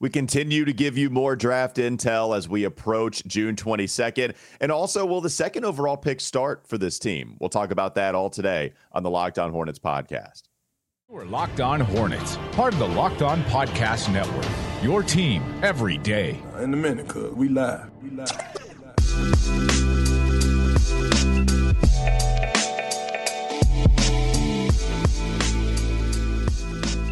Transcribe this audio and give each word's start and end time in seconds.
We 0.00 0.10
continue 0.10 0.64
to 0.64 0.72
give 0.72 0.96
you 0.96 1.10
more 1.10 1.34
draft 1.34 1.76
intel 1.76 2.36
as 2.36 2.48
we 2.48 2.64
approach 2.64 3.24
June 3.26 3.56
22nd. 3.56 4.34
And 4.60 4.70
also, 4.70 5.04
will 5.04 5.20
the 5.20 5.30
second 5.30 5.64
overall 5.64 5.96
pick 5.96 6.20
start 6.20 6.66
for 6.68 6.78
this 6.78 7.00
team? 7.00 7.36
We'll 7.40 7.50
talk 7.50 7.72
about 7.72 7.96
that 7.96 8.14
all 8.14 8.30
today 8.30 8.74
on 8.92 9.02
the 9.02 9.10
Locked 9.10 9.38
On 9.40 9.50
Hornets 9.50 9.80
podcast. 9.80 10.42
We're 11.08 11.24
Locked 11.24 11.60
On 11.60 11.80
Hornets, 11.80 12.36
part 12.52 12.74
of 12.74 12.78
the 12.78 12.88
Locked 12.88 13.22
On 13.22 13.42
Podcast 13.44 14.12
Network. 14.12 14.46
Your 14.84 15.02
team 15.02 15.42
every 15.62 15.98
day. 15.98 16.40
In 16.60 16.72
a 16.74 16.76
minute, 16.76 17.08
cuz 17.08 17.34
we 17.34 17.48
live. 17.48 17.90
We 18.02 18.10
live. 18.10 18.30
We 19.16 19.24
live. 19.24 19.87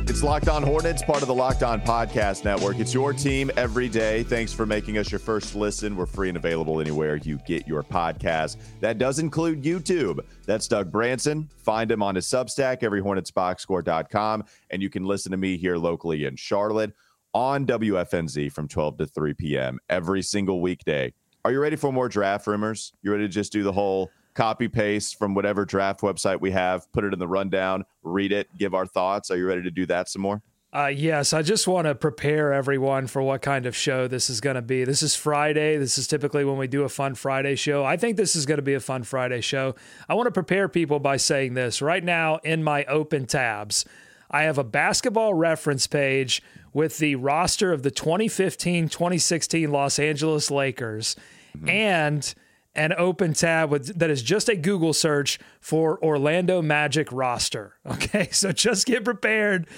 It's 0.09 0.23
Locked 0.23 0.49
On 0.49 0.63
Hornets, 0.63 1.03
part 1.03 1.23
of 1.23 1.27
the 1.27 1.35
Locked 1.35 1.65
On 1.65 1.81
Podcast 1.81 2.45
Network. 2.45 2.79
It's 2.79 2.95
your 2.95 3.13
team 3.13 3.51
every 3.57 3.89
day. 3.89 4.23
Thanks 4.23 4.53
for 4.53 4.65
making 4.65 4.99
us 4.99 5.11
your 5.11 5.19
first 5.19 5.57
listen. 5.57 5.97
We're 5.97 6.07
free 6.07 6.29
and 6.29 6.37
available 6.37 6.81
anywhere 6.81 7.17
you 7.17 7.41
get 7.45 7.67
your 7.67 7.83
podcast. 7.83 8.57
That 8.79 8.99
does 8.99 9.19
include 9.19 9.65
YouTube. 9.65 10.21
That's 10.47 10.69
Doug 10.69 10.93
Branson. 10.93 11.51
Find 11.59 11.91
him 11.91 12.05
on 12.05 12.15
his 12.15 12.27
Substack, 12.27 12.83
everyhornetsboxscore.com. 12.83 14.45
And 14.71 14.81
you 14.81 14.89
can 14.89 15.05
listen 15.05 15.33
to 15.33 15.37
me 15.37 15.57
here 15.57 15.77
locally 15.77 16.25
in 16.25 16.37
Charlotte 16.37 16.95
on 17.35 17.67
WFNZ 17.67 18.53
from 18.53 18.69
12 18.69 18.99
to 18.99 19.07
3 19.07 19.35
p.m. 19.35 19.81
every 19.91 20.23
single 20.23 20.61
weekday. 20.61 21.13
Are 21.45 21.51
you 21.51 21.61
ready 21.61 21.77
for 21.77 21.93
more 21.93 22.09
draft 22.09 22.47
rumors? 22.47 22.93
You 23.03 23.11
ready 23.11 23.25
to 23.25 23.29
just 23.29 23.53
do 23.53 23.65
the 23.65 23.73
whole 23.73 24.11
copy 24.37 24.69
paste 24.69 25.19
from 25.19 25.35
whatever 25.35 25.65
draft 25.65 26.03
website 26.03 26.41
we 26.41 26.53
have, 26.53 26.91
put 26.93 27.05
it 27.05 27.13
in 27.13 27.19
the 27.19 27.27
rundown, 27.27 27.85
read 28.03 28.31
it, 28.31 28.49
give 28.57 28.75
our 28.75 28.87
thoughts. 28.87 29.31
Are 29.31 29.37
you 29.37 29.47
ready 29.47 29.63
to 29.63 29.71
do 29.71 29.87
that 29.87 30.09
some 30.09 30.23
more? 30.23 30.43
Uh, 30.73 30.89
yes, 30.89 31.33
I 31.33 31.41
just 31.41 31.67
want 31.67 31.87
to 31.87 31.95
prepare 31.95 32.53
everyone 32.53 33.07
for 33.07 33.23
what 33.23 33.41
kind 33.41 33.65
of 33.65 33.75
show 33.75 34.07
this 34.07 34.29
is 34.29 34.43
going 34.43 34.57
to 34.57 34.63
be. 34.63 34.85
This 34.85 35.03
is 35.03 35.17
Friday. 35.17 35.79
This 35.79 35.97
is 35.97 36.07
typically 36.07 36.45
when 36.45 36.59
we 36.59 36.67
do 36.67 36.83
a 36.83 36.89
fun 36.91 37.15
Friday 37.15 37.57
show. 37.57 37.83
I 37.83 37.97
think 37.97 38.19
this 38.19 38.37
is 38.37 38.45
going 38.45 38.59
to 38.59 38.63
be 38.63 38.75
a 38.75 38.81
fun 38.81 39.03
Friday 39.05 39.41
show. 39.41 39.75
I 40.07 40.15
want 40.15 40.27
to 40.27 40.33
prepare 40.33 40.69
people 40.69 41.01
by 41.01 41.17
saying 41.17 41.55
this. 41.55 41.81
Right 41.81 42.05
now, 42.05 42.37
in 42.45 42.63
my 42.63 42.85
open 42.85 43.25
tabs, 43.25 43.87
I 44.31 44.43
have 44.43 44.59
a 44.59 44.65
basketball 44.65 45.33
reference 45.33 45.87
page 45.87 46.43
with 46.75 46.99
the 46.99 47.15
roster 47.15 47.73
of 47.73 47.83
the 47.83 47.91
2015 47.91 48.91
2016 48.91 49.71
Los 49.71 49.99
Angeles 49.99 50.51
Lakers. 50.51 51.17
Mm-hmm. 51.57 51.69
And 51.71 52.35
an 52.77 52.93
open 52.97 53.33
tab 53.33 53.71
with 53.71 53.99
that 53.99 54.11
is 54.11 54.23
just 54.23 54.49
a 54.49 54.57
Google 54.57 54.93
search 54.93 55.39
for 55.61 56.03
Orlando 56.05 56.63
Magic 56.63 57.11
roster. 57.11 57.75
Okay, 57.97 58.29
so 58.31 58.53
just 58.53 58.87
get 58.87 59.05
prepared 59.05 59.69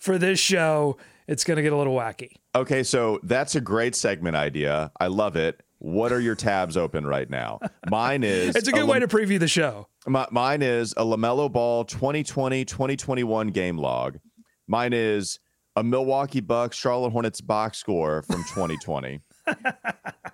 for 0.00 0.18
this 0.18 0.40
show. 0.40 0.96
It's 1.28 1.44
going 1.44 1.56
to 1.56 1.62
get 1.62 1.72
a 1.72 1.76
little 1.76 1.94
wacky. 1.94 2.32
Okay, 2.54 2.82
so 2.82 3.20
that's 3.22 3.54
a 3.54 3.60
great 3.60 3.94
segment 3.94 4.36
idea. 4.36 4.90
I 4.98 5.06
love 5.06 5.36
it. 5.36 5.62
What 5.78 6.10
are 6.12 6.20
your 6.20 6.34
tabs 6.34 6.76
open 6.76 7.06
right 7.06 7.30
now? 7.30 7.60
Mine 7.88 8.24
is. 8.24 8.56
it's 8.56 8.68
a 8.68 8.72
good 8.72 8.82
a 8.82 8.86
way 8.86 8.98
to 8.98 9.06
preview 9.06 9.38
the 9.38 9.48
show. 9.48 9.86
My, 10.06 10.26
mine 10.32 10.62
is 10.62 10.92
a 10.96 11.04
LaMelo 11.04 11.52
Ball 11.52 11.84
2020 11.84 12.64
2021 12.64 13.48
game 13.48 13.78
log. 13.78 14.18
Mine 14.66 14.92
is 14.92 15.38
a 15.76 15.84
Milwaukee 15.84 16.40
Bucks 16.40 16.76
Charlotte 16.76 17.10
Hornets 17.10 17.40
box 17.40 17.78
score 17.78 18.22
from 18.22 18.42
2020 18.44 19.20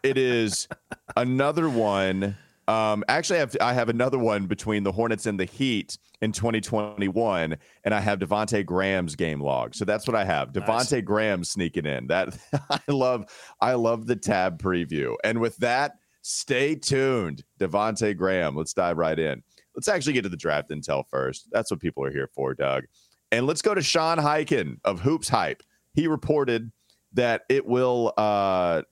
it 0.03 0.19
is 0.19 0.69
another 1.17 1.69
one. 1.69 2.37
Um, 2.67 3.05
actually, 3.09 3.37
I 3.37 3.41
have, 3.41 3.57
I 3.61 3.73
have 3.75 3.89
another 3.89 4.19
one 4.19 4.47
between 4.47 4.85
the 4.85 4.93
Hornets 4.93 5.27
and 5.27 5.39
the 5.39 5.45
Heat 5.45 5.99
in 6.23 6.33
2021, 6.33 7.57
and 7.85 7.95
I 7.95 8.01
have 8.01 8.21
Devonte 8.21 8.65
Graham's 8.65 9.17
game 9.17 9.41
log. 9.41 9.75
So 9.75 9.85
that's 9.85 10.07
what 10.07 10.17
I 10.17 10.25
have. 10.25 10.53
Devonte 10.53 10.93
nice. 10.93 11.05
Graham 11.05 11.45
sneaking 11.45 11.87
in. 11.87 12.07
That 12.07 12.39
I 12.71 12.81
love. 12.89 13.27
I 13.61 13.75
love 13.75 14.07
the 14.07 14.17
tab 14.17 14.63
preview. 14.63 15.15
And 15.25 15.41
with 15.41 15.57
that, 15.59 15.97
stay 16.23 16.75
tuned. 16.75 17.45
Devonte 17.61 18.17
Graham. 18.17 18.57
Let's 18.57 18.73
dive 18.73 18.97
right 18.97 19.19
in. 19.19 19.43
Let's 19.75 19.89
actually 19.89 20.15
get 20.15 20.23
to 20.23 20.29
the 20.29 20.37
draft 20.37 20.71
intel 20.71 21.05
first. 21.09 21.49
That's 21.51 21.71
what 21.71 21.81
people 21.81 22.05
are 22.05 22.13
here 22.13 22.31
for, 22.35 22.55
Doug. 22.55 22.85
And 23.33 23.47
let's 23.47 23.63
go 23.63 23.75
to 23.75 23.83
Sean 23.83 24.19
Highkin 24.19 24.79
of 24.85 25.01
Hoops 25.01 25.29
Hype. 25.29 25.63
He 25.93 26.07
reported 26.07 26.71
that 27.13 27.43
it 27.49 27.67
will 27.67 28.13
uh, 28.17 28.83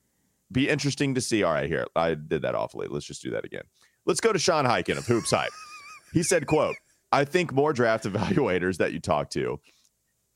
be 0.53 0.69
interesting 0.69 1.15
to 1.15 1.21
see. 1.21 1.43
All 1.43 1.53
right, 1.53 1.67
here 1.67 1.85
I 1.95 2.13
did 2.13 2.43
that 2.43 2.55
awfully. 2.55 2.87
Let's 2.89 3.05
just 3.05 3.21
do 3.21 3.31
that 3.31 3.43
again. 3.43 3.63
Let's 4.05 4.21
go 4.21 4.31
to 4.31 4.39
Sean 4.39 4.65
Highkin 4.65 4.97
of 4.97 5.05
Hoops 5.05 5.31
Hype. 5.31 5.51
he 6.13 6.23
said, 6.23 6.47
"quote 6.47 6.75
I 7.11 7.25
think 7.25 7.53
more 7.53 7.73
draft 7.73 8.05
evaluators 8.09 8.77
that 8.77 8.93
you 8.93 8.99
talk 8.99 9.29
to, 9.31 9.59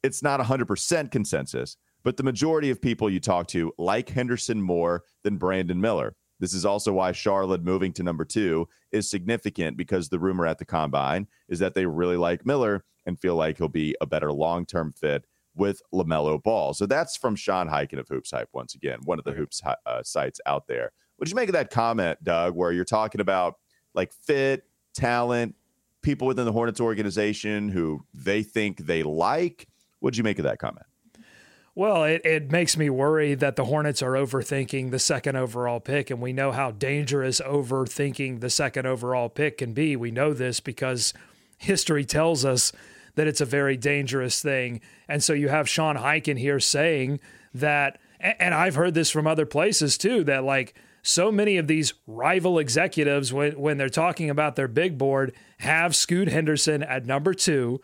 it's 0.03 0.22
not 0.22 0.39
100% 0.39 1.11
consensus, 1.11 1.77
but 2.03 2.17
the 2.17 2.23
majority 2.23 2.69
of 2.69 2.81
people 2.81 3.09
you 3.09 3.19
talk 3.19 3.47
to 3.47 3.73
like 3.77 4.09
Henderson 4.09 4.61
more 4.61 5.03
than 5.23 5.38
Brandon 5.38 5.81
Miller. 5.81 6.16
This 6.39 6.53
is 6.53 6.66
also 6.66 6.94
why 6.94 7.11
Charlotte 7.13 7.63
moving 7.63 7.91
to 7.94 8.03
number 8.03 8.23
two 8.23 8.69
is 8.91 9.09
significant 9.09 9.75
because 9.75 10.09
the 10.09 10.19
rumor 10.19 10.45
at 10.45 10.59
the 10.59 10.66
combine 10.66 11.27
is 11.50 11.59
that 11.59 11.73
they 11.73 11.85
really 11.85 12.16
like 12.16 12.45
Miller 12.45 12.85
and 13.07 13.19
feel 13.19 13.35
like 13.35 13.57
he'll 13.57 13.67
be 13.67 13.95
a 14.01 14.06
better 14.06 14.31
long 14.31 14.66
term 14.66 14.94
fit 14.94 15.25
with 15.57 15.81
LaMelo 15.94 16.41
Ball. 16.41 16.73
So 16.73 16.85
that's 16.85 17.18
from 17.18 17.35
Sean 17.35 17.68
Highkin 17.68 18.00
of 18.00 18.07
Hoops 18.07 18.31
Hype, 18.31 18.50
once 18.53 18.75
again, 18.75 19.00
one 19.03 19.19
of 19.19 19.25
the 19.25 19.34
Hoops 19.34 19.62
uh, 19.85 20.03
sites 20.03 20.40
out 20.45 20.68
there. 20.68 20.91
What 21.18 21.25
did 21.25 21.31
you 21.31 21.35
make 21.35 21.50
of 21.50 21.53
that 21.53 21.69
comment, 21.69 22.23
Doug, 22.23 22.56
where 22.56 22.72
you're 22.72 22.85
talking 22.85 23.22
about 23.22 23.56
like 23.94 24.13
fit, 24.13 24.63
talent, 24.94 25.56
people 26.01 26.28
within 26.28 26.45
the 26.45 26.51
Hornets 26.51 26.79
organization 26.79 27.69
who 27.69 28.06
they 28.13 28.44
think 28.44 28.78
they 28.78 29.03
like? 29.03 29.68
What 30.00 30.12
did 30.12 30.18
you 30.18 30.23
make 30.23 30.40
of 30.40 30.44
that 30.44 30.59
comment? 30.59 30.85
Well, 31.74 32.06
it, 32.06 32.22
it 32.25 32.51
makes 32.51 32.75
me 32.75 32.89
worry 32.89 33.35
that 33.35 33.56
the 33.56 33.66
Hornets 33.66 34.01
are 34.01 34.13
overthinking 34.13 34.89
the 34.89 34.97
second 34.97 35.35
overall 35.35 35.79
pick. 35.79 36.09
And 36.09 36.19
we 36.19 36.34
know 36.34 36.51
how 36.51 36.72
dangerous 36.72 37.39
overthinking 37.39 38.39
the 38.39 38.50
second 38.50 38.88
overall 38.88 39.29
pick 39.29 39.59
can 39.59 39.74
be. 39.74 39.95
We 39.95 40.09
know 40.09 40.34
this 40.34 40.59
because 40.59 41.13
history 41.59 42.03
tells 42.03 42.45
us 42.45 42.72
that 43.17 43.28
it's 43.28 43.41
a 43.41 43.45
very 43.45 43.75
dangerous 43.75 44.41
thing. 44.41 44.79
And 45.09 45.23
so 45.23 45.33
you 45.33 45.50
have 45.50 45.67
Sean 45.67 45.97
Highkin 45.97 46.38
here 46.38 46.59
saying 46.59 47.19
that, 47.53 48.00
and 48.19 48.53
I've 48.53 48.75
heard 48.75 48.94
this 48.94 49.09
from 49.09 49.25
other 49.25 49.45
places 49.45 49.97
too, 49.97 50.23
that 50.25 50.44
like 50.44 50.75
so 51.01 51.31
many 51.31 51.57
of 51.57 51.67
these 51.67 51.95
rival 52.06 52.59
executives, 52.59 53.33
when, 53.33 53.59
when 53.59 53.77
they're 53.77 53.89
talking 53.89 54.29
about 54.29 54.56
their 54.56 54.67
big 54.67 55.00
board, 55.00 55.33
have 55.59 55.95
Scoot 55.95 56.27
Henderson 56.27 56.83
at 56.83 57.07
number 57.07 57.33
two. 57.33 57.81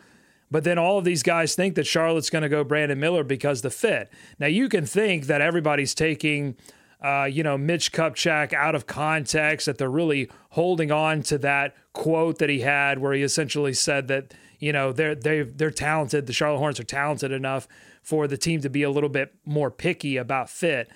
But 0.52 0.64
then 0.64 0.78
all 0.78 1.00
of 1.00 1.04
these 1.04 1.24
guys 1.24 1.56
think 1.56 1.74
that 1.76 1.88
Charlotte's 1.88 2.30
going 2.30 2.44
to 2.44 2.50
go 2.50 2.64
Brandon 2.64 3.00
Miller 3.00 3.24
because 3.24 3.64
the 3.64 3.72
fit. 3.72 4.14
Now 4.38 4.48
you 4.48 4.70
can 4.70 4.86
think 4.86 5.26
that 5.26 5.42
everybody's 5.42 5.96
taking 5.96 6.56
uh, 7.04 7.26
you 7.26 7.44
know, 7.44 7.58
Mitch 7.58 7.92
Kupchak 7.92 8.54
out 8.54 8.76
of 8.76 8.88
context, 8.88 9.66
that 9.66 9.78
they're 9.78 9.90
really 9.90 10.30
holding 10.52 10.90
on 10.90 11.22
to 11.24 11.38
that 11.40 11.76
quote 11.92 12.38
that 12.38 12.50
he 12.50 12.62
had 12.62 13.00
where 13.00 13.12
he 13.12 13.24
essentially 13.24 13.74
said 13.74 14.08
that, 14.08 14.34
you 14.64 14.72
know, 14.72 14.94
they're 14.94 15.14
they 15.14 15.42
they're 15.42 15.72
talented. 15.72 16.26
The 16.26 16.34
Charlotte 16.34 16.60
Hornets 16.60 16.80
are 16.80 16.86
talented 16.86 17.34
enough 17.34 17.68
for 18.02 18.28
the 18.28 18.38
team 18.38 18.62
to 18.62 18.70
be 18.70 18.84
a 18.84 18.90
little 18.90 19.10
bit 19.10 19.36
more 19.46 19.70
picky 19.70 20.16
about 20.16 20.50
fit. 20.50 20.90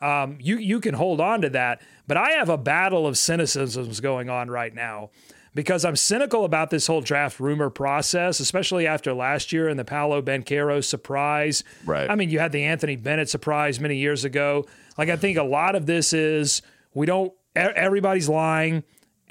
Um, 0.00 0.38
you 0.40 0.56
you 0.56 0.80
can 0.80 0.94
hold 0.94 1.20
on 1.20 1.40
to 1.42 1.50
that, 1.50 1.80
but 2.08 2.16
I 2.16 2.30
have 2.32 2.48
a 2.48 2.58
battle 2.58 3.06
of 3.06 3.14
cynicisms 3.14 4.02
going 4.02 4.28
on 4.28 4.50
right 4.50 4.74
now 4.74 5.10
because 5.54 5.84
I'm 5.84 5.94
cynical 5.94 6.44
about 6.44 6.70
this 6.70 6.88
whole 6.88 7.00
draft 7.00 7.38
rumor 7.38 7.70
process, 7.70 8.40
especially 8.40 8.88
after 8.88 9.12
last 9.12 9.52
year 9.52 9.68
and 9.68 9.78
the 9.78 9.84
Paolo 9.84 10.20
Banchero 10.20 10.82
surprise. 10.82 11.62
Right. 11.84 12.10
I 12.10 12.16
mean, 12.16 12.28
you 12.28 12.40
had 12.40 12.50
the 12.50 12.64
Anthony 12.64 12.96
Bennett 12.96 13.28
surprise 13.28 13.78
many 13.78 13.98
years 13.98 14.24
ago. 14.24 14.66
Like 14.98 15.10
I 15.10 15.16
think 15.16 15.38
a 15.38 15.44
lot 15.44 15.76
of 15.76 15.86
this 15.86 16.12
is 16.12 16.60
we 16.92 17.06
don't. 17.06 17.32
Everybody's 17.54 18.28
lying 18.28 18.82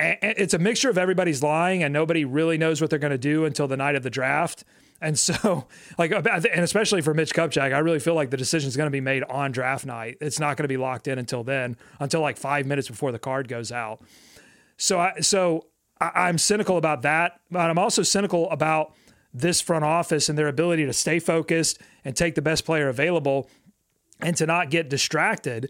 it's 0.02 0.54
a 0.54 0.60
mixture 0.60 0.90
of 0.90 0.98
everybody's 0.98 1.44
lying 1.44 1.84
and 1.84 1.94
nobody 1.94 2.26
really 2.26 2.58
knows 2.58 2.82
what 2.82 2.90
they're 2.90 3.00
going 3.00 3.12
to 3.12 3.18
do 3.18 3.46
until 3.46 3.68
the 3.68 3.78
night 3.78 3.96
of 3.96 4.04
the 4.04 4.10
draft. 4.10 4.64
And 5.02 5.18
so, 5.18 5.68
like, 5.98 6.12
and 6.12 6.46
especially 6.46 7.02
for 7.02 7.14
Mitch 7.14 7.34
Kupchak, 7.34 7.74
I 7.74 7.80
really 7.80 8.00
feel 8.00 8.16
like 8.16 8.30
the 8.30 8.38
decision 8.38 8.68
is 8.68 8.78
going 8.78 8.88
to 8.88 8.92
be 8.92 9.02
made 9.02 9.24
on 9.24 9.52
draft 9.52 9.86
night. 9.86 10.18
It's 10.22 10.40
not 10.40 10.58
going 10.58 10.64
to 10.64 10.70
be 10.70 10.78
locked 10.78 11.08
in 11.08 11.18
until 11.20 11.44
then, 11.44 11.78
until 12.00 12.22
like 12.22 12.38
five 12.38 12.66
minutes 12.66 12.88
before 12.88 13.12
the 13.12 13.20
card 13.20 13.48
goes 13.48 13.72
out. 13.72 14.02
So, 14.78 15.00
I, 15.00 15.20
so 15.22 15.68
I, 16.00 16.30
am 16.30 16.38
cynical 16.38 16.78
about 16.78 17.04
that, 17.04 17.40
but 17.50 17.70
I'm 17.70 17.78
also 17.78 18.04
cynical 18.04 18.50
about 18.50 18.94
this 19.34 19.62
front 19.62 19.86
office 19.86 20.30
and 20.30 20.38
their 20.38 20.48
ability 20.48 20.86
to 20.86 20.94
stay 20.94 21.20
focused 21.20 21.80
and 22.04 22.16
take 22.16 22.36
the 22.36 22.42
best 22.42 22.66
player 22.66 22.90
available 22.90 23.50
and 24.20 24.36
to 24.38 24.46
not 24.46 24.70
get 24.70 24.90
distracted 24.90 25.70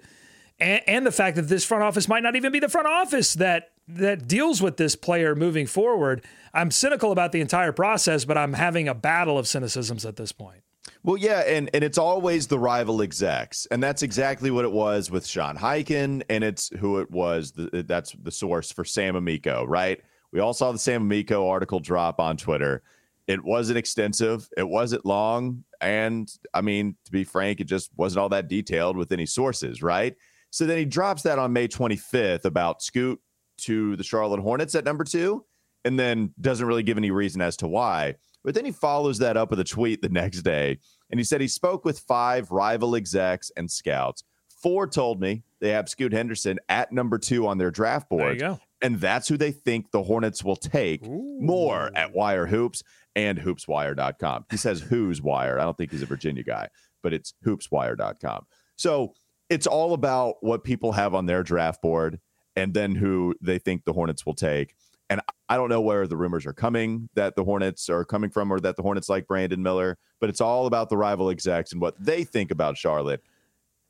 and, 0.62 0.81
and 0.88 1.06
the 1.06 1.12
fact 1.12 1.36
that 1.36 1.44
this 1.44 1.66
front 1.66 1.83
office 1.83 2.07
might 2.07 2.24
not 2.24 2.36
even 2.36 2.51
be 2.51 2.60
the 2.60 2.69
front 2.69 2.88
office 2.88 3.33
that 3.33 3.70
that 3.88 4.28
deals 4.28 4.62
with 4.62 4.78
this 4.78 4.95
player 4.95 5.36
moving 5.36 5.68
forward. 5.68 6.24
I'm 6.54 6.72
cynical 6.72 7.12
about 7.12 7.31
the 7.31 7.42
entire 7.42 7.72
process, 7.72 8.25
but 8.25 8.38
I'm 8.38 8.54
having 8.54 8.88
a 8.88 8.94
battle 8.94 9.38
of 9.38 9.45
cynicisms 9.45 10.06
at 10.06 10.16
this 10.16 10.31
point. 10.31 10.63
Well, 11.04 11.18
yeah, 11.18 11.39
and 11.39 11.69
and 11.74 11.83
it's 11.83 11.98
always 11.98 12.48
the 12.48 12.60
rival 12.60 13.01
execs, 13.01 13.66
and 13.72 13.81
that's 13.81 14.04
exactly 14.04 14.51
what 14.51 14.66
it 14.66 14.72
was 14.72 15.10
with 15.10 15.25
Sean 15.25 15.57
Highkin, 15.57 16.24
and 16.30 16.44
it's 16.44 16.69
who 16.78 17.00
it 17.00 17.10
was. 17.10 17.51
The, 17.51 17.83
that's 17.88 18.12
the 18.22 18.31
source 18.31 18.72
for 18.72 18.86
Sam 18.86 19.16
Amico, 19.16 19.66
right? 19.66 20.00
We 20.31 20.39
all 20.39 20.54
saw 20.54 20.72
the 20.72 20.80
Sam 20.80 21.04
Amico 21.04 21.48
article 21.48 21.80
drop 21.80 22.19
on 22.19 22.38
Twitter. 22.38 22.83
It 23.28 23.44
wasn't 23.44 23.78
extensive, 23.78 24.48
it 24.57 24.68
wasn't 24.68 25.06
long, 25.06 25.63
and 25.80 26.31
I 26.54 26.62
mean, 26.62 26.95
to 27.06 27.12
be 27.12 27.24
frank, 27.24 27.60
it 27.60 27.66
just 27.66 27.92
wasn't 27.95 28.22
all 28.22 28.30
that 28.30 28.48
detailed 28.48 28.98
with 28.98 29.12
any 29.12 29.25
sources, 29.25 29.81
right? 29.81 30.16
So 30.51 30.66
then 30.66 30.78
he 30.78 30.86
drops 30.86 31.24
that 31.24 31.39
on 31.39 31.54
May 31.54 31.68
25th 31.68 32.45
about 32.45 32.81
Scoot 32.81 33.19
to 33.62 33.96
the 33.96 34.04
Charlotte 34.04 34.40
Hornets 34.40 34.75
at 34.75 34.86
number 34.86 35.04
two, 35.04 35.46
and 35.86 36.00
then 36.00 36.34
doesn't 36.40 36.66
really 36.66 36.84
give 36.84 36.98
any 36.98 37.12
reason 37.12 37.42
as 37.42 37.58
to 37.58 37.68
why. 37.68 38.16
But 38.44 38.56
then 38.56 38.66
he 38.66 38.72
follows 38.72 39.19
that 39.19 39.38
up 39.38 39.52
with 39.52 39.60
a 39.60 39.63
tweet 39.63 40.02
the 40.02 40.10
next 40.10 40.42
day, 40.42 40.80
and 41.10 41.19
he 41.19 41.24
said 41.24 41.42
he 41.42 41.48
spoke 41.48 41.86
with 41.86 42.00
five 42.00 42.52
rival 42.52 42.96
execs 42.96 43.52
and 43.56 43.69
scouts. 43.69 44.24
Four 44.62 44.88
told 44.88 45.19
me 45.19 45.44
they 45.60 45.69
have 45.69 45.90
Scoot 45.90 46.12
Henderson 46.13 46.60
at 46.69 46.92
number 46.92 47.18
two 47.18 47.48
on 47.48 47.58
their 47.58 47.72
draft 47.72 48.10
board. 48.10 48.40
There 48.40 48.50
you 48.50 48.56
go. 48.56 48.60
And 48.84 49.00
that's 49.00 49.28
who 49.28 49.38
they 49.38 49.52
think 49.52 49.92
the 49.92 50.04
Hornets 50.04 50.44
will 50.44 50.56
take 50.56 51.07
more 51.07 51.92
at 51.96 52.14
Wire 52.14 52.48
Hoops 52.48 52.84
and 53.16 53.38
hoopswire.com. 53.40 54.46
He 54.50 54.57
says 54.57 54.81
who's 54.81 55.22
wire. 55.22 55.60
I 55.60 55.64
don't 55.64 55.78
think 55.78 55.92
he's 55.92 56.02
a 56.02 56.07
Virginia 56.07 56.44
guy, 56.44 56.69
but 57.04 57.14
it's 57.14 57.34
hoopswire.com. 57.46 58.46
So 58.75 59.14
it's 59.50 59.68
all 59.68 59.94
about 59.94 60.36
what 60.42 60.64
people 60.64 60.94
have 60.94 61.14
on 61.14 61.25
their 61.25 61.44
draft 61.44 61.81
board 61.81 62.19
and 62.56 62.74
then 62.74 62.95
who 62.95 63.33
they 63.42 63.59
think 63.59 63.86
the 63.86 63.94
Hornets 63.94 64.25
will 64.25 64.33
take. 64.36 64.75
And 65.09 65.19
I 65.50 65.57
don't 65.57 65.68
know 65.69 65.81
where 65.81 66.07
the 66.07 66.15
rumors 66.15 66.45
are 66.45 66.53
coming 66.53 67.09
that 67.15 67.36
the 67.36 67.44
Hornets 67.44 67.89
are 67.89 68.06
coming 68.06 68.30
from 68.30 68.51
or 68.51 68.59
that 68.62 68.77
the 68.77 68.81
Hornets 68.81 69.09
like 69.09 69.27
Brandon 69.27 69.62
Miller, 69.62 69.98
but 70.21 70.30
it's 70.30 70.39
all 70.42 70.68
about 70.68 70.89
the 70.89 70.95
rival 70.98 71.30
execs 71.30 71.71
and 71.74 71.81
what 71.81 71.95
they 72.03 72.24
think 72.24 72.50
about 72.51 72.77
Charlotte, 72.77 73.21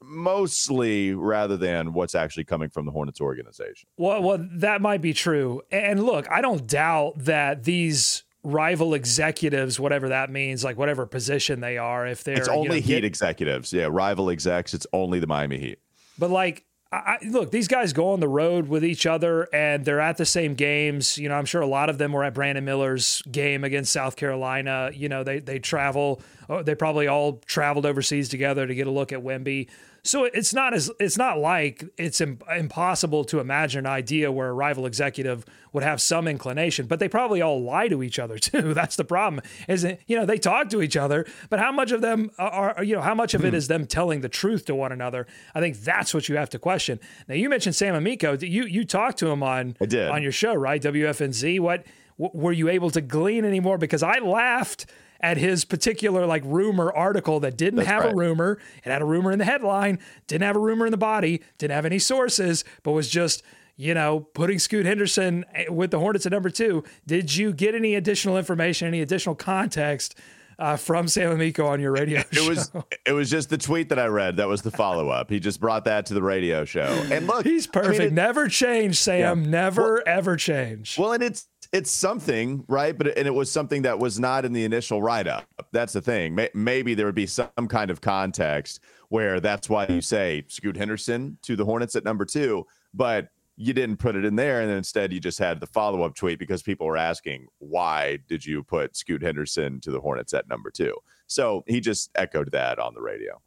mostly 0.02 1.14
rather 1.14 1.58
than 1.58 1.94
what's 1.94 2.16
actually 2.16 2.44
coming 2.44 2.70
from 2.70 2.86
the 2.86 2.92
Hornets 2.92 3.22
organization. 3.22 3.88
Well, 3.98 4.22
well, 4.22 4.46
that 4.54 4.82
might 4.82 5.02
be 5.02 5.14
true. 5.14 5.62
And 5.72 6.04
look, 6.04 6.30
I 6.32 6.42
don't 6.42 6.66
doubt 6.68 7.14
that 7.20 7.64
these 7.64 8.24
rival 8.44 8.94
executives, 8.96 9.80
whatever 9.80 10.10
that 10.10 10.32
means, 10.32 10.64
like 10.64 10.78
whatever 10.78 11.06
position 11.06 11.60
they 11.62 11.78
are, 11.78 12.08
if 12.08 12.24
they're 12.24 12.38
It's 12.38 12.48
only 12.48 12.64
you 12.64 12.70
know, 12.70 12.76
Heat 12.76 12.86
get- 12.88 13.06
executives. 13.06 13.72
Yeah, 13.72 13.88
rival 13.92 14.30
execs. 14.32 14.74
It's 14.74 14.88
only 14.94 15.20
the 15.20 15.28
Miami 15.28 15.60
Heat. 15.60 15.80
But 16.18 16.32
like, 16.32 16.66
I, 16.94 17.20
look, 17.26 17.52
these 17.52 17.70
guys 17.70 17.94
go 17.94 18.10
on 18.12 18.20
the 18.20 18.28
road 18.28 18.68
with 18.68 18.84
each 18.84 19.06
other 19.06 19.48
and 19.54 19.86
they're 19.86 20.02
at 20.02 20.18
the 20.18 20.26
same 20.26 20.56
games. 20.56 21.18
You 21.18 21.30
know, 21.30 21.36
I'm 21.36 21.46
sure 21.46 21.62
a 21.62 21.68
lot 21.68 21.90
of 21.90 21.98
them 21.98 22.12
were 22.12 22.26
at 22.26 22.34
Brandon 22.34 22.66
Miller's 22.66 23.22
game 23.32 23.64
against 23.64 23.94
South 23.94 24.18
Carolina. 24.18 24.92
You 24.94 25.08
know, 25.08 25.24
they 25.24 25.40
they 25.40 25.58
travel. 25.58 26.22
oh, 26.50 26.64
They 26.64 26.76
probably 26.76 27.08
all 27.08 27.40
traveled 27.46 27.86
overseas 27.86 28.28
together 28.28 28.68
to 28.68 28.76
get 28.76 28.88
a 28.88 28.92
look 28.92 29.14
at 29.14 29.20
Wemby. 29.20 29.70
So 30.04 30.24
it's 30.24 30.52
not 30.52 30.74
as 30.74 30.90
it's 31.00 31.18
not 31.18 31.38
like 31.38 31.84
it's 31.96 32.22
Im- 32.22 32.40
impossible 32.50 33.24
to 33.26 33.40
imagine 33.40 33.86
an 33.86 33.92
idea 33.92 34.32
where 34.32 34.50
a 34.50 34.54
rival 34.54 34.88
executive 34.88 35.46
would 35.74 35.84
have 35.84 36.02
some 36.02 36.28
inclination, 36.28 36.88
but 36.88 37.00
they 37.00 37.08
probably 37.08 37.40
all 37.40 37.62
lie 37.62 37.88
to 37.88 38.02
each 38.02 38.18
other 38.18 38.40
too. 38.40 38.74
That's 38.74 38.96
the 38.96 39.04
problem. 39.04 39.44
Is 39.68 39.84
it, 39.84 40.02
you 40.08 40.18
know 40.18 40.26
they 40.26 40.40
talk 40.40 40.70
to 40.70 40.82
each 40.82 40.98
other, 40.98 41.28
but 41.52 41.60
how 41.60 41.72
much 41.72 41.92
of 41.92 42.02
them 42.02 42.32
are 42.40 42.84
you 42.84 42.96
know 42.96 43.02
how 43.02 43.14
much 43.14 43.36
of 43.36 43.46
it 43.46 43.50
hmm. 43.50 43.56
is 43.56 43.68
them 43.68 43.86
telling 43.86 44.22
the 44.22 44.30
truth 44.30 44.66
to 44.66 44.76
one 44.76 44.92
another? 44.92 45.28
I 45.54 45.60
think 45.60 45.78
that's 45.78 46.16
what 46.16 46.28
you 46.28 46.36
have 46.36 46.50
to 46.50 46.60
question. 46.60 47.00
Now 47.28 47.36
you 47.36 47.48
mentioned 47.48 47.76
Sam 47.76 47.94
Amico. 47.94 48.36
You 48.38 48.66
you 48.66 48.86
talked 48.86 49.20
to 49.20 49.28
him 49.28 49.44
on 49.44 49.76
on 49.82 50.24
your 50.24 50.32
show, 50.32 50.56
right? 50.56 50.82
WFNZ. 50.82 51.60
What 51.60 51.86
w- 52.18 52.42
were 52.42 52.54
you 52.54 52.70
able 52.70 52.90
to 52.90 53.02
glean 53.02 53.46
anymore? 53.46 53.78
Because 53.78 54.02
I 54.02 54.18
laughed 54.18 54.88
at 55.22 55.38
his 55.38 55.66
particular 55.66 56.26
like 56.26 56.44
rumor 56.46 56.92
article 56.92 57.40
that 57.42 57.58
didn't 57.58 57.78
That's 57.78 57.90
have 57.90 58.06
a 58.06 58.16
rumor. 58.16 58.60
It 58.84 58.92
had 58.92 59.02
a 59.02 59.06
rumor 59.06 59.32
in 59.32 59.40
the 59.40 59.46
headline, 59.46 60.00
didn't 60.28 60.44
have 60.44 60.56
a 60.56 60.60
rumor 60.60 60.86
in 60.86 60.92
the 60.92 60.98
body, 60.98 61.42
didn't 61.58 61.74
have 61.74 61.86
any 61.86 62.00
sources, 62.00 62.64
but 62.84 62.92
was 62.92 63.10
just 63.10 63.44
you 63.78 63.94
know 63.94 64.22
putting 64.34 64.60
Scoot 64.60 64.86
Henderson 64.86 65.46
eh, 65.54 65.66
with 65.70 65.92
the 65.92 66.00
Hornets 66.00 66.26
at 66.26 66.32
number 66.32 66.50
two. 66.50 66.84
Did 67.08 67.36
you 67.36 67.54
get 67.54 67.76
any 67.76 67.96
additional 67.96 68.38
information, 68.38 68.88
any 68.88 69.02
additional 69.02 69.36
context? 69.36 70.16
Uh, 70.60 70.76
from 70.76 71.08
Sam 71.08 71.32
Amico 71.32 71.66
on 71.66 71.80
your 71.80 71.92
radio 71.92 72.22
show? 72.32 72.44
It 72.44 72.48
was 72.48 72.72
it 73.08 73.14
was 73.14 73.32
just 73.32 73.50
the 73.50 73.58
tweet 73.58 73.90
that 73.90 73.98
I 73.98 74.06
read 74.06 74.38
that 74.38 74.48
was 74.48 74.62
the 74.62 74.70
follow 74.70 75.10
up. 75.10 75.32
He 75.32 75.40
just 75.40 75.60
brought 75.60 75.86
that 75.86 76.06
to 76.08 76.14
the 76.14 76.22
radio 76.22 76.66
show. 76.66 76.84
And 77.12 77.26
look, 77.26 77.46
He's 77.48 77.68
I 77.74 77.80
mean, 77.80 77.86
perfect. 77.88 78.02
it- 78.04 78.14
Never 78.14 78.48
change, 78.48 78.98
Sam. 79.00 79.42
Yeah. 79.44 79.50
Never 79.50 80.08
ever 80.08 80.36
change. 80.36 81.00
Well, 81.00 81.14
and 81.14 81.24
it's 81.24 81.48
it's 81.72 81.92
something, 81.92 82.66
right? 82.68 82.98
But 82.98 83.18
and 83.18 83.28
it 83.28 83.34
was 83.34 83.50
something 83.52 83.84
that 83.84 83.98
was 83.98 84.20
not 84.20 84.46
in 84.46 84.54
the 84.54 84.64
initial 84.66 85.02
write 85.02 85.28
up. 85.28 85.46
That's 85.72 85.94
the 85.94 86.02
thing. 86.02 86.36
May, 86.36 86.50
maybe 86.54 86.94
there 86.94 87.06
would 87.06 87.16
be 87.16 87.28
some 87.28 87.68
kind 87.70 87.90
of 87.90 88.02
context 88.02 88.82
where 89.10 89.40
that's 89.40 89.70
why 89.70 89.86
you 89.88 90.02
say 90.02 90.44
Scoot 90.48 90.76
Henderson 90.76 91.38
to 91.44 91.56
the 91.56 91.66
Hornets 91.66 91.96
at 91.96 92.04
number 92.04 92.26
two, 92.26 92.66
but 92.94 93.30
you 93.58 93.74
didn't 93.74 93.98
put 93.98 94.16
it 94.16 94.26
in 94.26 94.36
there, 94.36 94.62
and 94.62 94.70
then 94.70 94.78
instead 94.78 95.14
you 95.14 95.20
just 95.20 95.38
had 95.38 95.60
the 95.60 95.68
follow 95.68 96.02
up 96.04 96.16
tweet 96.16 96.40
because 96.40 96.64
people 96.64 96.88
were 96.88 96.98
asking 96.98 97.48
why 97.60 98.18
did 98.28 98.46
you 98.46 98.64
put 98.64 98.96
Scoot 98.96 99.22
Henderson 99.22 99.80
to 99.82 99.92
the 99.92 100.00
Hornets 100.00 100.34
at 100.34 100.48
number 100.50 100.72
two? 100.72 100.96
So 101.28 101.64
he 101.68 101.80
just 101.80 102.10
echoed 102.16 102.52
that 102.52 102.80
on 102.80 102.94
the 102.94 103.02
radio. 103.02 103.40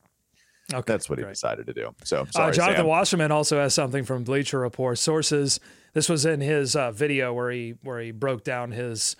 okay, 0.72 0.82
That's 0.86 1.10
what 1.10 1.18
he 1.18 1.24
decided 1.24 1.66
to 1.66 1.74
do. 1.74 1.94
So 2.04 2.26
Uh, 2.34 2.50
Jonathan 2.52 2.76
Sam. 2.76 2.86
Wasserman 2.86 3.32
also 3.32 3.58
has 3.58 3.74
something 3.74 4.04
from 4.04 4.24
Bleacher 4.24 4.60
Report 4.60 4.96
sources. 4.98 5.60
This 5.94 6.08
was 6.08 6.26
in 6.26 6.40
his 6.40 6.76
uh, 6.76 6.90
video 6.92 7.32
where 7.32 7.50
he 7.50 7.74
where 7.82 8.00
he 8.00 8.10
broke 8.10 8.44
down 8.44 8.72
his, 8.72 9.16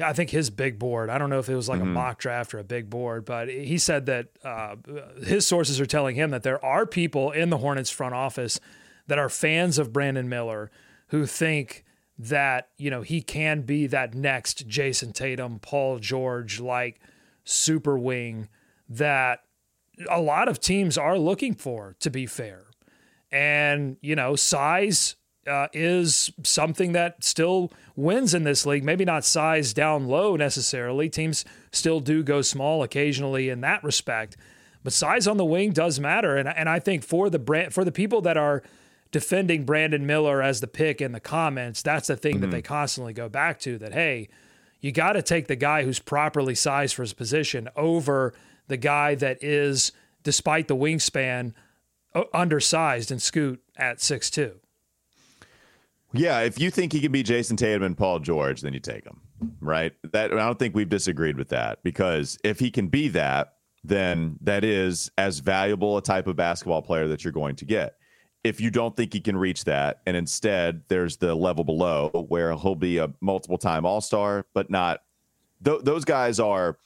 I 0.00 0.12
think 0.12 0.30
his 0.30 0.50
big 0.50 0.78
board. 0.78 1.08
I 1.10 1.18
don't 1.18 1.30
know 1.30 1.38
if 1.38 1.48
it 1.48 1.54
was 1.54 1.68
like 1.68 1.80
Mm-hmm. 1.80 1.90
a 1.90 1.92
mock 1.94 2.18
draft 2.18 2.52
or 2.54 2.58
a 2.58 2.64
big 2.64 2.90
board, 2.90 3.24
but 3.24 3.48
he 3.48 3.78
said 3.78 4.06
that 4.06 4.28
uh, 4.44 4.76
his 5.24 5.46
sources 5.46 5.80
are 5.80 5.86
telling 5.86 6.16
him 6.16 6.30
that 6.30 6.42
there 6.42 6.62
are 6.64 6.86
people 6.86 7.30
in 7.30 7.50
the 7.50 7.58
Hornets 7.58 7.90
front 7.90 8.14
office 8.14 8.58
that 9.06 9.18
are 9.18 9.28
fans 9.28 9.78
of 9.78 9.92
Brandon 9.92 10.28
Miller 10.28 10.70
who 11.08 11.26
think 11.26 11.84
that 12.18 12.68
you 12.78 12.90
know 12.90 13.02
he 13.02 13.20
can 13.22 13.62
be 13.62 13.86
that 13.86 14.14
next 14.14 14.66
Jayson 14.66 15.12
Tatum, 15.12 15.58
Paul 15.60 15.98
George 15.98 16.58
like 16.58 17.00
super 17.44 17.98
wing 17.98 18.48
that 18.88 19.40
a 20.08 20.20
lot 20.20 20.48
of 20.48 20.58
teams 20.58 20.96
are 20.96 21.18
looking 21.18 21.54
for, 21.54 21.96
to 22.00 22.08
be 22.10 22.24
fair. 22.24 22.64
And, 23.30 23.96
you 24.00 24.14
know, 24.16 24.36
size 24.36 25.16
uh, 25.46 25.68
is 25.72 26.30
something 26.42 26.92
that 26.92 27.24
still 27.24 27.72
wins 27.96 28.34
in 28.34 28.44
this 28.44 28.64
league. 28.64 28.84
Maybe 28.84 29.04
not 29.04 29.24
size 29.24 29.72
down 29.72 30.06
low 30.06 30.36
necessarily. 30.36 31.08
Teams 31.08 31.44
still 31.70 32.00
do 32.00 32.22
go 32.22 32.42
small 32.42 32.82
occasionally 32.82 33.48
in 33.48 33.60
that 33.62 33.82
respect. 33.82 34.36
But 34.84 34.92
size 34.92 35.26
on 35.26 35.36
the 35.36 35.44
wing 35.44 35.72
does 35.72 36.00
matter. 36.00 36.36
And, 36.36 36.48
and 36.48 36.68
I 36.68 36.78
think 36.78 37.04
for 37.04 37.30
the 37.30 37.38
brand, 37.38 37.72
for 37.72 37.84
the 37.84 37.92
people 37.92 38.20
that 38.22 38.36
are 38.36 38.62
defending 39.10 39.64
Brandon 39.64 40.06
Miller 40.06 40.42
as 40.42 40.60
the 40.60 40.66
pick 40.66 41.00
in 41.00 41.12
the 41.12 41.20
comments, 41.20 41.82
that's 41.82 42.08
the 42.08 42.16
thing 42.16 42.40
that 42.40 42.50
they 42.50 42.62
constantly 42.62 43.12
go 43.12 43.28
back 43.28 43.60
to 43.60 43.78
that, 43.78 43.92
hey, 43.92 44.28
you 44.80 44.90
got 44.90 45.12
to 45.12 45.22
take 45.22 45.46
the 45.46 45.56
guy 45.56 45.84
who's 45.84 46.00
properly 46.00 46.54
sized 46.54 46.94
for 46.94 47.02
his 47.02 47.12
position 47.12 47.68
over 47.76 48.34
the 48.68 48.76
guy 48.76 49.14
that 49.14 49.42
is, 49.42 49.92
despite 50.22 50.66
the 50.66 50.76
wingspan, 50.76 51.52
undersized 52.32 53.10
and 53.10 53.20
Scoot 53.22 53.62
at 53.76 54.00
six 54.00 54.30
two. 54.30 54.61
Yeah, 56.12 56.40
if 56.40 56.60
you 56.60 56.70
think 56.70 56.92
he 56.92 57.00
can 57.00 57.12
be 57.12 57.22
Jayson 57.22 57.56
Tatum 57.56 57.82
and 57.82 57.96
Paul 57.96 58.18
George, 58.18 58.60
then 58.60 58.72
you 58.72 58.80
take 58.80 59.04
him, 59.04 59.20
right? 59.60 59.92
That 60.12 60.32
I 60.32 60.36
don't 60.36 60.58
think 60.58 60.74
we've 60.74 60.88
disagreed 60.88 61.36
with 61.36 61.48
that 61.48 61.82
because 61.82 62.38
if 62.44 62.58
he 62.58 62.70
can 62.70 62.88
be 62.88 63.08
that, 63.08 63.54
then 63.84 64.36
that 64.42 64.64
is 64.64 65.10
as 65.18 65.40
valuable 65.40 65.96
a 65.96 66.02
type 66.02 66.26
of 66.26 66.36
basketball 66.36 66.82
player 66.82 67.08
that 67.08 67.24
you're 67.24 67.32
going 67.32 67.56
to 67.56 67.64
get. 67.64 67.96
If 68.44 68.60
you 68.60 68.70
don't 68.70 68.96
think 68.96 69.12
he 69.12 69.20
can 69.20 69.36
reach 69.36 69.64
that, 69.64 70.00
and 70.06 70.16
instead 70.16 70.82
there's 70.88 71.16
the 71.16 71.34
level 71.34 71.64
below 71.64 72.26
where 72.28 72.54
he'll 72.56 72.74
be 72.74 72.98
a 72.98 73.10
multiple 73.20 73.58
time 73.58 73.86
All 73.86 74.00
Star, 74.00 74.46
but 74.52 74.70
not 74.70 75.00
th- 75.64 75.82
those 75.82 76.04
guys 76.04 76.40
are, 76.40 76.78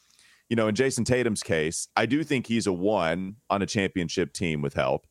you 0.48 0.56
know, 0.56 0.68
in 0.68 0.74
Jayson 0.74 1.04
Tatum's 1.04 1.42
case, 1.42 1.88
I 1.96 2.06
do 2.06 2.22
think 2.22 2.46
he's 2.46 2.66
a 2.66 2.72
one 2.72 3.36
on 3.50 3.62
a 3.62 3.66
championship 3.66 4.32
team 4.32 4.62
with 4.62 4.74
help. 4.74 5.06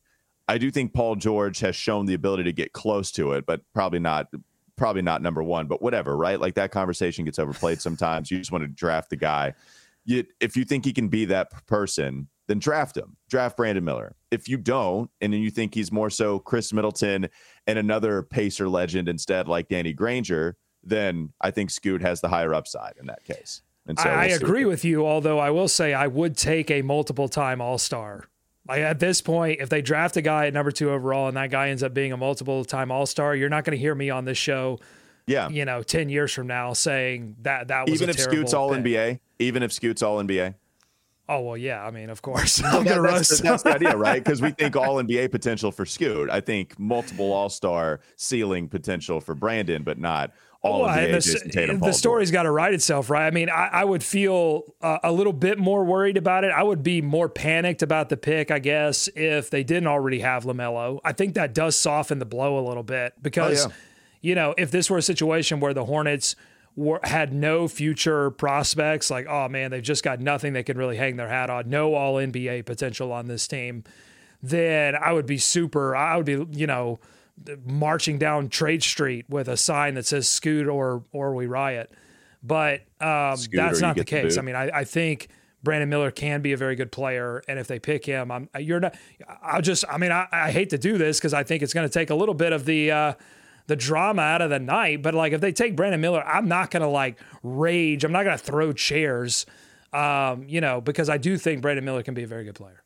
I 0.48 0.58
do 0.58 0.70
think 0.70 0.94
Paul 0.94 1.16
George 1.16 1.58
has 1.60 1.74
shown 1.74 2.06
the 2.06 2.14
ability 2.14 2.44
to 2.44 2.52
get 2.52 2.72
close 2.72 3.10
to 3.12 3.32
it, 3.32 3.46
but 3.46 3.62
probably 3.74 3.98
not 3.98 4.28
probably 4.76 5.02
not 5.02 5.22
number 5.22 5.42
one, 5.42 5.66
but 5.66 5.80
whatever, 5.80 6.16
right? 6.16 6.38
Like 6.38 6.54
that 6.54 6.70
conversation 6.70 7.24
gets 7.24 7.38
overplayed 7.38 7.80
sometimes. 7.80 8.30
You 8.30 8.38
just 8.38 8.52
want 8.52 8.62
to 8.62 8.68
draft 8.68 9.10
the 9.10 9.16
guy. 9.16 9.54
You, 10.04 10.24
if 10.38 10.56
you 10.56 10.64
think 10.64 10.84
he 10.84 10.92
can 10.92 11.08
be 11.08 11.24
that 11.24 11.66
person, 11.66 12.28
then 12.46 12.58
draft 12.58 12.96
him. 12.96 13.16
Draft 13.28 13.56
Brandon 13.56 13.84
Miller. 13.84 14.14
If 14.30 14.48
you 14.48 14.58
don't, 14.58 15.10
and 15.20 15.32
then 15.32 15.40
you 15.40 15.50
think 15.50 15.74
he's 15.74 15.90
more 15.90 16.10
so 16.10 16.38
Khris 16.38 16.72
Middleton 16.72 17.28
and 17.66 17.78
another 17.78 18.22
Pacer 18.22 18.68
legend 18.68 19.08
instead, 19.08 19.48
like 19.48 19.68
Danny 19.68 19.94
Granger, 19.94 20.56
then 20.84 21.32
I 21.40 21.50
think 21.50 21.70
Scoot 21.70 22.02
has 22.02 22.20
the 22.20 22.28
higher 22.28 22.54
upside 22.54 22.94
in 23.00 23.06
that 23.06 23.24
case. 23.24 23.62
And 23.86 23.98
so 23.98 24.08
I, 24.08 24.12
I 24.12 24.26
we'll 24.26 24.38
see. 24.38 24.44
agree 24.44 24.64
with 24.66 24.84
you, 24.84 25.06
although 25.06 25.38
I 25.38 25.50
will 25.50 25.68
say 25.68 25.94
I 25.94 26.06
would 26.06 26.36
take 26.36 26.70
a 26.70 26.82
multiple 26.82 27.28
time 27.28 27.60
All 27.60 27.78
Star 27.78 28.28
Like 28.68 28.80
at 28.80 28.98
this 28.98 29.20
point, 29.20 29.60
if 29.60 29.68
they 29.68 29.82
draft 29.82 30.16
a 30.16 30.22
guy 30.22 30.46
at 30.46 30.54
number 30.54 30.72
two 30.72 30.90
overall 30.90 31.28
and 31.28 31.36
that 31.36 31.50
guy 31.50 31.68
ends 31.68 31.82
up 31.82 31.94
being 31.94 32.12
a 32.12 32.16
multiple 32.16 32.64
time 32.64 32.90
All 32.90 33.06
Star, 33.06 33.34
you're 33.34 33.48
not 33.48 33.64
going 33.64 33.72
to 33.76 33.80
hear 33.80 33.94
me 33.94 34.10
on 34.10 34.24
this 34.24 34.38
show. 34.38 34.78
Yeah. 35.26 35.48
You 35.48 35.64
know, 35.64 35.82
ten 35.82 36.08
years 36.08 36.32
from 36.32 36.46
now 36.46 36.72
saying 36.72 37.36
that 37.42 37.68
that 37.68 37.88
was 37.88 38.00
Even 38.00 38.08
a 38.08 38.12
if 38.12 38.20
Scoot's 38.20 38.54
all 38.54 38.70
pick. 38.74 38.84
NBA, 38.84 39.20
even 39.38 39.62
if 39.62 39.72
Scoot's 39.72 40.02
all 40.02 40.22
NBA. 40.22 40.54
Oh 41.28 41.40
well, 41.40 41.56
yeah. 41.56 41.84
I 41.84 41.90
mean, 41.90 42.10
of 42.10 42.22
course, 42.22 42.62
I'm 42.62 42.84
that- 42.84 42.94
gonna 42.96 43.02
that's, 43.08 43.30
roast. 43.30 43.42
the, 43.42 43.48
that's 43.48 43.62
the 43.64 43.74
idea, 43.74 43.96
right? 43.96 44.22
Because 44.22 44.40
we 44.40 44.50
think 44.52 44.76
all 44.76 44.96
NBA 45.02 45.30
potential 45.32 45.72
for 45.72 45.84
Scoot. 45.84 46.30
I 46.30 46.40
think 46.40 46.78
multiple 46.78 47.32
All 47.32 47.48
Star 47.48 48.00
ceiling 48.16 48.68
potential 48.68 49.20
for 49.20 49.34
Brandon, 49.34 49.82
but 49.82 49.98
not 49.98 50.30
all 50.66 50.80
Well, 50.82 50.90
of 50.90 50.94
the 50.96 51.00
the, 51.66 51.78
the 51.86 51.92
story's 51.92 52.30
got 52.30 52.42
to 52.44 52.50
write 52.50 52.74
itself, 52.74 53.10
right? 53.10 53.26
I 53.26 53.30
mean, 53.30 53.48
I, 53.50 53.68
I 53.72 53.84
would 53.84 54.02
feel 54.02 54.62
uh, 54.82 54.98
a 55.02 55.12
little 55.12 55.32
bit 55.32 55.58
more 55.58 55.84
worried 55.84 56.16
about 56.16 56.44
it. 56.44 56.52
I 56.52 56.62
would 56.62 56.82
be 56.82 57.00
more 57.02 57.28
panicked 57.28 57.82
about 57.82 58.08
the 58.08 58.16
pick, 58.16 58.50
I 58.50 58.58
guess, 58.58 59.08
if 59.14 59.50
they 59.50 59.62
didn't 59.64 59.86
already 59.86 60.20
have 60.20 60.44
Lamelo. 60.44 61.00
I 61.04 61.12
think 61.12 61.34
that 61.34 61.54
does 61.54 61.76
soften 61.76 62.18
the 62.18 62.24
blow 62.26 62.58
a 62.58 62.64
little 62.66 62.82
bit 62.82 63.14
because, 63.22 63.66
Oh, 63.66 63.68
yeah. 63.68 63.74
you 64.20 64.34
know, 64.34 64.54
if 64.58 64.70
this 64.70 64.90
were 64.90 64.98
a 64.98 65.02
situation 65.02 65.60
where 65.60 65.74
the 65.74 65.84
Hornets 65.84 66.36
were, 66.74 67.00
had 67.04 67.32
no 67.32 67.68
future 67.68 68.30
prospects, 68.30 69.10
like, 69.10 69.26
oh 69.26 69.48
man, 69.48 69.70
they've 69.70 69.82
just 69.82 70.02
got 70.04 70.20
nothing 70.20 70.52
they 70.52 70.62
can 70.62 70.76
really 70.76 70.96
hang 70.96 71.16
their 71.16 71.28
hat 71.28 71.48
on, 71.50 71.68
no 71.70 71.94
All 71.94 72.14
NBA 72.16 72.66
potential 72.66 73.12
on 73.12 73.26
this 73.28 73.46
team, 73.48 73.84
then 74.42 74.94
I 74.94 75.12
would 75.12 75.26
be 75.26 75.38
super. 75.38 75.96
I 75.96 76.16
would 76.16 76.26
be, 76.26 76.46
you 76.52 76.66
know 76.66 76.98
marching 77.64 78.18
down 78.18 78.48
Trade 78.48 78.82
Street 78.82 79.26
with 79.28 79.48
a 79.48 79.56
sign 79.56 79.94
that 79.94 80.06
says 80.06 80.28
"Scoot" 80.28 80.68
or 80.68 81.04
or 81.12 81.34
we 81.34 81.46
riot. 81.46 81.90
But 82.42 82.82
um, 83.00 83.36
that's 83.52 83.80
not 83.80 83.96
the 83.96 84.04
case. 84.04 84.38
I 84.38 84.42
mean, 84.42 84.54
I, 84.54 84.70
I 84.72 84.84
think 84.84 85.28
Brandon 85.62 85.88
Miller 85.88 86.10
can 86.10 86.42
be 86.42 86.52
a 86.52 86.56
very 86.56 86.76
good 86.76 86.92
player, 86.92 87.42
and 87.48 87.58
if 87.58 87.66
they 87.66 87.78
pick 87.78 88.06
him, 88.06 88.30
I'm 88.30 88.48
you're 88.58 88.80
not. 88.80 88.94
I'll 89.42 89.62
just. 89.62 89.84
I 89.88 89.98
mean, 89.98 90.12
I, 90.12 90.26
I 90.30 90.50
hate 90.52 90.70
to 90.70 90.78
do 90.78 90.96
this 90.96 91.18
because 91.18 91.34
I 91.34 91.42
think 91.42 91.62
it's 91.62 91.74
going 91.74 91.88
to 91.88 91.92
take 91.92 92.10
a 92.10 92.14
little 92.14 92.34
bit 92.34 92.52
of 92.52 92.64
the. 92.64 92.90
Uh, 92.90 93.12
the 93.68 93.74
drama 93.74 94.22
out 94.22 94.42
of 94.42 94.50
the 94.50 94.60
night, 94.60 95.02
but 95.02 95.12
like 95.12 95.32
if 95.32 95.40
they 95.40 95.50
take 95.50 95.74
Brandon 95.74 96.00
Miller, 96.00 96.22
I'm 96.24 96.46
not 96.46 96.70
gonna 96.70 96.88
like 96.88 97.18
rage. 97.42 98.04
I'm 98.04 98.12
not 98.12 98.22
gonna 98.22 98.38
throw 98.38 98.72
chairs, 98.72 99.44
um, 99.92 100.44
you 100.46 100.60
know, 100.60 100.80
because 100.80 101.08
I 101.08 101.18
do 101.18 101.36
think 101.36 101.62
Brandon 101.62 101.84
Miller 101.84 102.04
can 102.04 102.14
be 102.14 102.22
a 102.22 102.28
very 102.28 102.44
good 102.44 102.54
player. 102.54 102.84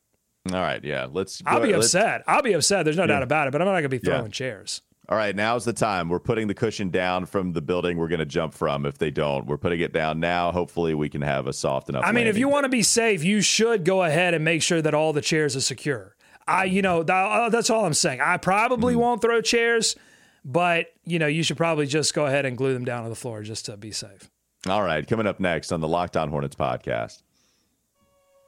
All 0.51 0.59
right, 0.59 0.83
yeah. 0.83 1.07
Let's. 1.11 1.41
I'll 1.45 1.61
be 1.61 1.73
upset. 1.73 2.23
I'll 2.27 2.41
be 2.41 2.53
upset. 2.53 2.83
There's 2.85 2.97
no 2.97 3.05
doubt 3.07 3.21
about 3.23 3.47
it, 3.47 3.51
but 3.51 3.61
I'm 3.61 3.67
not 3.67 3.75
gonna 3.75 3.89
be 3.89 3.99
Yeah. 4.03 4.17
throwing 4.17 4.31
chairs. 4.31 4.81
All 5.09 5.17
right, 5.17 5.35
now's 5.35 5.65
the 5.65 5.73
time. 5.73 6.07
We're 6.07 6.19
putting 6.19 6.47
the 6.47 6.53
cushion 6.53 6.89
down 6.89 7.25
from 7.25 7.51
the 7.51 7.61
building 7.61 7.97
we're 7.97 8.07
going 8.07 8.19
to 8.19 8.25
jump 8.25 8.53
from. 8.53 8.85
If 8.85 8.97
they 8.97 9.11
don't, 9.11 9.45
we're 9.45 9.57
putting 9.57 9.81
it 9.81 9.91
down 9.91 10.21
now. 10.21 10.53
Hopefully, 10.53 10.93
we 10.93 11.09
can 11.09 11.21
have 11.21 11.47
a 11.47 11.53
soft 11.53 11.89
enough. 11.89 12.03
I 12.05 12.13
mean, 12.13 12.27
if 12.27 12.37
you 12.37 12.47
want 12.47 12.63
to 12.63 12.69
be 12.69 12.81
safe, 12.81 13.21
you 13.21 13.41
should 13.41 13.83
go 13.83 14.03
ahead 14.03 14.33
and 14.33 14.45
make 14.45 14.61
sure 14.61 14.81
that 14.81 14.93
all 14.93 15.11
the 15.11 15.19
chairs 15.19 15.53
are 15.57 15.61
secure. 15.61 16.15
I, 16.47 16.63
you 16.63 16.81
know, 16.81 17.03
that, 17.03 17.13
uh, 17.13 17.49
that's 17.49 17.69
all 17.69 17.83
I'm 17.85 17.93
saying. 17.93 18.21
I 18.21 18.37
probably 18.37 18.93
Mm-hmm. 18.93 19.01
won't 19.01 19.21
throw 19.21 19.41
chairs, 19.41 19.97
but 20.45 20.87
you 21.03 21.19
know, 21.19 21.27
you 21.27 21.43
should 21.43 21.57
probably 21.57 21.87
just 21.87 22.13
go 22.13 22.25
ahead 22.25 22.45
and 22.45 22.57
glue 22.57 22.73
them 22.73 22.85
down 22.85 23.03
to 23.03 23.09
the 23.09 23.15
floor 23.15 23.41
just 23.43 23.65
to 23.65 23.75
be 23.75 23.91
safe. 23.91 24.29
All 24.69 24.81
right, 24.83 25.05
coming 25.05 25.27
up 25.27 25.41
next 25.41 25.73
on 25.73 25.81
the 25.81 25.87
Locked 25.89 26.15
On 26.15 26.29
Hornets 26.29 26.55
podcast. 26.55 27.21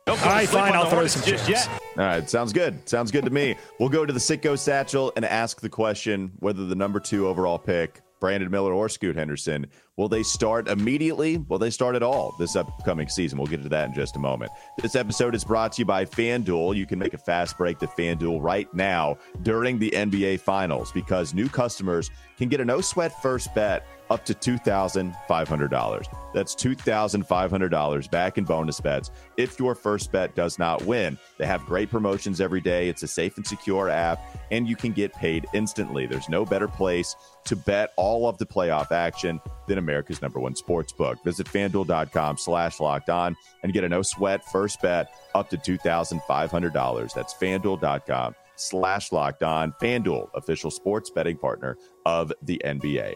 All 0.08 0.16
right, 0.18 0.50
fine. 0.50 0.74
I'll 0.74 0.90
throw 0.90 1.08
some 1.08 1.22
chairs. 1.24 1.68
All 1.98 2.04
right, 2.04 2.30
sounds 2.30 2.52
good. 2.52 2.88
Sounds 2.90 3.10
good 3.10 3.24
to 3.24 3.32
me. 3.32 3.56
We'll 3.80 3.90
go 3.90 4.06
to 4.06 4.12
the 4.12 4.20
Sicko 4.20 4.60
Satchel 4.60 5.14
and 5.16 5.24
ask 5.24 5.62
the 5.62 5.70
question 5.70 6.32
whether 6.40 6.66
the 6.66 6.76
number 6.76 7.00
two 7.00 7.28
overall 7.28 7.58
pick, 7.58 8.02
Brandon 8.20 8.50
Miller 8.52 8.74
or 8.74 8.90
Scoot 8.90 9.16
Henderson, 9.16 9.68
will 9.96 10.10
they 10.10 10.24
start 10.24 10.68
immediately? 10.68 11.38
Will 11.38 11.60
they 11.60 11.70
start 11.70 11.96
at 11.96 12.04
all 12.04 12.36
this 12.38 12.56
upcoming 12.56 13.08
season? 13.08 13.38
We'll 13.38 13.48
get 13.48 13.64
to 13.64 13.70
that 13.70 13.90
in 13.90 13.94
just 13.94 14.16
a 14.16 14.20
moment. 14.20 14.52
This 14.82 14.96
episode 14.96 15.36
is 15.36 15.44
brought 15.46 15.74
to 15.74 15.82
you 15.82 15.86
by 15.86 16.04
FanDuel. 16.06 16.76
You 16.76 16.86
can 16.86 17.00
make 17.00 17.14
a 17.14 17.18
fast 17.18 17.58
break 17.58 17.80
to 17.80 17.88
FanDuel 17.88 18.40
right 18.42 18.74
now 18.74 19.18
during 19.42 19.80
the 19.80 19.92
NBA 19.92 20.42
Finals 20.42 20.92
because 20.92 21.34
new 21.34 21.48
customers 21.48 22.12
can 22.38 22.50
get 22.50 22.60
a 22.60 22.66
no 22.66 22.82
sweat 22.82 23.22
first 23.22 23.54
bet 23.56 23.86
up 24.14 24.24
to 24.26 24.34
$2,500. 24.36 26.06
That's 26.34 26.56
$2,500 26.56 28.12
back 28.12 28.38
in 28.38 28.44
bonus 28.44 28.80
bets 28.80 29.10
if 29.38 29.60
your 29.60 29.74
first 29.74 30.12
bet 30.12 30.36
does 30.36 30.60
not 30.60 30.84
win. 30.86 31.18
They 31.40 31.48
have 31.48 31.66
great 31.66 31.90
promotions 31.90 32.40
every 32.40 32.62
day. 32.62 32.90
It's 32.90 33.02
a 33.02 33.08
safe 33.08 33.38
and 33.38 33.46
secure 33.46 33.90
app, 33.90 34.20
and 34.52 34.68
you 34.70 34.76
can 34.76 34.92
get 34.92 35.14
paid 35.14 35.48
instantly. 35.54 36.06
There's 36.06 36.30
no 36.30 36.46
better 36.46 36.68
place 36.68 37.16
to 37.46 37.56
bet 37.56 37.92
all 37.98 38.30
of 38.30 38.38
the 38.38 38.46
playoff 38.46 38.92
action 38.92 39.42
than 39.68 39.80
America's 39.80 40.22
number 40.22 40.40
one 40.40 40.56
sports 40.56 40.94
book. 40.94 41.18
Visit 41.24 41.48
fanduel.com 41.48 42.38
slash 42.38 42.80
locked 42.80 43.10
on 43.10 43.36
and 43.64 43.74
get 43.74 43.84
a 43.84 43.90
no 43.90 44.04
sweat 44.04 44.46
first 44.46 44.80
bet 44.80 45.12
up 45.34 45.50
to 45.50 45.58
$2,500. 45.58 47.14
That's 47.14 47.34
fanduel.com 47.34 48.36
slash 48.56 49.12
locked 49.12 49.42
on. 49.42 49.74
FanDuel, 49.82 50.30
official 50.36 50.70
sports 50.70 51.10
betting 51.10 51.38
partner 51.38 51.78
of 52.06 52.32
the 52.44 52.62
NBA. 52.64 53.16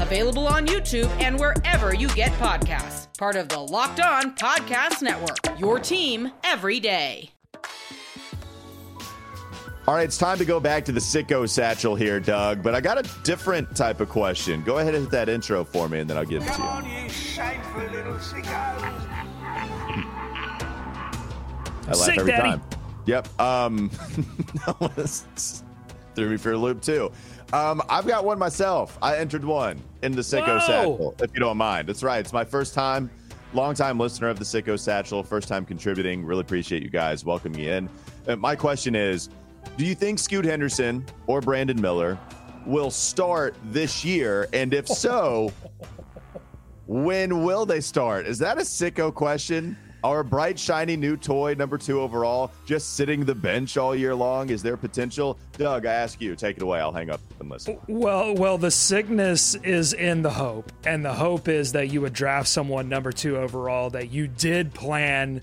available 0.00 0.46
on 0.48 0.66
YouTube 0.66 1.08
and 1.20 1.38
wherever 1.38 1.94
you 1.94 2.08
get 2.08 2.32
podcasts. 2.32 3.06
Part 3.18 3.36
of 3.36 3.48
the 3.48 3.58
Locked 3.58 4.00
On 4.00 4.34
Podcast 4.34 5.02
Network, 5.02 5.58
your 5.58 5.78
team 5.78 6.32
every 6.42 6.80
day. 6.80 7.30
All 9.88 9.96
right, 9.96 10.04
it's 10.04 10.18
time 10.18 10.38
to 10.38 10.44
go 10.44 10.60
back 10.60 10.84
to 10.84 10.92
the 10.92 11.00
sicko 11.00 11.48
satchel 11.48 11.96
here, 11.96 12.20
Doug. 12.20 12.62
But 12.62 12.74
I 12.74 12.80
got 12.80 12.98
a 12.98 13.22
different 13.24 13.74
type 13.74 14.00
of 14.00 14.08
question. 14.08 14.62
Go 14.62 14.78
ahead 14.78 14.94
and 14.94 15.04
hit 15.04 15.10
that 15.10 15.28
intro 15.28 15.64
for 15.64 15.88
me, 15.88 15.98
and 15.98 16.08
then 16.08 16.16
I'll 16.16 16.24
give 16.24 16.42
it 16.42 16.46
to 16.46 16.52
Come 16.52 16.84
you. 16.84 16.90
on, 16.92 17.04
you 17.04 17.08
shameful 17.10 17.82
little 17.82 18.14
sickos. 18.14 18.46
I 21.86 21.86
laugh 21.88 21.96
Sick, 21.96 22.18
every 22.18 22.30
Daddy. 22.30 22.50
time. 22.50 22.62
Yep. 23.06 23.40
Um, 23.40 23.90
that 24.66 24.76
was 24.80 25.64
threw 26.14 26.28
me 26.28 26.36
for 26.36 26.52
a 26.52 26.56
loop 26.56 26.82
too. 26.82 27.10
Um, 27.52 27.82
I've 27.88 28.06
got 28.06 28.24
one 28.24 28.38
myself. 28.38 28.96
I 29.02 29.16
entered 29.16 29.44
one 29.44 29.80
in 30.02 30.12
the 30.12 30.22
Sicko 30.22 30.58
Whoa. 30.58 30.58
Satchel, 30.58 31.14
if 31.20 31.32
you 31.34 31.40
don't 31.40 31.56
mind. 31.56 31.88
That's 31.88 32.02
right. 32.02 32.20
It's 32.20 32.32
my 32.32 32.44
first 32.44 32.74
time, 32.74 33.10
long 33.52 33.74
time 33.74 33.98
listener 33.98 34.28
of 34.28 34.38
the 34.38 34.44
Sicko 34.44 34.78
Satchel, 34.78 35.22
first 35.22 35.48
time 35.48 35.64
contributing. 35.64 36.24
Really 36.24 36.40
appreciate 36.40 36.82
you 36.82 36.90
guys 36.90 37.24
welcoming 37.24 37.60
me 37.60 37.68
in. 37.68 37.88
Uh, 38.26 38.36
my 38.36 38.56
question 38.56 38.94
is 38.94 39.28
Do 39.76 39.84
you 39.84 39.94
think 39.94 40.18
Scoot 40.18 40.44
Henderson 40.44 41.04
or 41.26 41.40
Brandon 41.40 41.80
Miller 41.80 42.18
will 42.66 42.90
start 42.90 43.54
this 43.64 44.04
year? 44.04 44.48
And 44.52 44.72
if 44.74 44.88
so, 44.88 45.52
when 46.86 47.44
will 47.44 47.66
they 47.66 47.80
start? 47.80 48.26
Is 48.26 48.38
that 48.38 48.58
a 48.58 48.62
sicko 48.62 49.14
question? 49.14 49.76
Our 50.02 50.22
bright, 50.22 50.58
shiny 50.58 50.96
new 50.96 51.16
toy, 51.16 51.54
number 51.54 51.76
two 51.76 52.00
overall, 52.00 52.52
just 52.64 52.94
sitting 52.94 53.24
the 53.24 53.34
bench 53.34 53.76
all 53.76 53.94
year 53.94 54.14
long? 54.14 54.48
Is 54.48 54.62
there 54.62 54.76
potential? 54.76 55.38
Doug, 55.58 55.84
I 55.84 55.92
ask 55.92 56.20
you, 56.20 56.34
take 56.34 56.56
it 56.56 56.62
away. 56.62 56.80
I'll 56.80 56.92
hang 56.92 57.10
up 57.10 57.20
and 57.38 57.50
listen. 57.50 57.78
Well, 57.86 58.34
well, 58.34 58.56
the 58.56 58.70
sickness 58.70 59.56
is 59.56 59.92
in 59.92 60.22
the 60.22 60.30
hope, 60.30 60.72
and 60.86 61.04
the 61.04 61.12
hope 61.12 61.48
is 61.48 61.72
that 61.72 61.88
you 61.88 62.00
would 62.00 62.14
draft 62.14 62.48
someone 62.48 62.88
number 62.88 63.12
two 63.12 63.36
overall 63.36 63.90
that 63.90 64.10
you 64.10 64.26
did 64.26 64.72
plan 64.72 65.42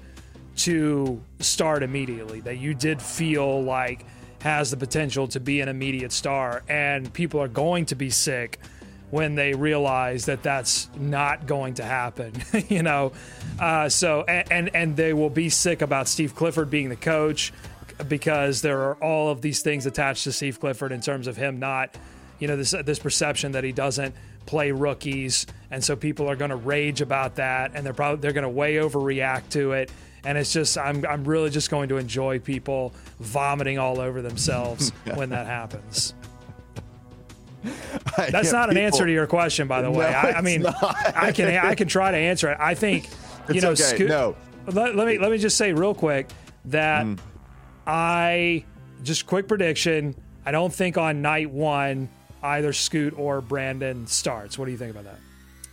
to 0.57 1.21
start 1.39 1.83
immediately, 1.83 2.39
that 2.41 2.57
you 2.57 2.73
did 2.73 2.99
feel 2.99 3.61
like 3.61 4.05
has 4.41 4.71
the 4.71 4.77
potential 4.77 5.27
to 5.27 5.39
be 5.39 5.61
an 5.61 5.69
immediate 5.69 6.11
star, 6.11 6.63
and 6.67 7.13
people 7.13 7.39
are 7.39 7.47
going 7.47 7.85
to 7.85 7.95
be 7.95 8.09
sick 8.09 8.59
when 9.09 9.35
they 9.35 9.53
realize 9.53 10.25
that 10.25 10.43
that's 10.43 10.89
not 10.97 11.47
going 11.47 11.75
to 11.75 11.83
happen, 11.83 12.33
you 12.69 12.83
know. 12.83 13.13
Uh, 13.59 13.89
so, 13.89 14.23
and, 14.23 14.51
and 14.51 14.75
and 14.75 14.97
they 14.97 15.13
will 15.13 15.29
be 15.29 15.49
sick 15.49 15.81
about 15.81 16.07
Steve 16.07 16.35
Clifford 16.35 16.69
being 16.69 16.89
the 16.89 16.95
coach 16.95 17.53
because 18.07 18.61
there 18.61 18.79
are 18.81 18.95
all 18.95 19.29
of 19.29 19.41
these 19.41 19.61
things 19.61 19.85
attached 19.85 20.23
to 20.25 20.31
Steve 20.31 20.59
Clifford 20.59 20.91
in 20.91 21.01
terms 21.01 21.27
of 21.27 21.35
him 21.37 21.59
not, 21.59 21.95
you 22.39 22.47
know, 22.47 22.57
this 22.57 22.71
this 22.85 22.99
perception 22.99 23.53
that 23.53 23.63
he 23.63 23.71
doesn't 23.71 24.13
play 24.45 24.71
rookies, 24.71 25.45
and 25.71 25.83
so 25.83 25.95
people 25.95 26.29
are 26.29 26.35
going 26.35 26.49
to 26.49 26.55
rage 26.55 27.01
about 27.01 27.35
that, 27.35 27.71
and 27.73 27.85
they're 27.85 27.93
probably 27.93 28.21
they're 28.21 28.33
going 28.33 28.43
to 28.43 28.49
way 28.49 28.75
overreact 28.75 29.49
to 29.49 29.71
it. 29.73 29.91
And 30.23 30.37
it's 30.37 30.51
just 30.51 30.77
I'm 30.77 31.05
I'm 31.05 31.23
really 31.23 31.49
just 31.49 31.69
going 31.69 31.89
to 31.89 31.97
enjoy 31.97 32.39
people 32.39 32.93
vomiting 33.19 33.79
all 33.79 34.01
over 34.01 34.21
themselves 34.21 34.89
when 35.13 35.29
that 35.29 35.45
happens. 35.45 36.13
That's 38.17 38.51
not 38.51 38.69
an 38.69 38.77
answer 38.77 39.05
to 39.05 39.11
your 39.11 39.27
question, 39.27 39.67
by 39.67 39.81
the 39.81 39.91
way. 39.91 40.09
No, 40.11 40.17
I, 40.17 40.33
I 40.33 40.41
mean. 40.41 40.65
I 40.65 41.31
can 41.33 41.47
I 41.57 41.75
can 41.75 41.87
try 41.87 42.11
to 42.11 42.17
answer 42.17 42.51
it. 42.51 42.57
I 42.59 42.75
think 42.75 43.05
you 43.49 43.55
It's 43.55 43.63
know, 43.63 43.71
okay. 43.71 43.83
Scoot- 43.83 44.09
No. 44.09 44.35
Let, 44.67 44.95
let 44.95 45.07
me 45.07 45.17
let 45.17 45.31
me 45.31 45.37
just 45.37 45.55
say 45.57 45.71
real 45.71 45.93
quick 45.95 46.27
that 46.65 47.05
I 47.85 48.65
just 49.03 49.25
quick 49.25 49.47
prediction. 49.47 50.15
I 50.45 50.51
don't 50.51 50.73
think 50.73 50.97
on 50.97 51.21
night 51.21 51.49
one 51.49 52.09
either 52.43 52.73
Scoot 52.73 53.17
or 53.17 53.41
Brandon 53.41 54.07
starts. 54.07 54.57
What 54.57 54.65
do 54.65 54.71
you 54.71 54.77
think 54.77 54.91
about 54.95 55.05
that? 55.05 55.19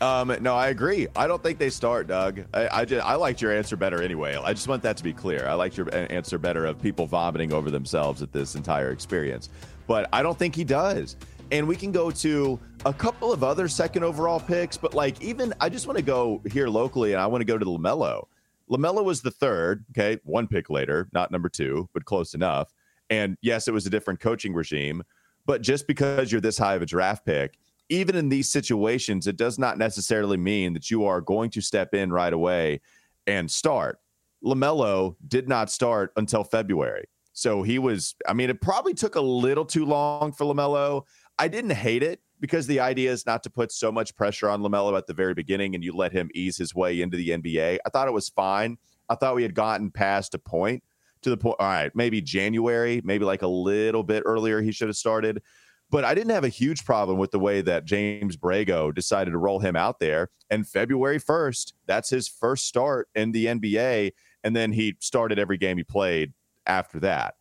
Um, 0.01 0.37
no, 0.43 0.55
I 0.55 0.69
agree. 0.69 1.07
I 1.17 1.27
don't 1.27 1.43
think 1.43 1.59
they 1.59 1.71
start, 1.71 2.09
Doug. 2.09 2.43
I, 2.53 2.81
I 2.81 2.85
just 2.85 3.05
I 3.07 3.15
liked 3.15 3.41
your 3.41 3.53
answer 3.53 3.77
better 3.77 4.03
anyway. 4.03 4.37
I 4.37 4.53
just 4.53 4.69
want 4.69 4.83
that 4.83 4.97
to 4.99 5.05
be 5.05 5.13
clear. 5.13 5.47
I 5.49 5.55
liked 5.55 5.77
your 5.77 5.93
answer 5.95 6.39
better 6.39 6.67
of 6.67 6.81
people 6.81 7.07
vomiting 7.07 7.53
over 7.53 7.71
themselves 7.71 8.21
at 8.23 8.33
this 8.33 8.55
entire 8.55 8.91
experience, 8.91 9.49
but 9.87 10.09
I 10.13 10.23
don't 10.23 10.39
think 10.39 10.55
he 10.55 10.65
does. 10.65 11.17
And 11.51 11.69
we 11.69 11.77
can 11.77 11.93
go 11.93 12.11
to 12.11 12.59
a 12.85 12.93
couple 12.93 13.33
of 13.33 13.45
other 13.45 13.69
second 13.69 14.03
overall 14.03 14.41
picks, 14.41 14.77
but 14.77 14.95
like 14.95 15.21
even 15.23 15.55
I 15.61 15.69
just 15.69 15.87
want 15.87 15.99
to 15.99 16.05
go 16.05 16.43
here 16.51 16.69
locally, 16.69 17.13
and 17.13 17.21
I 17.21 17.27
want 17.27 17.41
to 17.43 17.47
go 17.47 17.59
to 17.59 17.65
LaMelo. 17.65 18.27
LaMelo 18.71 19.05
was 19.05 19.23
the 19.23 19.31
third. 19.31 19.85
Okay, 19.93 20.19
one 20.25 20.49
pick 20.49 20.71
later, 20.71 21.09
not 21.13 21.31
number 21.31 21.49
two, 21.49 21.89
but 21.93 22.05
close 22.05 22.35
enough. 22.35 22.73
And 23.11 23.37
yes, 23.43 23.69
it 23.69 23.75
was 23.75 23.87
a 23.87 23.91
different 23.91 24.21
coaching 24.21 24.55
regime, 24.55 25.03
but 25.47 25.61
just 25.61 25.87
because 25.87 26.33
you're 26.33 26.41
this 26.41 26.59
high 26.59 26.75
of 26.75 26.83
a 26.83 26.87
draft 26.87 27.27
pick 27.27 27.59
even 27.89 28.17
in 28.17 28.29
these 28.29 28.51
situations, 28.51 29.27
it 29.27 29.37
does 29.37 29.59
not 29.59 29.79
necessarily 29.79 30.37
mean 30.37 30.73
that 30.73 30.91
you 30.91 31.05
are 31.05 31.21
going 31.21 31.51
to 31.51 31.61
step 31.61 31.95
in 31.95 32.13
right 32.13 32.33
away 32.33 32.81
and 33.27 33.51
start. 33.51 34.01
LaMelo 34.45 35.17
did 35.29 35.49
not 35.49 35.71
start 35.71 36.13
until 36.17 36.45
February. 36.45 37.05
So 37.33 37.63
he 37.63 37.79
was, 37.79 38.15
I 38.29 38.33
mean, 38.33 38.49
it 38.49 38.61
probably 38.61 38.95
took 38.95 39.17
a 39.17 39.21
little 39.21 39.65
too 39.65 39.85
long 39.85 40.33
for 40.33 40.45
LaMelo. 40.45 41.03
I 41.39 41.49
didn't 41.49 41.73
hate 41.73 42.03
it 42.03 42.21
because 42.41 42.67
the 42.67 42.81
idea 42.81 43.11
is 43.11 43.27
not 43.27 43.43
to 43.45 43.51
put 43.51 43.73
so 43.73 43.91
much 43.91 44.15
pressure 44.17 44.49
on 44.49 44.61
LaMelo 44.61 44.97
at 44.97 45.07
the 45.07 45.15
very 45.15 45.35
beginning 45.35 45.75
and 45.75 45.83
you 45.83 45.95
let 45.95 46.13
him 46.13 46.31
ease 46.35 46.57
his 46.57 46.75
way 46.75 47.01
into 47.01 47.17
the 47.17 47.31
NBA. 47.31 47.79
I 47.85 47.89
thought 47.89 48.09
it 48.09 48.13
was 48.13 48.29
fine. 48.29 48.79
I 49.09 49.15
thought 49.15 49.35
we 49.35 49.43
had 49.43 49.55
gotten 49.55 49.91
past 49.91 50.35
a 50.35 50.39
point 50.39 50.83
to 51.23 51.31
the 51.31 51.37
point, 51.37 51.57
all 51.59 51.67
right, 51.67 51.91
maybe 51.95 52.21
January, 52.21 53.01
maybe 53.05 53.25
like 53.25 53.43
a 53.43 53.49
little 53.49 54.03
bit 54.03 54.23
earlier 54.27 54.61
he 54.61 54.73
should 54.73 54.89
have 54.89 54.97
started. 54.97 55.43
But 55.91 56.05
I 56.05 56.15
didn't 56.15 56.33
have 56.33 56.45
a 56.45 56.49
huge 56.49 56.85
problem 56.85 57.19
with 57.19 57.31
the 57.31 57.39
way 57.39 57.61
that 57.63 57.85
James 57.85 58.37
Borrego 58.37 58.95
decided 58.95 59.31
to 59.31 59.39
roll 59.39 59.61
him 59.61 59.77
out 59.77 60.01
there. 60.01 60.29
And 60.51 60.67
February 60.67 61.21
1st, 61.21 61.73
that's 61.87 62.11
his 62.11 62.29
first 62.29 62.67
start 62.67 63.09
in 63.15 63.33
the 63.33 63.47
NBA. 63.47 64.13
And 64.43 64.57
then 64.57 64.73
he 64.73 64.97
started 65.01 65.39
every 65.39 65.57
game 65.57 65.77
he 65.77 65.85
played 65.85 66.33
after 66.67 67.01
that. 67.01 67.35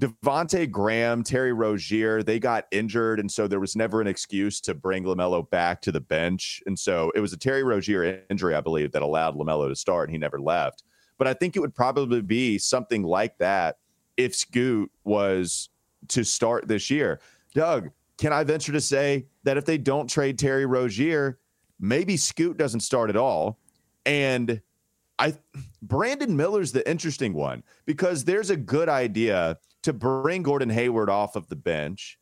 Devonte 0.00 0.70
Graham, 0.70 1.22
Terry 1.22 1.52
Rozier, 1.52 2.22
they 2.22 2.38
got 2.38 2.66
injured. 2.70 3.20
And 3.20 3.30
so 3.30 3.46
there 3.46 3.60
was 3.60 3.76
never 3.76 4.00
an 4.00 4.06
excuse 4.06 4.58
to 4.62 4.74
bring 4.74 5.04
LaMelo 5.04 5.48
back 5.50 5.82
to 5.82 5.92
the 5.92 6.00
bench. 6.00 6.62
And 6.64 6.78
so 6.78 7.12
it 7.14 7.20
was 7.20 7.34
a 7.34 7.36
Terry 7.36 7.62
Rozier 7.62 8.24
injury, 8.30 8.54
I 8.54 8.62
believe, 8.62 8.92
that 8.92 9.02
allowed 9.02 9.36
LaMelo 9.36 9.68
to 9.68 9.76
start 9.76 10.08
and 10.08 10.14
he 10.14 10.18
never 10.18 10.40
left. 10.40 10.84
But 11.18 11.28
I 11.28 11.34
think 11.34 11.54
it 11.54 11.60
would 11.60 11.74
probably 11.74 12.22
be 12.22 12.56
something 12.56 13.02
like 13.02 13.36
that 13.38 13.76
if 14.16 14.34
Scoot 14.34 14.90
was 15.04 15.68
to 16.08 16.24
start 16.24 16.66
this 16.66 16.88
year. 16.88 17.20
Doug, 17.54 17.90
can 18.16 18.32
I 18.32 18.42
venture 18.42 18.72
to 18.72 18.80
say 18.80 19.26
that 19.44 19.58
if 19.58 19.66
they 19.66 19.76
don't 19.76 20.08
trade 20.08 20.38
Terry 20.38 20.64
Rozier, 20.64 21.38
maybe 21.78 22.16
Scoot 22.16 22.56
doesn't 22.56 22.80
start 22.80 23.10
at 23.10 23.16
all? 23.16 23.58
And 24.06 24.62
I 25.20 25.34
Brandon 25.82 26.34
Miller's 26.34 26.72
the 26.72 26.88
interesting 26.90 27.34
one 27.34 27.62
because 27.84 28.24
there's 28.24 28.50
a 28.50 28.56
good 28.56 28.88
idea 28.88 29.58
to 29.82 29.92
bring 29.92 30.42
Gordon 30.42 30.70
Hayward 30.70 31.10
off 31.10 31.36
of 31.36 31.48
the 31.48 31.56
bench. 31.56 32.18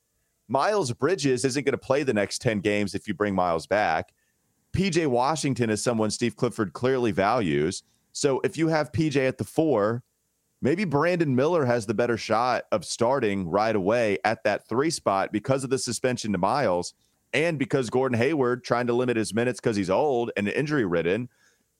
Miles 0.48 0.92
Bridges 0.92 1.44
isn't 1.44 1.64
going 1.64 1.72
to 1.72 1.78
play 1.78 2.02
the 2.02 2.14
next 2.14 2.42
10 2.42 2.60
games 2.60 2.94
if 2.94 3.06
you 3.06 3.14
bring 3.14 3.34
Miles 3.34 3.66
back. 3.66 4.12
PJ 4.72 5.06
Washington 5.06 5.70
is 5.70 5.82
someone 5.82 6.10
Steve 6.10 6.36
Clifford 6.36 6.72
clearly 6.72 7.12
values. 7.12 7.82
So 8.12 8.40
if 8.42 8.56
you 8.56 8.68
have 8.68 8.92
PJ 8.92 9.16
at 9.16 9.38
the 9.38 9.44
four, 9.44 10.02
maybe 10.60 10.84
Brandon 10.84 11.34
Miller 11.34 11.64
has 11.66 11.86
the 11.86 11.94
better 11.94 12.16
shot 12.16 12.64
of 12.72 12.84
starting 12.84 13.48
right 13.48 13.76
away 13.76 14.18
at 14.24 14.42
that 14.44 14.68
three 14.68 14.90
spot 14.90 15.32
because 15.32 15.62
of 15.64 15.70
the 15.70 15.78
suspension 15.78 16.32
to 16.32 16.38
Miles 16.38 16.94
and 17.32 17.58
because 17.58 17.90
Gordon 17.90 18.18
Hayward 18.18 18.64
trying 18.64 18.86
to 18.88 18.92
limit 18.92 19.16
his 19.16 19.34
minutes 19.34 19.60
because 19.60 19.76
he's 19.76 19.90
old 19.90 20.32
and 20.36 20.48
injury 20.48 20.84
ridden. 20.84 21.28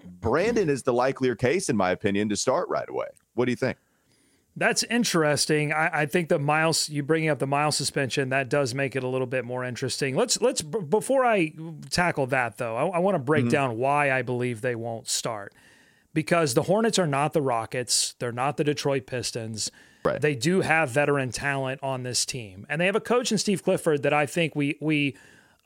Brandon 0.05 0.69
is 0.69 0.83
the 0.83 0.93
likelier 0.93 1.35
case, 1.35 1.69
in 1.69 1.77
my 1.77 1.91
opinion, 1.91 2.29
to 2.29 2.37
start 2.37 2.69
right 2.69 2.89
away. 2.89 3.09
What 3.35 3.47
do 3.47 3.53
you 3.53 3.57
think? 3.57 3.79
That's 4.57 4.83
interesting. 4.85 5.73
I, 5.73 6.01
I, 6.01 6.07
think 6.07 6.29
the 6.29 6.39
Miles, 6.39 6.89
you 6.89 7.05
bringing 7.05 7.29
up 7.29 7.39
the 7.39 7.47
Miles 7.47 7.77
suspension, 7.77 8.31
that 8.31 8.49
does 8.49 8.75
make 8.75 8.97
it 8.97 9.05
a 9.05 9.09
little 9.09 9.27
bit 9.27 9.45
more 9.45 9.63
interesting. 9.65 10.17
Let's 10.17 10.41
let's 10.41 10.63
before 10.63 11.25
I 11.25 11.53
tackle 11.91 12.27
that 12.27 12.59
though, 12.59 12.77
I, 12.77 12.87
I 12.87 12.99
want 12.99 13.15
to 13.15 13.21
break 13.21 13.45
mm-hmm. 13.45 13.53
down 13.53 13.79
why 13.79 14.11
I 14.11 14.23
believe 14.23 14.61
they 14.61 14.75
won't 14.75 15.09
start 15.09 15.55
because 16.13 16.55
the 16.55 16.65
Hornets 16.65 16.99
are 16.99 17.07
not 17.07 17.35
the 17.35 17.43
Rockets, 17.43 18.17
they're 18.19 18.33
not 18.33 18.57
the 18.57 18.65
Detroit 18.65 19.07
Pistons. 19.07 19.71
Right. 20.05 20.21
They 20.21 20.35
do 20.35 20.63
have 20.63 20.91
veteran 20.91 21.31
talent 21.31 21.81
on 21.81 22.03
this 22.03 22.27
team, 22.27 22.67
and 22.69 22.81
they 22.81 22.87
have 22.87 22.97
a 22.97 23.01
coach 23.01 23.31
in 23.31 23.39
Steve 23.39 23.63
Clifford 23.63 24.03
that 24.03 24.13
I 24.13 24.27
think 24.27 24.57
we 24.57 24.77
we 24.81 25.17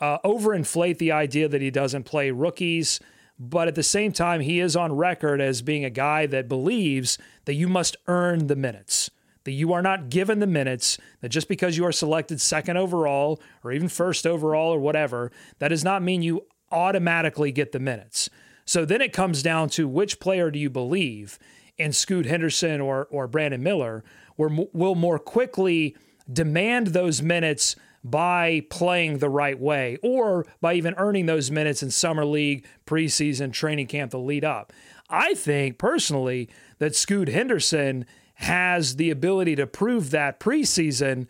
uh, 0.01 0.18
overinflate 0.18 0.99
the 0.99 1.12
idea 1.12 1.49
that 1.49 1.62
he 1.62 1.71
doesn't 1.71 2.03
play 2.03 2.31
rookies. 2.31 3.01
But 3.44 3.66
at 3.66 3.74
the 3.74 3.83
same 3.83 4.12
time, 4.12 4.40
he 4.40 4.61
is 4.61 4.76
on 4.76 4.92
record 4.92 5.40
as 5.40 5.62
being 5.62 5.85
a 5.85 5.90
guy 5.90 6.26
that 6.26 6.48
believes 6.48 7.18
that 7.44 7.55
you 7.55 7.68
must 7.68 7.96
earn 8.07 8.46
the 8.46 8.55
minutes, 8.55 9.11
that 9.42 9.50
you 9.50 9.72
are 9.72 9.83
not 9.83 10.11
given 10.11 10.38
the 10.38 10.46
minutes, 10.46 10.96
that 11.22 11.31
just 11.31 11.48
because 11.48 11.76
you 11.76 11.85
are 11.85 11.90
selected 11.90 12.40
second 12.40 12.76
overall 12.76 13.40
or 13.64 13.72
even 13.72 13.88
first 13.88 14.28
overall 14.28 14.72
or 14.72 14.78
whatever, 14.78 15.33
that 15.59 15.68
does 15.68 15.83
not 15.83 16.05
mean 16.05 16.22
you 16.22 16.46
automatically 16.70 17.50
get 17.50 17.72
the 17.72 17.81
minutes. 17.81 18.31
So 18.64 18.85
then 18.85 19.00
it 19.00 19.12
comes 19.12 19.42
down 19.42 19.70
to 19.70 19.88
which 19.88 20.20
player 20.20 20.52
do 20.52 20.61
you 20.61 20.70
believe 20.70 21.37
in 21.78 21.92
Scoot 21.92 22.26
Henderson 22.26 22.81
or 22.81 23.09
or 23.11 23.26
Brandon 23.26 23.61
Miller, 23.61 24.05
will 24.37 24.94
more 24.94 25.18
quickly 25.18 25.96
demand 26.33 26.88
those 26.88 27.20
minutes 27.20 27.74
by 28.05 28.65
playing 28.69 29.19
the 29.19 29.29
right 29.29 29.59
way 29.59 29.99
or 30.03 30.47
by 30.61 30.75
even 30.75 30.95
earning 30.97 31.27
those 31.27 31.51
minutes 31.51 31.83
in 31.83 31.91
summer 31.91 32.25
league, 32.25 32.67
preseason, 32.87 33.53
training 33.53 33.87
camp 33.87 34.11
the 34.11 34.19
lead 34.19 34.45
up. 34.45 34.73
I 35.09 35.35
think 35.35 35.79
personally 35.79 36.49
that 36.79 36.97
Scoot 36.97 37.29
Henderson 37.29 38.07
has 38.35 38.97
the 38.97 39.11
ability 39.11 39.55
to 39.57 39.67
prove 39.67 40.11
that 40.11 40.41
preseason 40.41 41.27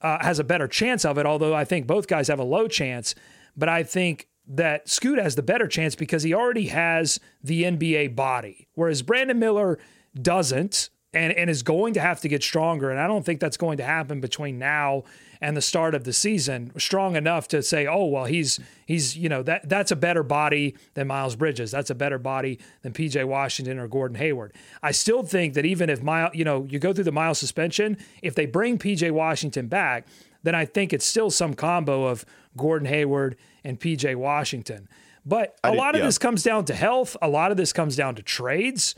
uh, 0.00 0.18
has 0.20 0.38
a 0.38 0.44
better 0.44 0.66
chance 0.66 1.04
of 1.04 1.18
it, 1.18 1.26
although 1.26 1.54
I 1.54 1.64
think 1.64 1.86
both 1.86 2.06
guys 2.06 2.28
have 2.28 2.38
a 2.38 2.44
low 2.44 2.66
chance. 2.66 3.14
But 3.56 3.68
I 3.68 3.82
think 3.82 4.28
that 4.48 4.88
Scoot 4.88 5.18
has 5.18 5.34
the 5.34 5.42
better 5.42 5.66
chance 5.66 5.94
because 5.94 6.22
he 6.22 6.34
already 6.34 6.66
has 6.66 7.20
the 7.42 7.64
NBA 7.64 8.14
body, 8.14 8.68
whereas 8.74 9.02
Brandon 9.02 9.38
Miller 9.38 9.78
doesn't 10.20 10.90
and, 11.12 11.32
and 11.32 11.50
is 11.50 11.62
going 11.62 11.94
to 11.94 12.00
have 12.00 12.20
to 12.20 12.28
get 12.28 12.42
stronger. 12.42 12.90
And 12.90 13.00
I 13.00 13.06
don't 13.06 13.24
think 13.24 13.40
that's 13.40 13.56
going 13.56 13.78
to 13.78 13.84
happen 13.84 14.20
between 14.20 14.58
now 14.58 15.04
and 15.40 15.56
the 15.56 15.62
start 15.62 15.94
of 15.94 16.04
the 16.04 16.12
season 16.12 16.72
strong 16.78 17.16
enough 17.16 17.48
to 17.48 17.62
say, 17.62 17.86
oh 17.86 18.04
well, 18.06 18.24
he's 18.24 18.60
he's 18.86 19.16
you 19.16 19.28
know 19.28 19.42
that 19.42 19.68
that's 19.68 19.90
a 19.90 19.96
better 19.96 20.22
body 20.22 20.76
than 20.94 21.06
Miles 21.06 21.36
Bridges. 21.36 21.70
That's 21.70 21.90
a 21.90 21.94
better 21.94 22.18
body 22.18 22.58
than 22.82 22.92
PJ 22.92 23.24
Washington 23.26 23.78
or 23.78 23.88
Gordon 23.88 24.16
Hayward. 24.16 24.52
I 24.82 24.92
still 24.92 25.22
think 25.22 25.54
that 25.54 25.66
even 25.66 25.90
if 25.90 26.02
Miles, 26.02 26.34
you 26.34 26.44
know, 26.44 26.66
you 26.68 26.78
go 26.78 26.92
through 26.92 27.04
the 27.04 27.12
Miles 27.12 27.38
suspension, 27.38 27.96
if 28.22 28.34
they 28.34 28.46
bring 28.46 28.78
PJ 28.78 29.10
Washington 29.10 29.68
back, 29.68 30.06
then 30.42 30.54
I 30.54 30.64
think 30.64 30.92
it's 30.92 31.06
still 31.06 31.30
some 31.30 31.54
combo 31.54 32.04
of 32.04 32.24
Gordon 32.56 32.86
Hayward 32.88 33.36
and 33.64 33.78
PJ 33.80 34.16
Washington. 34.16 34.88
But 35.24 35.58
a 35.64 35.72
lot 35.72 35.96
of 35.96 36.00
yeah. 36.00 36.06
this 36.06 36.18
comes 36.18 36.44
down 36.44 36.66
to 36.66 36.74
health. 36.74 37.16
A 37.20 37.28
lot 37.28 37.50
of 37.50 37.56
this 37.56 37.72
comes 37.72 37.96
down 37.96 38.14
to 38.14 38.22
trades. 38.22 38.94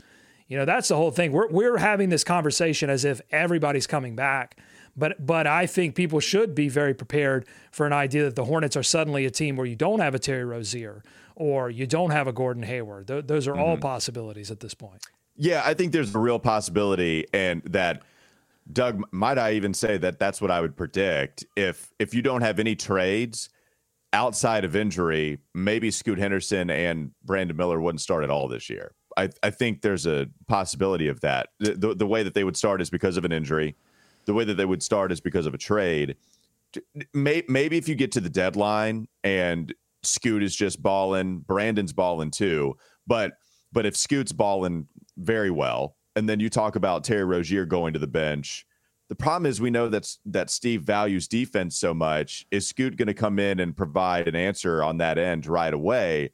You 0.47 0.57
know, 0.57 0.65
that's 0.65 0.87
the 0.87 0.95
whole 0.95 1.11
thing. 1.11 1.31
We're 1.31 1.47
we're 1.47 1.77
having 1.77 2.09
this 2.09 2.23
conversation 2.23 2.89
as 2.89 3.03
if 3.03 3.19
everybody's 3.31 3.87
coming 3.87 4.15
back. 4.15 4.57
But 4.99 5.25
but 5.25 5.47
I 5.47 5.65
think 5.65 5.95
people 5.95 6.19
should 6.19 6.53
be 6.53 6.69
very 6.69 6.93
prepared 6.93 7.47
for 7.71 7.87
an 7.87 7.93
idea 7.93 8.23
that 8.23 8.35
the 8.35 8.45
Hornets 8.45 8.75
are 8.75 8.83
suddenly 8.83 9.25
a 9.25 9.31
team 9.31 9.55
where 9.55 9.65
you 9.65 9.75
don't 9.75 9.99
have 9.99 10.13
a 10.13 10.19
Terry 10.19 10.43
Rozier 10.43 11.03
or 11.35 11.69
you 11.69 11.87
don't 11.87 12.11
have 12.11 12.27
a 12.27 12.33
Gordon 12.33 12.63
Hayward. 12.63 13.07
Th- 13.07 13.25
those 13.25 13.47
are 13.47 13.53
mm-hmm. 13.53 13.61
all 13.61 13.77
possibilities 13.77 14.51
at 14.51 14.59
this 14.59 14.73
point. 14.73 15.05
Yeah, 15.37 15.63
I 15.65 15.73
think 15.73 15.93
there's 15.93 16.13
a 16.13 16.19
real 16.19 16.37
possibility, 16.37 17.25
and 17.33 17.61
that 17.63 18.03
Doug 18.71 19.01
might 19.11 19.37
I 19.37 19.53
even 19.53 19.73
say 19.73 19.97
that 19.97 20.19
that's 20.19 20.41
what 20.41 20.51
I 20.51 20.59
would 20.59 20.75
predict 20.75 21.45
if 21.55 21.91
if 21.97 22.13
you 22.13 22.21
don't 22.21 22.41
have 22.41 22.59
any 22.59 22.75
trades 22.75 23.49
outside 24.13 24.65
of 24.65 24.75
injury, 24.75 25.39
maybe 25.53 25.91
Scoot 25.91 26.17
Henderson 26.17 26.69
and 26.69 27.11
Brandon 27.23 27.55
Miller 27.55 27.79
wouldn't 27.79 28.01
start 28.01 28.23
at 28.23 28.29
all 28.29 28.47
this 28.47 28.69
year. 28.69 28.91
I, 29.17 29.29
I 29.43 29.49
think 29.49 29.81
there's 29.81 30.05
a 30.05 30.27
possibility 30.47 31.07
of 31.07 31.19
that. 31.21 31.49
The, 31.59 31.73
the, 31.73 31.95
the, 31.95 32.07
way 32.07 32.23
that 32.23 32.33
they 32.33 32.43
would 32.43 32.57
start 32.57 32.81
is 32.81 32.89
because 32.89 33.17
of 33.17 33.25
an 33.25 33.31
injury. 33.31 33.75
The 34.29 34.35
way 34.35 34.43
that 34.43 34.57
they 34.57 34.65
would 34.65 34.83
start 34.83 35.11
is 35.11 35.19
because 35.19 35.47
of 35.47 35.55
a 35.55 35.57
trade. 35.57 36.15
maybe 37.15 37.77
if 37.79 37.89
you 37.89 37.95
get 37.95 38.11
to 38.11 38.21
the 38.21 38.29
deadline 38.29 39.07
and 39.23 39.73
Scoot 40.03 40.43
is 40.43 40.55
just 40.55 40.83
balling, 40.83 41.39
Brandon's 41.39 41.93
balling 41.93 42.29
too. 42.29 42.77
But 43.07 43.31
but 43.71 43.87
if 43.87 43.97
Scoot's 43.97 44.31
balling 44.31 44.87
very 45.17 45.49
well, 45.49 45.95
and 46.15 46.29
then 46.29 46.39
you 46.39 46.47
talk 46.47 46.75
about 46.75 47.03
Terry 47.03 47.23
Rozier 47.23 47.65
going 47.65 47.93
to 47.93 47.99
the 47.99 48.05
bench, 48.05 48.67
the 49.07 49.15
problem 49.15 49.47
is 49.47 49.59
we 49.59 49.71
know 49.71 49.89
that 49.89 50.15
that 50.27 50.51
Steve 50.51 50.83
values 50.83 51.27
defense 51.27 51.75
so 51.79 51.95
much. 51.95 52.45
Is 52.51 52.67
Scoot 52.67 52.97
going 52.97 53.07
to 53.07 53.15
come 53.15 53.39
in 53.39 53.59
and 53.59 53.75
provide 53.75 54.27
an 54.27 54.35
answer 54.35 54.83
on 54.83 54.97
that 54.99 55.17
end 55.17 55.47
right 55.47 55.73
away? 55.73 56.33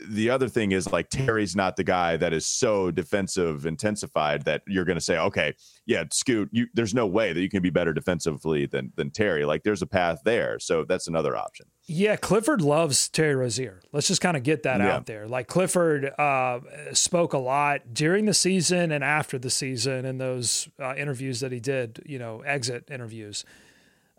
The 0.00 0.30
other 0.30 0.48
thing 0.48 0.72
is 0.72 0.90
like 0.92 1.08
Terry's 1.08 1.54
not 1.54 1.76
the 1.76 1.84
guy 1.84 2.16
that 2.16 2.32
is 2.32 2.46
so 2.46 2.90
defensive 2.90 3.64
intensified 3.64 4.44
that 4.44 4.62
you're 4.66 4.84
going 4.84 4.96
to 4.96 5.04
say, 5.04 5.18
okay, 5.18 5.54
yeah, 5.86 6.04
Scoot, 6.10 6.48
you, 6.52 6.66
there's 6.74 6.94
no 6.94 7.06
way 7.06 7.32
that 7.32 7.40
you 7.40 7.48
can 7.48 7.62
be 7.62 7.70
better 7.70 7.92
defensively 7.92 8.66
than 8.66 8.92
than 8.96 9.10
Terry. 9.10 9.44
Like 9.44 9.62
there's 9.62 9.82
a 9.82 9.86
path 9.86 10.20
there, 10.24 10.58
so 10.58 10.84
that's 10.84 11.06
another 11.06 11.36
option. 11.36 11.66
Yeah, 11.86 12.16
Clifford 12.16 12.60
loves 12.60 13.08
Terry 13.08 13.34
Rozier. 13.34 13.82
Let's 13.92 14.08
just 14.08 14.20
kind 14.20 14.36
of 14.36 14.42
get 14.42 14.62
that 14.64 14.80
yeah. 14.80 14.94
out 14.94 15.06
there. 15.06 15.28
Like 15.28 15.46
Clifford 15.46 16.06
uh, 16.18 16.60
spoke 16.92 17.32
a 17.32 17.38
lot 17.38 17.92
during 17.92 18.24
the 18.24 18.34
season 18.34 18.90
and 18.90 19.04
after 19.04 19.38
the 19.38 19.50
season 19.50 20.04
in 20.04 20.18
those 20.18 20.68
uh, 20.80 20.94
interviews 20.96 21.40
that 21.40 21.52
he 21.52 21.60
did, 21.60 22.02
you 22.06 22.18
know, 22.18 22.40
exit 22.40 22.88
interviews. 22.90 23.44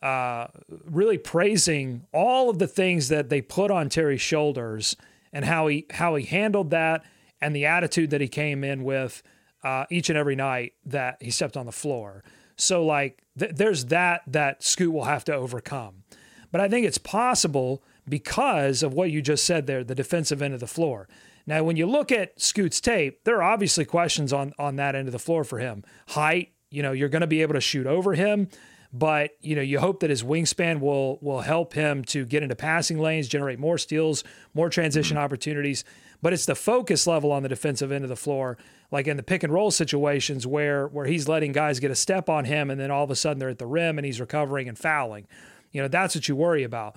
Uh, 0.02 0.48
really 0.86 1.18
praising 1.18 2.06
all 2.14 2.50
of 2.50 2.60
the 2.60 2.68
things 2.68 3.08
that 3.08 3.30
they 3.30 3.42
put 3.42 3.72
on 3.72 3.90
Terry's 3.90 4.22
shoulders 4.22 4.96
and 5.36 5.44
how 5.44 5.68
he 5.68 5.86
how 5.92 6.16
he 6.16 6.26
handled 6.26 6.72
that 6.72 7.04
and 7.42 7.54
the 7.56 7.66
attitude 7.66 8.10
that 8.10 8.22
he 8.22 8.28
came 8.28 8.64
in 8.64 8.84
with 8.84 9.22
uh, 9.64 9.86
each 9.92 10.10
and 10.10 10.18
every 10.18 10.36
night 10.36 10.74
that 10.86 11.22
he 11.22 11.30
stepped 11.30 11.58
on 11.58 11.66
the 11.66 11.72
floor. 11.72 12.24
So 12.56 12.84
like 12.86 13.22
th- 13.38 13.52
there's 13.54 13.86
that 13.86 14.22
that 14.28 14.64
Scoot 14.64 14.94
will 14.94 15.04
have 15.04 15.26
to 15.26 15.36
overcome. 15.36 16.04
But 16.52 16.62
I 16.62 16.70
think 16.70 16.88
it's 16.88 16.98
possible 16.98 17.84
because 18.08 18.82
of 18.82 18.94
what 18.94 19.12
you 19.12 19.22
just 19.22 19.44
said 19.44 19.68
there, 19.68 19.84
the 19.84 19.94
defensive 19.94 20.42
end 20.42 20.54
of 20.54 20.62
the 20.62 20.68
floor. 20.68 21.10
Now, 21.46 21.64
when 21.64 21.76
you 21.76 21.86
look 21.86 22.12
at 22.12 22.40
Scoot's 22.40 22.80
tape, 22.80 23.26
there 23.26 23.36
are 23.38 23.52
obviously 23.52 23.84
questions 23.84 24.32
on 24.32 24.54
on 24.58 24.78
that 24.78 24.96
end 24.96 25.10
of 25.10 25.12
the 25.12 25.20
floor 25.20 25.44
for 25.44 25.60
him. 25.60 25.84
Height, 26.08 26.54
you 26.72 26.82
know, 26.82 26.94
you're 26.94 27.10
going 27.10 27.22
to 27.22 27.28
be 27.28 27.42
able 27.42 27.56
to 27.56 27.62
shoot 27.62 27.86
over 27.86 28.14
him 28.14 28.48
but 28.98 29.32
you 29.42 29.58
know 29.58 29.62
you 29.62 29.80
hope 29.80 30.00
that 30.00 30.10
his 30.10 30.24
wingspan 30.24 30.80
will 30.80 31.20
will 31.22 31.42
help 31.42 31.74
him 31.74 32.02
to 32.06 32.26
get 32.26 32.44
into 32.44 32.56
passing 32.56 32.98
lanes, 32.98 33.28
generate 33.28 33.60
more 33.60 33.78
steals, 33.78 34.24
more 34.54 34.70
transition 34.70 35.18
mm-hmm. 35.18 35.26
opportunities. 35.26 35.84
But 36.22 36.32
it's 36.32 36.46
the 36.46 36.56
focus 36.56 37.06
level 37.06 37.34
on 37.34 37.44
the 37.44 37.50
defensive 37.50 37.92
end 37.92 38.06
of 38.06 38.10
the 38.10 38.16
floor, 38.16 38.58
like 38.92 39.06
in 39.06 39.18
the 39.18 39.24
pick 39.24 39.44
and 39.44 39.52
roll 39.52 39.70
situations 39.70 40.48
where 40.48 40.88
where 40.88 41.06
he's 41.06 41.28
letting 41.28 41.52
guys 41.52 41.82
get 41.82 41.92
a 41.92 41.96
step 41.96 42.30
on 42.30 42.46
him, 42.46 42.70
and 42.70 42.80
then 42.80 42.90
all 42.90 43.04
of 43.04 43.12
a 43.12 43.18
sudden 43.18 43.38
they're 43.38 43.50
at 43.50 43.60
the 43.60 43.68
rim 43.68 44.00
and 44.00 44.06
he's 44.06 44.22
recovering 44.22 44.70
and 44.70 44.78
fouling. 44.78 45.28
You 45.74 45.82
know 45.82 45.90
that's 45.90 46.16
what 46.16 46.30
you 46.30 46.38
worry 46.38 46.64
about. 46.64 46.96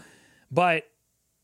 But 0.52 0.84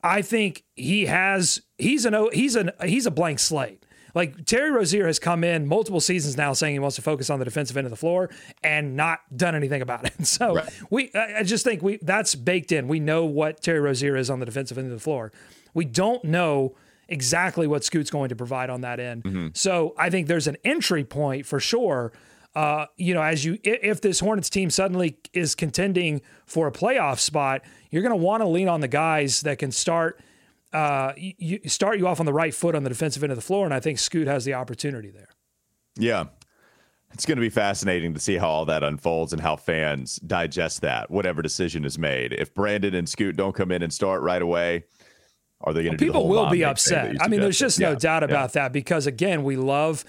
I 0.04 0.22
think 0.22 0.62
he 0.76 1.06
has 1.06 1.62
he's 1.78 2.04
an 2.04 2.28
he's 2.32 2.54
an 2.54 2.70
he's 2.84 3.06
a 3.06 3.10
blank 3.10 3.40
slate. 3.40 3.83
Like 4.14 4.46
Terry 4.46 4.70
Rozier 4.70 5.06
has 5.06 5.18
come 5.18 5.44
in 5.44 5.66
multiple 5.66 6.00
seasons 6.00 6.36
now 6.36 6.52
saying 6.52 6.74
he 6.74 6.78
wants 6.78 6.96
to 6.96 7.02
focus 7.02 7.30
on 7.30 7.38
the 7.38 7.44
defensive 7.44 7.76
end 7.76 7.86
of 7.86 7.90
the 7.90 7.96
floor 7.96 8.30
and 8.62 8.96
not 8.96 9.20
done 9.36 9.54
anything 9.54 9.82
about 9.82 10.06
it. 10.06 10.12
So 10.24 10.54
right. 10.56 10.70
we, 10.90 11.12
I 11.14 11.42
just 11.42 11.64
think 11.64 11.82
we 11.82 11.98
that's 12.00 12.34
baked 12.34 12.72
in. 12.72 12.88
We 12.88 12.98
know 12.98 13.24
what 13.24 13.62
Terry 13.62 13.78
Rozier 13.78 14.16
is 14.16 14.30
on 14.30 14.40
the 14.40 14.46
defensive 14.46 14.78
end 14.78 14.86
of 14.86 14.92
the 14.92 15.02
floor. 15.02 15.32
We 15.74 15.84
don't 15.84 16.24
know 16.24 16.74
exactly 17.08 17.66
what 17.66 17.84
Scoot's 17.84 18.10
going 18.10 18.30
to 18.30 18.36
provide 18.36 18.70
on 18.70 18.80
that 18.80 18.98
end. 18.98 19.24
Mm-hmm. 19.24 19.48
So 19.52 19.94
I 19.98 20.10
think 20.10 20.26
there's 20.26 20.46
an 20.46 20.56
entry 20.64 21.04
point 21.04 21.46
for 21.46 21.60
sure. 21.60 22.12
Uh, 22.54 22.86
you 22.96 23.14
know, 23.14 23.22
as 23.22 23.44
you 23.44 23.58
if 23.64 24.00
this 24.00 24.20
Hornets 24.20 24.48
team 24.48 24.70
suddenly 24.70 25.18
is 25.32 25.54
contending 25.54 26.22
for 26.46 26.66
a 26.66 26.72
playoff 26.72 27.18
spot, 27.18 27.62
you're 27.90 28.02
going 28.02 28.10
to 28.10 28.16
want 28.16 28.42
to 28.42 28.48
lean 28.48 28.68
on 28.68 28.80
the 28.80 28.88
guys 28.88 29.42
that 29.42 29.58
can 29.58 29.72
start 29.72 30.20
uh, 30.74 31.12
you, 31.16 31.60
start 31.66 31.98
you 31.98 32.06
off 32.08 32.20
on 32.20 32.26
the 32.26 32.32
right 32.32 32.54
foot 32.54 32.74
on 32.74 32.82
the 32.82 32.88
defensive 32.88 33.22
end 33.22 33.30
of 33.30 33.36
the 33.36 33.42
floor, 33.42 33.64
and 33.64 33.72
I 33.72 33.80
think 33.80 33.98
Scoot 33.98 34.26
has 34.26 34.44
the 34.44 34.54
opportunity 34.54 35.10
there. 35.10 35.28
Yeah. 35.96 36.24
It's 37.12 37.24
going 37.26 37.36
to 37.36 37.40
be 37.40 37.48
fascinating 37.48 38.12
to 38.14 38.20
see 38.20 38.36
how 38.36 38.48
all 38.48 38.64
that 38.64 38.82
unfolds 38.82 39.32
and 39.32 39.40
how 39.40 39.54
fans 39.54 40.16
digest 40.16 40.80
that, 40.80 41.12
whatever 41.12 41.42
decision 41.42 41.84
is 41.84 41.96
made. 41.96 42.32
If 42.32 42.52
Brandon 42.52 42.92
and 42.92 43.08
Scoot 43.08 43.36
don't 43.36 43.54
come 43.54 43.70
in 43.70 43.84
and 43.84 43.92
start 43.92 44.22
right 44.22 44.42
away, 44.42 44.84
are 45.60 45.72
they 45.72 45.84
going 45.84 45.96
to? 45.96 46.04
Well, 46.04 46.12
people 46.12 46.28
will 46.28 46.50
be 46.50 46.64
upset. 46.64 47.14
I 47.20 47.28
mean, 47.28 47.40
there's 47.40 47.58
just 47.58 47.78
no 47.78 47.90
yeah. 47.90 47.98
doubt 47.98 48.24
about 48.24 48.50
yeah. 48.50 48.62
that 48.62 48.72
because 48.72 49.06
again, 49.06 49.44
we 49.44 49.54
love 49.54 50.04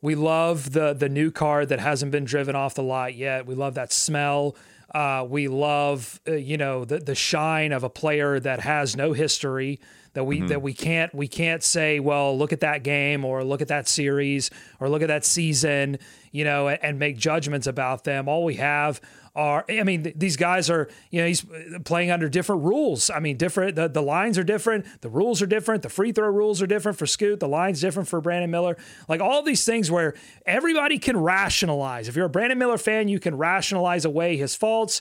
we 0.00 0.14
love 0.14 0.72
the 0.72 0.92
the 0.92 1.08
new 1.08 1.32
car 1.32 1.66
that 1.66 1.80
hasn't 1.80 2.12
been 2.12 2.24
driven 2.24 2.54
off 2.54 2.74
the 2.74 2.84
lot 2.84 3.14
yet. 3.16 3.46
We 3.46 3.56
love 3.56 3.74
that 3.74 3.92
smell. 3.92 4.54
Uh, 4.94 5.26
we 5.28 5.48
love 5.48 6.20
uh, 6.28 6.34
you 6.34 6.56
know 6.56 6.84
the 6.84 6.98
the 6.98 7.16
shine 7.16 7.72
of 7.72 7.82
a 7.82 7.90
player 7.90 8.38
that 8.38 8.60
has 8.60 8.96
no 8.96 9.12
history 9.12 9.80
that 10.14 10.24
we 10.24 10.38
mm-hmm. 10.38 10.46
that 10.46 10.62
we 10.62 10.72
can't 10.72 11.14
we 11.14 11.28
can't 11.28 11.62
say 11.62 12.00
well 12.00 12.36
look 12.36 12.52
at 12.52 12.60
that 12.60 12.82
game 12.82 13.24
or 13.24 13.44
look 13.44 13.60
at 13.60 13.68
that 13.68 13.86
series 13.86 14.50
or 14.80 14.88
look 14.88 15.02
at 15.02 15.08
that 15.08 15.24
season 15.24 15.98
you 16.32 16.44
know 16.44 16.68
and, 16.68 16.78
and 16.82 16.98
make 16.98 17.16
judgments 17.16 17.66
about 17.66 18.04
them. 18.04 18.28
All 18.28 18.44
we 18.44 18.54
have 18.54 19.00
are 19.36 19.64
I 19.68 19.82
mean 19.82 20.04
th- 20.04 20.14
these 20.16 20.36
guys 20.36 20.70
are 20.70 20.88
you 21.10 21.20
know 21.20 21.26
he's 21.26 21.44
playing 21.84 22.10
under 22.10 22.28
different 22.28 22.62
rules. 22.62 23.10
I 23.10 23.18
mean 23.18 23.36
different 23.36 23.74
the, 23.76 23.88
the 23.88 24.02
lines 24.02 24.38
are 24.38 24.44
different 24.44 24.86
the 25.00 25.10
rules 25.10 25.42
are 25.42 25.46
different 25.46 25.82
the 25.82 25.88
free 25.88 26.12
throw 26.12 26.28
rules 26.28 26.62
are 26.62 26.66
different 26.66 26.96
for 26.96 27.06
Scoot 27.06 27.40
the 27.40 27.48
lines 27.48 27.80
different 27.80 28.08
for 28.08 28.20
Brandon 28.20 28.50
Miller. 28.50 28.76
Like 29.08 29.20
all 29.20 29.42
these 29.42 29.64
things 29.64 29.90
where 29.90 30.14
everybody 30.46 30.98
can 30.98 31.16
rationalize. 31.16 32.08
If 32.08 32.16
you're 32.16 32.26
a 32.26 32.30
Brandon 32.30 32.58
Miller 32.58 32.78
fan 32.78 33.08
you 33.08 33.18
can 33.18 33.36
rationalize 33.36 34.04
away 34.04 34.36
his 34.36 34.54
faults 34.54 35.00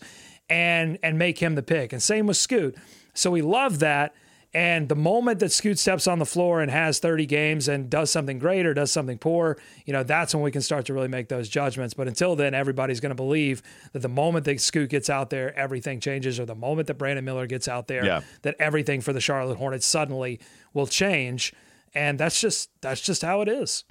and 0.50 0.98
and 1.04 1.20
make 1.20 1.38
him 1.40 1.56
the 1.56 1.64
pick. 1.64 1.94
And 1.94 2.02
same 2.02 2.26
with 2.26 2.38
Scoot. 2.38 2.76
So 3.14 3.30
we 3.30 3.44
love 3.44 3.80
that 3.80 4.16
and 4.54 4.88
the 4.88 4.96
moment 4.96 5.40
that 5.40 5.52
Scoot 5.52 5.80
steps 5.80 6.06
on 6.06 6.20
the 6.20 6.28
floor 6.28 6.62
and 6.62 6.70
has 6.70 7.00
30 7.00 7.26
games 7.26 7.68
and 7.68 7.90
does 7.90 8.12
something 8.12 8.38
great 8.38 8.68
or 8.68 8.74
does 8.76 8.92
something 8.92 9.18
poor, 9.18 9.58
you 9.86 9.94
know, 9.94 10.04
that's 10.04 10.36
when 10.36 10.44
we 10.44 10.52
can 10.52 10.62
start 10.62 10.86
to 10.86 10.94
really 10.94 11.08
make 11.08 11.28
those 11.28 11.50
judgments. 11.50 11.96
But 11.96 12.08
until 12.08 12.36
then, 12.36 12.54
everybody's 12.54 13.00
going 13.00 13.10
to 13.10 13.16
believe 13.16 13.64
that 13.94 14.00
the 14.00 14.10
moment 14.10 14.46
that 14.46 14.62
Scoot 14.62 14.92
gets 14.92 15.10
out 15.10 15.32
there, 15.32 15.58
everything 15.58 16.00
changes, 16.00 16.40
or 16.40 16.46
the 16.46 16.54
moment 16.54 16.88
that 16.88 16.96
Brandon 16.96 17.26
Miller 17.26 17.48
gets 17.48 17.68
out 17.68 17.88
there, 17.88 18.06
yeah. 18.06 18.22
that 18.44 18.56
everything 18.60 19.02
for 19.02 19.12
the 19.12 19.22
Charlotte 19.22 19.58
Hornets 19.58 19.88
suddenly 19.88 20.40
will 20.74 20.88
change. 20.88 21.52
And 21.96 22.20
that's 22.20 22.40
just 22.40 22.70
that's 22.82 23.02
just 23.02 23.24
how 23.24 23.42
it 23.42 23.48
is. 23.48 23.86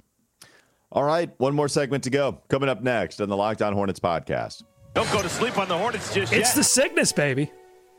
All 0.93 1.03
right, 1.03 1.29
one 1.39 1.55
more 1.55 1.67
segment 1.67 2.05
to 2.05 2.09
go. 2.09 2.39
Coming 2.47 2.69
up 2.69 2.81
next 2.81 3.19
on 3.19 3.27
the 3.27 3.35
Locked 3.35 3.61
On 3.61 3.73
Hornets 3.73 3.99
podcast. 3.99 4.63
Don't 4.93 5.11
go 5.11 5.21
to 5.21 5.29
sleep 5.29 5.57
on 5.57 5.67
the 5.67 5.77
Hornets 5.77 6.13
just 6.13 6.31
it's 6.31 6.31
yet. 6.31 6.41
It's 6.41 6.53
the 6.53 6.63
sickness, 6.63 7.11
baby. 7.11 7.51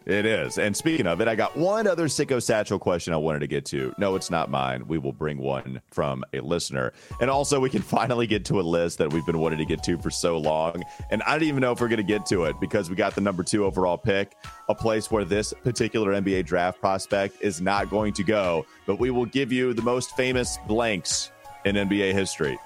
It 0.06 0.26
is. 0.26 0.58
And 0.58 0.76
speaking 0.76 1.06
of 1.06 1.22
it, 1.22 1.28
I 1.28 1.34
got 1.34 1.56
one 1.56 1.86
other 1.86 2.08
sicko 2.08 2.42
satchel 2.42 2.78
question 2.78 3.14
I 3.14 3.16
wanted 3.16 3.38
to 3.38 3.46
get 3.46 3.64
to. 3.66 3.94
No, 3.96 4.16
it's 4.16 4.30
not 4.30 4.50
mine. 4.50 4.86
We 4.86 4.98
will 4.98 5.14
bring 5.14 5.38
one 5.38 5.80
from 5.90 6.24
a 6.34 6.40
listener. 6.40 6.92
And 7.20 7.30
also, 7.30 7.58
we 7.58 7.70
can 7.70 7.80
finally 7.94 8.26
get 8.26 8.44
to 8.46 8.60
a 8.60 8.62
list 8.62 8.98
that 8.98 9.12
we've 9.12 9.24
been 9.24 9.38
wanting 9.38 9.58
to 9.58 9.64
get 9.64 9.82
to 9.84 9.96
for 9.96 10.10
so 10.10 10.36
long. 10.36 10.84
And 11.10 11.22
I 11.22 11.32
don't 11.32 11.48
even 11.48 11.62
know 11.62 11.72
if 11.72 11.80
we're 11.80 11.88
going 11.88 11.96
to 11.96 12.02
get 12.02 12.26
to 12.26 12.44
it 12.44 12.56
because 12.60 12.90
we 12.90 12.96
got 12.96 13.14
the 13.14 13.22
number 13.22 13.42
two 13.42 13.64
overall 13.64 13.96
pick, 13.96 14.36
a 14.68 14.74
place 14.74 15.10
where 15.10 15.24
this 15.24 15.54
particular 15.62 16.12
NBA 16.12 16.44
draft 16.44 16.80
prospect 16.80 17.36
is 17.40 17.62
not 17.62 17.88
going 17.88 18.12
to 18.14 18.24
go. 18.24 18.66
But 18.86 18.98
we 18.98 19.10
will 19.10 19.26
give 19.26 19.52
you 19.52 19.72
the 19.72 19.82
most 19.82 20.14
famous 20.16 20.58
blanks 20.66 21.30
in 21.64 21.76
NBA 21.76 22.12
history. 22.12 22.58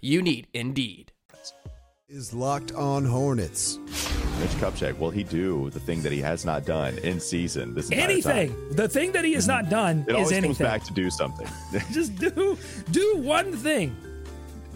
You 0.00 0.22
need 0.22 0.48
Indeed 0.52 1.12
is 2.12 2.34
Locked 2.34 2.72
On 2.72 3.06
Hornets. 3.06 3.78
Mitch 4.38 4.50
Kupchak, 4.60 4.98
will 4.98 5.10
he 5.10 5.24
do 5.24 5.70
the 5.70 5.80
thing 5.80 6.02
that 6.02 6.12
he 6.12 6.20
has 6.20 6.44
not 6.44 6.66
done 6.66 6.98
in 6.98 7.18
season? 7.18 7.74
This 7.74 7.90
anything. 7.90 8.50
Time? 8.50 8.76
The 8.76 8.86
thing 8.86 9.12
that 9.12 9.24
he 9.24 9.32
has 9.32 9.48
not 9.48 9.70
done 9.70 10.04
it 10.06 10.14
is 10.16 10.30
anything. 10.30 10.50
comes 10.50 10.58
back 10.58 10.84
to 10.84 10.92
do 10.92 11.08
something. 11.08 11.46
Just 11.92 12.14
do 12.16 12.58
do 12.90 13.16
one 13.16 13.52
thing. 13.54 13.96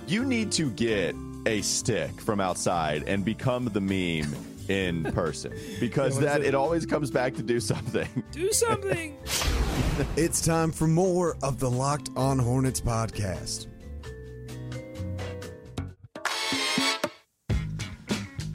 You 0.06 0.24
need 0.24 0.50
to 0.52 0.70
get 0.70 1.14
a 1.44 1.60
stick 1.60 2.22
from 2.22 2.40
outside 2.40 3.04
and 3.06 3.22
become 3.22 3.66
the 3.66 3.82
meme 3.82 4.34
in 4.70 5.04
person 5.12 5.52
because 5.78 6.18
that 6.20 6.40
it? 6.40 6.48
it 6.48 6.54
always 6.54 6.86
comes 6.86 7.10
back 7.10 7.34
to 7.34 7.42
do 7.42 7.60
something. 7.60 8.08
Do 8.32 8.50
something. 8.50 9.14
it's 10.16 10.40
time 10.40 10.72
for 10.72 10.86
more 10.86 11.36
of 11.42 11.58
the 11.60 11.70
Locked 11.70 12.08
On 12.16 12.38
Hornets 12.38 12.80
podcast. 12.80 13.66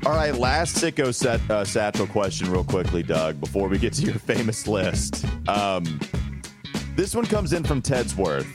All 0.03 0.13
right, 0.13 0.33
last 0.33 0.77
sicko 0.77 1.13
set, 1.13 1.39
uh, 1.51 1.63
satchel 1.63 2.07
question, 2.07 2.49
real 2.49 2.63
quickly, 2.63 3.03
Doug, 3.03 3.39
before 3.39 3.67
we 3.67 3.77
get 3.77 3.93
to 3.93 4.01
your 4.01 4.15
famous 4.19 4.65
list. 4.67 5.25
Um, 5.47 5.99
this 6.95 7.13
one 7.13 7.25
comes 7.27 7.53
in 7.53 7.63
from 7.63 7.83
Tedsworth. 7.83 8.47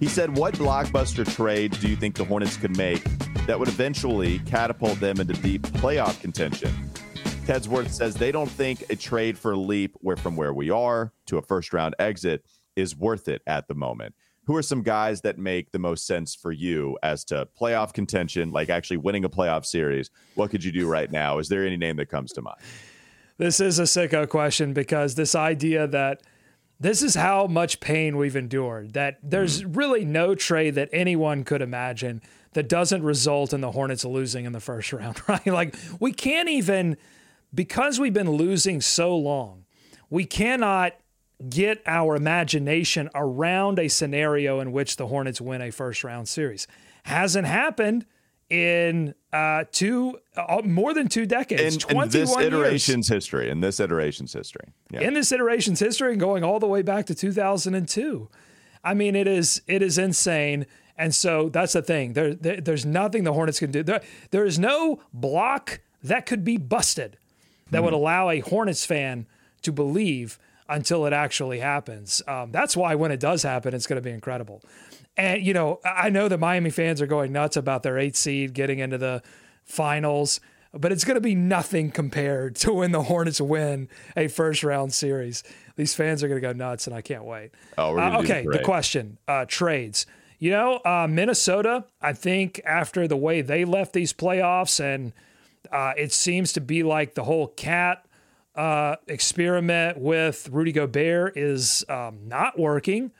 He 0.00 0.06
said, 0.06 0.36
What 0.36 0.52
blockbuster 0.54 1.24
trade 1.34 1.78
do 1.80 1.88
you 1.88 1.96
think 1.96 2.14
the 2.14 2.24
Hornets 2.26 2.58
could 2.58 2.76
make 2.76 3.02
that 3.46 3.58
would 3.58 3.68
eventually 3.68 4.40
catapult 4.40 5.00
them 5.00 5.18
into 5.18 5.32
deep 5.32 5.62
playoff 5.62 6.20
contention? 6.20 6.70
Tedsworth 7.46 7.90
says 7.90 8.14
they 8.14 8.30
don't 8.30 8.50
think 8.50 8.84
a 8.90 8.96
trade 8.96 9.38
for 9.38 9.52
a 9.52 9.56
leap 9.56 9.96
where 10.00 10.18
from 10.18 10.36
where 10.36 10.52
we 10.52 10.68
are 10.68 11.14
to 11.24 11.38
a 11.38 11.42
first 11.42 11.72
round 11.72 11.94
exit 11.98 12.44
is 12.76 12.94
worth 12.94 13.28
it 13.28 13.40
at 13.46 13.66
the 13.66 13.74
moment. 13.74 14.14
Who 14.44 14.56
are 14.56 14.62
some 14.62 14.82
guys 14.82 15.20
that 15.20 15.38
make 15.38 15.70
the 15.70 15.78
most 15.78 16.06
sense 16.06 16.34
for 16.34 16.52
you 16.52 16.98
as 17.02 17.24
to 17.26 17.48
playoff 17.58 17.92
contention, 17.92 18.50
like 18.50 18.70
actually 18.70 18.96
winning 18.96 19.24
a 19.24 19.28
playoff 19.28 19.64
series? 19.64 20.10
What 20.34 20.50
could 20.50 20.64
you 20.64 20.72
do 20.72 20.88
right 20.88 21.10
now? 21.10 21.38
Is 21.38 21.48
there 21.48 21.64
any 21.66 21.76
name 21.76 21.96
that 21.96 22.06
comes 22.06 22.32
to 22.32 22.42
mind? 22.42 22.58
This 23.38 23.60
is 23.60 23.78
a 23.78 23.84
sicko 23.84 24.28
question 24.28 24.72
because 24.72 25.14
this 25.14 25.34
idea 25.34 25.86
that 25.88 26.22
this 26.80 27.02
is 27.02 27.14
how 27.14 27.46
much 27.46 27.78
pain 27.78 28.16
we've 28.16 28.34
endured, 28.34 28.94
that 28.94 29.18
there's 29.22 29.62
mm. 29.62 29.76
really 29.76 30.04
no 30.04 30.34
trade 30.34 30.74
that 30.74 30.88
anyone 30.92 31.44
could 31.44 31.62
imagine 31.62 32.20
that 32.54 32.68
doesn't 32.68 33.02
result 33.02 33.52
in 33.52 33.60
the 33.60 33.70
Hornets 33.70 34.04
losing 34.04 34.44
in 34.44 34.52
the 34.52 34.60
first 34.60 34.92
round, 34.92 35.20
right? 35.28 35.46
Like 35.46 35.76
we 36.00 36.12
can't 36.12 36.48
even, 36.48 36.96
because 37.54 38.00
we've 38.00 38.12
been 38.12 38.32
losing 38.32 38.80
so 38.80 39.16
long, 39.16 39.64
we 40.10 40.24
cannot 40.24 40.94
get 41.48 41.82
our 41.86 42.16
imagination 42.16 43.10
around 43.14 43.78
a 43.78 43.88
scenario 43.88 44.60
in 44.60 44.72
which 44.72 44.96
the 44.96 45.06
Hornets 45.06 45.40
win 45.40 45.62
a 45.62 45.70
first 45.70 46.04
round 46.04 46.28
series. 46.28 46.66
Hasn't 47.04 47.46
happened 47.46 48.06
in 48.48 49.14
uh, 49.32 49.64
two 49.72 50.18
uh, 50.36 50.60
more 50.64 50.92
than 50.92 51.08
two 51.08 51.26
decades. 51.26 51.84
In, 51.84 51.96
in 52.02 52.08
this 52.10 52.36
iteration's 52.36 53.08
years. 53.08 53.24
history. 53.24 53.50
In 53.50 53.60
this 53.60 53.80
iteration's 53.80 54.32
history. 54.32 54.68
Yeah. 54.90 55.00
In 55.00 55.14
this 55.14 55.32
iteration's 55.32 55.80
history, 55.80 56.12
and 56.12 56.20
going 56.20 56.44
all 56.44 56.60
the 56.60 56.66
way 56.66 56.82
back 56.82 57.06
to 57.06 57.14
2002. 57.14 58.28
I 58.84 58.94
mean, 58.94 59.16
it 59.16 59.26
is 59.26 59.62
it 59.66 59.82
is 59.82 59.98
insane. 59.98 60.66
And 60.98 61.14
so 61.14 61.48
that's 61.48 61.72
the 61.72 61.82
thing. 61.82 62.12
There, 62.12 62.34
there 62.34 62.60
there's 62.60 62.84
nothing 62.84 63.24
the 63.24 63.32
Hornets 63.32 63.58
can 63.58 63.70
do. 63.70 63.82
There, 63.82 64.02
there 64.30 64.44
is 64.44 64.58
no 64.58 65.00
block 65.12 65.80
that 66.02 66.26
could 66.26 66.44
be 66.44 66.56
busted 66.56 67.16
that 67.70 67.80
mm 67.80 67.84
would 67.84 67.94
allow 67.94 68.28
a 68.28 68.40
Hornets 68.40 68.84
fan 68.84 69.26
to 69.62 69.72
believe 69.72 70.38
until 70.72 71.04
it 71.04 71.12
actually 71.12 71.60
happens. 71.60 72.22
Um, 72.26 72.50
that's 72.50 72.76
why 72.76 72.94
when 72.94 73.12
it 73.12 73.20
does 73.20 73.42
happen, 73.42 73.74
it's 73.74 73.86
going 73.86 74.02
to 74.02 74.02
be 74.02 74.10
incredible. 74.10 74.62
And, 75.16 75.42
you 75.42 75.52
know, 75.52 75.80
I 75.84 76.08
know 76.08 76.28
the 76.28 76.38
Miami 76.38 76.70
fans 76.70 77.02
are 77.02 77.06
going 77.06 77.32
nuts 77.32 77.56
about 77.56 77.82
their 77.82 77.98
eight 77.98 78.16
seed 78.16 78.54
getting 78.54 78.78
into 78.78 78.96
the 78.96 79.22
finals, 79.64 80.40
but 80.72 80.90
it's 80.90 81.04
going 81.04 81.16
to 81.16 81.20
be 81.20 81.34
nothing 81.34 81.90
compared 81.90 82.56
to 82.62 82.72
when 82.72 82.92
the 82.92 83.02
Hornets 83.02 83.40
win 83.40 83.88
a 84.16 84.28
first 84.28 84.64
round 84.64 84.94
series. 84.94 85.44
These 85.76 85.94
fans 85.94 86.22
are 86.22 86.28
going 86.28 86.40
to 86.40 86.46
go 86.46 86.52
nuts, 86.52 86.86
and 86.86 86.96
I 86.96 87.02
can't 87.02 87.24
wait. 87.24 87.50
Oh, 87.76 87.98
uh, 87.98 88.20
okay. 88.20 88.44
The, 88.44 88.58
the 88.58 88.64
question 88.64 89.18
uh, 89.28 89.44
trades. 89.46 90.06
You 90.38 90.50
know, 90.50 90.80
uh, 90.84 91.06
Minnesota, 91.08 91.84
I 92.00 92.14
think 92.14 92.60
after 92.64 93.06
the 93.06 93.16
way 93.16 93.42
they 93.42 93.64
left 93.64 93.92
these 93.92 94.12
playoffs, 94.12 94.80
and 94.80 95.12
uh, 95.70 95.92
it 95.96 96.12
seems 96.12 96.52
to 96.54 96.60
be 96.60 96.82
like 96.82 97.14
the 97.14 97.24
whole 97.24 97.48
KAT 97.48 98.04
uh, 98.54 98.96
experiment 99.06 99.98
with 99.98 100.48
Rudy 100.50 100.72
Gobert 100.72 101.36
is 101.36 101.84
um, 101.88 102.18
not 102.26 102.58
working. 102.58 103.12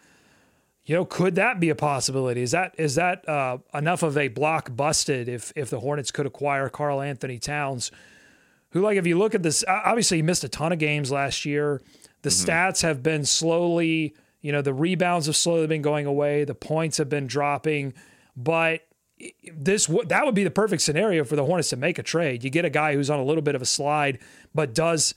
You 0.85 0.97
know, 0.97 1.05
could 1.05 1.37
that 1.37 1.61
be 1.61 1.69
a 1.71 1.75
possibility? 1.75 2.43
Is 2.43 2.51
that 2.51 2.75
is 2.77 2.97
that 2.97 3.27
uh, 3.29 3.59
enough 3.73 4.03
of 4.03 4.19
a 4.19 4.29
block 4.29 4.75
busted 4.75 5.29
if 5.29 5.53
if 5.55 5.71
the 5.71 5.81
Hornets 5.81 6.11
could 6.11 6.27
acquire 6.27 6.69
Karl-Anthony 6.69 7.39
Towns, 7.39 7.93
who 8.71 8.81
like 8.81 8.97
if 8.97 9.07
you 9.07 9.17
look 9.17 9.35
at 9.35 9.43
this, 9.43 9.65
obviously 9.69 10.19
he 10.19 10.23
missed 10.23 10.45
a 10.45 10.49
ton 10.49 10.73
of 10.73 10.79
games 10.79 11.11
last 11.13 11.45
year. 11.45 11.81
The 12.23 12.31
mm-hmm. 12.31 12.51
stats 12.51 12.83
have 12.83 13.03
been 13.03 13.25
slowly, 13.25 14.15
you 14.41 14.51
know, 14.51 14.61
the 14.61 14.75
rebounds 14.75 15.27
have 15.27 15.37
slowly 15.37 15.69
been 15.69 15.83
going 15.83 16.07
away. 16.07 16.45
The 16.45 16.55
points 16.55 16.99
have 16.99 17.09
been 17.09 17.27
dropping, 17.27 17.95
but 18.37 18.81
this 19.55 19.87
that 20.07 20.25
would 20.25 20.35
be 20.35 20.45
the 20.45 20.51
perfect 20.51 20.83
scenario 20.83 21.25
for 21.25 21.37
the 21.37 21.45
Hornets 21.45 21.71
to 21.71 21.77
make 21.77 21.99
a 21.99 22.03
trade. 22.03 22.45
You 22.45 22.51
get 22.51 22.65
a 22.65 22.71
guy 22.71 22.95
who's 22.95 23.11
on 23.11 23.19
a 23.19 23.25
little 23.25 23.43
bit 23.43 23.55
of 23.55 23.63
a 23.63 23.67
slide, 23.67 24.19
but 24.55 24.75
does 24.75 25.15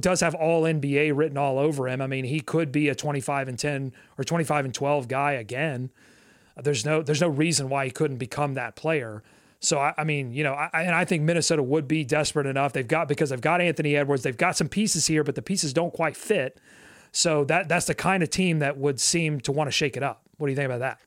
does 0.00 0.20
have 0.20 0.34
all 0.34 0.62
NBA 0.62 1.16
written 1.16 1.36
all 1.36 1.58
over 1.58 1.88
him. 1.88 2.00
I 2.00 2.06
mean, 2.06 2.24
he 2.24 2.40
could 2.40 2.72
be 2.72 2.88
a 2.88 2.94
25 2.94 3.48
and 3.48 3.58
10 3.58 3.92
or 4.18 4.24
25 4.24 4.64
and 4.64 4.74
12 4.74 5.08
guy 5.08 5.32
again. 5.32 5.90
There's 6.56 6.84
no 6.84 7.02
there's 7.02 7.20
no 7.20 7.28
reason 7.28 7.68
why 7.68 7.84
he 7.86 7.90
couldn't 7.90 8.18
become 8.18 8.54
that 8.54 8.76
player. 8.76 9.22
So 9.60 9.78
I, 9.78 9.94
I 9.96 10.04
mean, 10.04 10.32
you 10.32 10.44
know, 10.44 10.52
I, 10.52 10.68
and 10.74 10.94
I 10.94 11.04
think 11.04 11.22
Minnesota 11.22 11.62
would 11.62 11.88
be 11.88 12.04
desperate 12.04 12.46
enough. 12.46 12.72
They've 12.72 12.86
got 12.86 13.08
because 13.08 13.30
they've 13.30 13.40
got 13.40 13.60
Anthony 13.60 13.96
Edwards. 13.96 14.22
They've 14.22 14.36
got 14.36 14.56
some 14.56 14.68
pieces 14.68 15.06
here, 15.06 15.24
but 15.24 15.34
the 15.34 15.42
pieces 15.42 15.72
don't 15.72 15.92
quite 15.92 16.16
fit. 16.16 16.60
So 17.12 17.44
that 17.44 17.68
that's 17.68 17.86
the 17.86 17.94
kind 17.94 18.22
of 18.22 18.30
team 18.30 18.60
that 18.60 18.76
would 18.76 19.00
seem 19.00 19.40
to 19.42 19.52
want 19.52 19.68
to 19.68 19.72
shake 19.72 19.96
it 19.96 20.02
up. 20.02 20.22
What 20.36 20.46
do 20.46 20.52
you 20.52 20.56
think 20.56 20.66
about 20.66 20.80
that? 20.80 21.00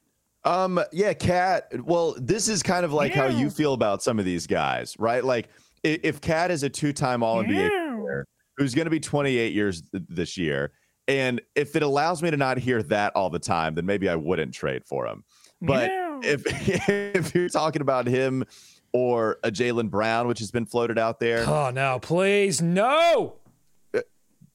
Um, 0.47 0.81
yeah, 0.93 1.13
KAT. 1.13 1.85
Well, 1.85 2.15
this 2.17 2.47
is 2.47 2.63
kind 2.63 2.85
of 2.85 2.93
like 2.93 3.13
yeah. 3.13 3.23
how 3.23 3.37
you 3.37 3.49
feel 3.49 3.73
about 3.73 4.01
some 4.01 4.17
of 4.17 4.25
these 4.25 4.47
guys, 4.47 4.95
right? 4.97 5.23
Like 5.23 5.49
if 5.83 6.21
KAT 6.21 6.51
is 6.51 6.63
a 6.63 6.69
two-time 6.69 7.21
All 7.21 7.43
NBA 7.43 7.69
yeah. 7.69 7.97
player 7.99 8.25
who's 8.55 8.73
going 8.73 8.85
to 8.85 8.91
be 8.91 8.99
28 8.99 9.53
years 9.53 9.81
th- 9.91 10.03
this 10.07 10.37
year, 10.37 10.71
and 11.07 11.41
if 11.55 11.75
it 11.75 11.83
allows 11.83 12.23
me 12.23 12.31
to 12.31 12.37
not 12.37 12.57
hear 12.57 12.81
that 12.83 13.13
all 13.15 13.29
the 13.29 13.39
time, 13.39 13.75
then 13.75 13.85
maybe 13.85 14.07
I 14.07 14.15
wouldn't 14.15 14.53
trade 14.53 14.85
for 14.85 15.05
him. 15.05 15.23
But 15.61 15.91
yeah. 15.91 16.19
if 16.23 16.43
if 16.79 17.35
you're 17.35 17.49
talking 17.49 17.81
about 17.81 18.07
him 18.07 18.45
or 18.93 19.39
a 19.43 19.51
Jaylen 19.51 19.89
Brown, 19.89 20.27
which 20.27 20.39
has 20.39 20.51
been 20.51 20.65
floated 20.65 20.97
out 20.97 21.19
there, 21.19 21.47
oh 21.47 21.71
no, 21.71 21.99
please 21.99 22.61
no. 22.61 23.35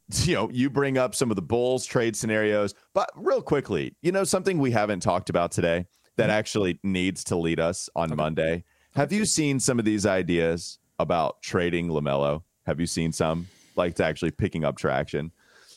You 0.24 0.34
know, 0.34 0.50
you 0.50 0.68
bring 0.68 0.98
up 0.98 1.14
some 1.14 1.30
of 1.30 1.36
the 1.36 1.42
Bulls 1.42 1.86
trade 1.86 2.14
scenarios, 2.16 2.74
but 2.92 3.08
real 3.16 3.40
quickly, 3.40 3.96
you 4.02 4.12
know, 4.12 4.24
something 4.24 4.58
we 4.58 4.70
haven't 4.70 5.00
talked 5.00 5.30
about 5.30 5.52
today 5.52 5.86
that 6.16 6.24
mm-hmm. 6.24 6.30
actually 6.32 6.80
needs 6.82 7.24
to 7.24 7.36
lead 7.36 7.58
us 7.58 7.88
on 7.96 8.08
okay. 8.08 8.14
Monday. 8.14 8.64
Have 8.94 9.12
you 9.12 9.24
seen 9.24 9.58
some 9.58 9.78
of 9.78 9.86
these 9.86 10.04
ideas 10.04 10.78
about 10.98 11.40
trading 11.40 11.88
LaMelo? 11.88 12.42
Have 12.66 12.78
you 12.78 12.86
seen 12.86 13.10
some 13.10 13.48
like 13.74 13.94
to 13.94 14.04
actually 14.04 14.32
picking 14.32 14.64
up 14.64 14.76
traction? 14.76 15.32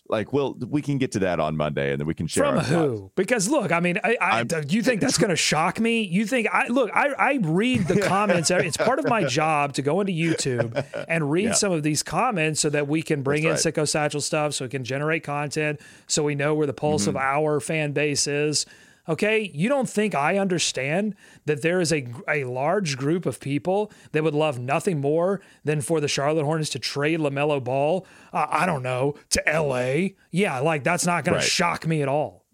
Like, 0.08 0.32
well, 0.32 0.54
we 0.54 0.84
can 0.84 1.00
get 1.00 1.14
to 1.14 1.20
that 1.20 1.40
on 1.40 1.58
Monday, 1.58 1.92
and 1.92 2.00
then 2.00 2.06
we 2.06 2.14
can 2.14 2.28
share 2.28 2.46
from 2.46 2.60
who? 2.60 2.98
Thoughts. 2.98 3.14
Because 3.16 3.50
look, 3.50 3.72
I 3.72 3.80
mean, 3.80 4.00
I, 4.04 4.18
I 4.22 4.62
you 4.68 4.84
think 4.84 5.02
that's 5.02 5.18
going 5.18 5.32
to 5.32 5.36
shock 5.36 5.80
me? 5.80 6.04
You 6.04 6.28
think 6.28 6.48
I 6.52 6.68
look? 6.68 6.92
I, 6.94 7.08
I 7.18 7.40
read 7.42 7.88
the 7.88 8.00
comments. 8.02 8.52
it's 8.52 8.78
part 8.78 9.00
of 9.00 9.08
my 9.08 9.24
job 9.24 9.74
to 9.74 9.82
go 9.82 10.02
into 10.02 10.14
YouTube 10.14 10.86
and 11.08 11.32
read 11.32 11.46
yeah. 11.46 11.54
some 11.54 11.72
of 11.72 11.82
these 11.82 12.04
comments 12.04 12.60
so 12.62 12.70
that 12.70 12.88
we 12.88 13.02
can 13.02 13.24
bring 13.24 13.44
that's 13.44 13.66
in 13.66 13.70
right. 13.70 13.76
Sicko 13.76 13.88
Satchel 13.88 14.22
stuff, 14.22 14.54
so 14.54 14.66
we 14.66 14.70
can 14.70 14.84
generate 14.84 15.24
content, 15.24 15.82
so 16.06 16.24
we 16.24 16.36
know 16.36 16.54
where 16.54 16.68
the 16.68 16.74
pulse 16.74 17.04
mm-hmm. 17.04 17.10
of 17.12 17.18
our 17.18 17.60
fan 17.60 17.92
base 17.92 18.28
is. 18.28 18.68
Okay, 19.08 19.52
you 19.54 19.70
don't 19.70 19.88
think 19.88 20.16
I 20.16 20.38
understand 20.38 21.16
that 21.46 21.62
there 21.62 21.80
is 21.80 21.94
a, 21.94 22.08
a 22.28 22.44
large 22.46 22.98
group 22.98 23.26
of 23.26 23.40
people 23.40 23.92
that 24.14 24.24
would 24.24 24.34
love 24.34 24.58
nothing 24.58 25.00
more 25.00 25.42
than 25.64 25.82
for 25.82 26.00
the 26.00 26.08
Charlotte 26.08 26.44
Hornets 26.44 26.72
to 26.72 26.80
trade 26.80 27.20
LaMelo 27.20 27.64
Ball, 27.64 28.06
uh, 28.34 28.48
I 28.50 28.66
don't 28.66 28.84
know, 28.84 29.16
to 29.32 29.44
LA? 29.46 30.16
Yeah, 30.32 30.60
like 30.60 30.84
that's 30.84 31.06
not 31.06 31.24
going 31.24 31.36
right. 31.36 31.44
to 31.44 31.50
shock 31.50 31.86
me 31.86 32.02
at 32.02 32.08
all. 32.08 32.46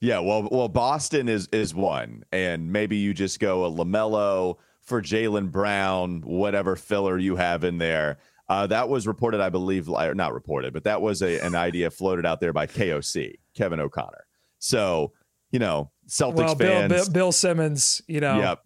Yeah, 0.00 0.18
well, 0.18 0.48
well, 0.50 0.68
Boston 0.68 1.28
is 1.28 1.48
is 1.52 1.74
one, 1.74 2.24
and 2.32 2.72
maybe 2.72 2.96
you 2.96 3.14
just 3.14 3.38
go 3.40 3.64
a 3.64 3.70
LaMelo 3.70 4.56
for 4.82 5.00
Jaylen 5.00 5.50
Brown, 5.50 6.22
whatever 6.22 6.74
filler 6.74 7.18
you 7.18 7.36
have 7.36 7.64
in 7.64 7.78
there. 7.78 8.18
Uh, 8.48 8.66
that 8.66 8.88
was 8.88 9.06
reported, 9.06 9.40
I 9.40 9.50
believe, 9.50 9.88
or 9.88 10.14
not 10.14 10.32
reported, 10.32 10.72
but 10.72 10.84
that 10.84 11.02
was 11.02 11.22
a, 11.22 11.38
an 11.40 11.54
idea 11.54 11.90
floated 11.90 12.24
out 12.24 12.40
there 12.40 12.54
by 12.54 12.66
KOC, 12.66 13.34
Kevin 13.54 13.80
O'Connor. 13.80 14.26
So 14.58 15.12
you 15.50 15.58
know, 15.58 15.90
Celtics 16.08 16.36
well, 16.36 16.54
fans. 16.54 16.88
Bill, 16.88 17.04
Bill, 17.04 17.10
Bill 17.12 17.32
Simmons, 17.32 18.02
you 18.06 18.20
know. 18.20 18.38
Yep. 18.38 18.60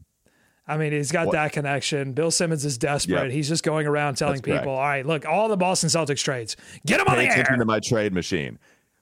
I 0.66 0.76
mean, 0.76 0.92
he's 0.92 1.10
got 1.10 1.26
what? 1.26 1.32
that 1.32 1.52
connection. 1.52 2.12
Bill 2.12 2.30
Simmons 2.30 2.64
is 2.64 2.78
desperate. 2.78 3.24
Yep. 3.24 3.32
He's 3.32 3.48
just 3.48 3.64
going 3.64 3.86
around 3.86 4.14
telling 4.14 4.34
That's 4.34 4.46
people, 4.46 4.58
correct. 4.58 4.68
all 4.68 4.80
right, 4.80 5.04
look, 5.04 5.26
all 5.26 5.48
the 5.48 5.56
Boston 5.56 5.88
Celtics 5.90 6.22
trades, 6.22 6.56
get 6.86 6.98
them 6.98 7.06
pay 7.06 7.12
on 7.12 7.18
the 7.18 7.24
attention 7.26 7.54
air. 7.54 7.58
to 7.58 7.64
my 7.64 7.80
trade 7.80 8.12
machine. 8.12 8.58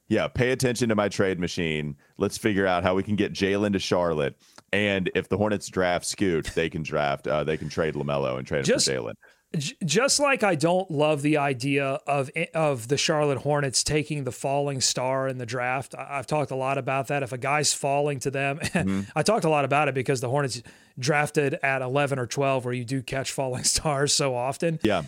Yeah, 0.08 0.26
pay 0.26 0.50
attention 0.50 0.88
to 0.88 0.96
my 0.96 1.08
trade 1.08 1.38
machine. 1.38 1.96
Let's 2.18 2.36
figure 2.36 2.66
out 2.66 2.82
how 2.82 2.94
we 2.94 3.02
can 3.02 3.14
get 3.14 3.32
Jaylen 3.32 3.72
to 3.74 3.78
Charlotte. 3.78 4.36
And 4.72 5.10
if 5.14 5.28
the 5.28 5.36
Hornets 5.36 5.68
draft 5.68 6.04
Scoot, 6.04 6.46
they 6.54 6.68
can 6.68 6.82
draft, 6.82 7.28
uh, 7.28 7.44
they 7.44 7.56
can 7.56 7.68
trade 7.68 7.94
LaMelo 7.94 8.38
and 8.38 8.46
trade 8.46 8.64
just, 8.64 8.88
him 8.88 9.04
for 9.04 9.10
Just 9.56 10.20
like 10.20 10.44
I 10.44 10.54
don't 10.54 10.88
love 10.92 11.22
the 11.22 11.38
idea 11.38 11.98
of 12.06 12.30
of 12.54 12.86
the 12.86 12.96
Charlotte 12.96 13.38
Hornets 13.38 13.82
taking 13.82 14.22
the 14.22 14.30
falling 14.30 14.80
star 14.80 15.26
in 15.26 15.38
the 15.38 15.46
draft. 15.46 15.92
I've 15.98 16.28
talked 16.28 16.52
a 16.52 16.56
lot 16.56 16.78
about 16.78 17.08
that. 17.08 17.24
If 17.24 17.32
a 17.32 17.38
guy's 17.38 17.72
falling 17.72 18.20
to 18.20 18.30
them, 18.30 18.58
mm-hmm. 18.62 19.00
I 19.16 19.22
talked 19.22 19.44
a 19.44 19.50
lot 19.50 19.64
about 19.64 19.88
it 19.88 19.94
because 19.94 20.20
the 20.20 20.28
Hornets 20.28 20.62
drafted 21.00 21.58
at 21.64 21.82
11 21.82 22.20
or 22.20 22.26
12 22.26 22.64
where 22.64 22.74
you 22.74 22.84
do 22.84 23.02
catch 23.02 23.32
falling 23.32 23.64
stars 23.64 24.14
so 24.14 24.36
often. 24.36 24.78
Yeah. 24.84 25.02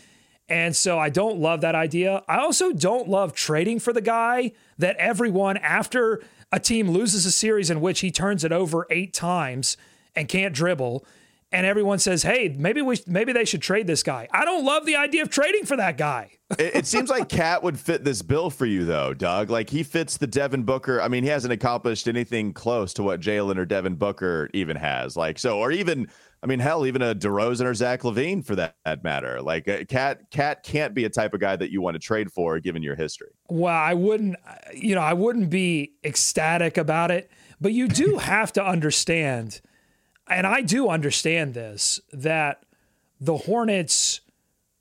And 0.48 0.74
so 0.74 0.98
I 0.98 1.09
don't 1.09 1.38
love 1.38 1.61
that 1.61 1.76
idea. 1.76 2.24
I 2.26 2.38
also 2.38 2.72
don't 2.72 3.09
love 3.09 3.35
trading 3.35 3.78
for 3.78 3.92
the 3.92 4.00
guy 4.00 4.52
that 4.76 4.96
everyone 4.96 5.57
after 5.59 6.20
a 6.50 6.59
team 6.59 6.90
loses 6.90 7.24
a 7.24 7.31
series 7.31 7.70
in 7.70 7.81
which 7.81 8.00
he 8.00 8.11
turns 8.11 8.42
it 8.42 8.50
over 8.50 8.88
8 8.90 9.14
times 9.14 9.76
and 10.16 10.28
can't 10.28 10.52
dribble 10.55 11.07
and 11.52 11.66
everyone 11.66 11.98
says, 11.98 12.22
"Hey, 12.22 12.54
maybe 12.56 12.82
we 12.82 12.98
maybe 13.06 13.32
they 13.32 13.44
should 13.44 13.62
trade 13.62 13.86
this 13.86 14.02
guy." 14.02 14.28
I 14.32 14.44
don't 14.44 14.64
love 14.64 14.86
the 14.86 14.96
idea 14.96 15.22
of 15.22 15.30
trading 15.30 15.64
for 15.64 15.76
that 15.76 15.96
guy. 15.96 16.32
it, 16.58 16.76
it, 16.76 16.86
seems 16.86 17.10
like 17.10 17.28
KAT 17.28 17.62
would 17.62 17.78
fit 17.78 18.04
this 18.04 18.22
bill 18.22 18.50
for 18.50 18.66
you, 18.66 18.84
though, 18.84 19.14
Doug. 19.14 19.50
Like 19.50 19.70
he 19.70 19.82
fits 19.82 20.16
the 20.16 20.26
Devin 20.26 20.64
Booker. 20.64 21.00
I 21.00 21.08
mean, 21.08 21.24
he 21.24 21.30
hasn't 21.30 21.52
accomplished 21.52 22.08
anything 22.08 22.52
close 22.52 22.92
to 22.94 23.02
what 23.02 23.20
Jaylen 23.20 23.56
or 23.56 23.64
Devin 23.64 23.96
Booker 23.96 24.50
even 24.52 24.76
has. 24.76 25.16
Like 25.16 25.38
so, 25.38 25.58
or 25.58 25.72
even 25.72 26.08
I 26.42 26.48
mean, 26.48 26.58
hell, 26.58 26.86
even 26.86 27.02
a 27.02 27.14
DeRozan 27.14 27.66
or 27.66 27.74
Zach 27.74 28.02
LaVine 28.02 28.44
for 28.44 28.56
that, 28.56 28.74
that 28.84 29.04
matter. 29.04 29.40
Like 29.40 29.68
uh, 29.68 29.84
KAT, 29.88 30.28
KAT 30.32 30.64
can't 30.64 30.92
be 30.92 31.04
a 31.04 31.08
type 31.08 31.34
of 31.34 31.40
guy 31.40 31.54
that 31.54 31.70
you 31.70 31.80
want 31.80 31.94
to 31.94 32.00
trade 32.00 32.32
for, 32.32 32.58
given 32.58 32.82
your 32.82 32.96
history. 32.96 33.30
Well, 33.48 33.72
I 33.72 33.94
wouldn't, 33.94 34.36
you 34.74 34.96
know, 34.96 35.02
I 35.02 35.12
wouldn't 35.12 35.50
be 35.50 35.92
ecstatic 36.02 36.78
about 36.78 37.12
it, 37.12 37.30
but 37.60 37.72
you 37.72 37.86
do 37.86 38.18
have 38.18 38.52
to 38.54 38.64
understand, 38.64 39.60
and 40.28 40.46
I 40.46 40.62
do 40.62 40.88
understand 40.88 41.54
this 41.54 42.00
that 42.12 42.64
the 43.20 43.37
Hornets 43.38 44.20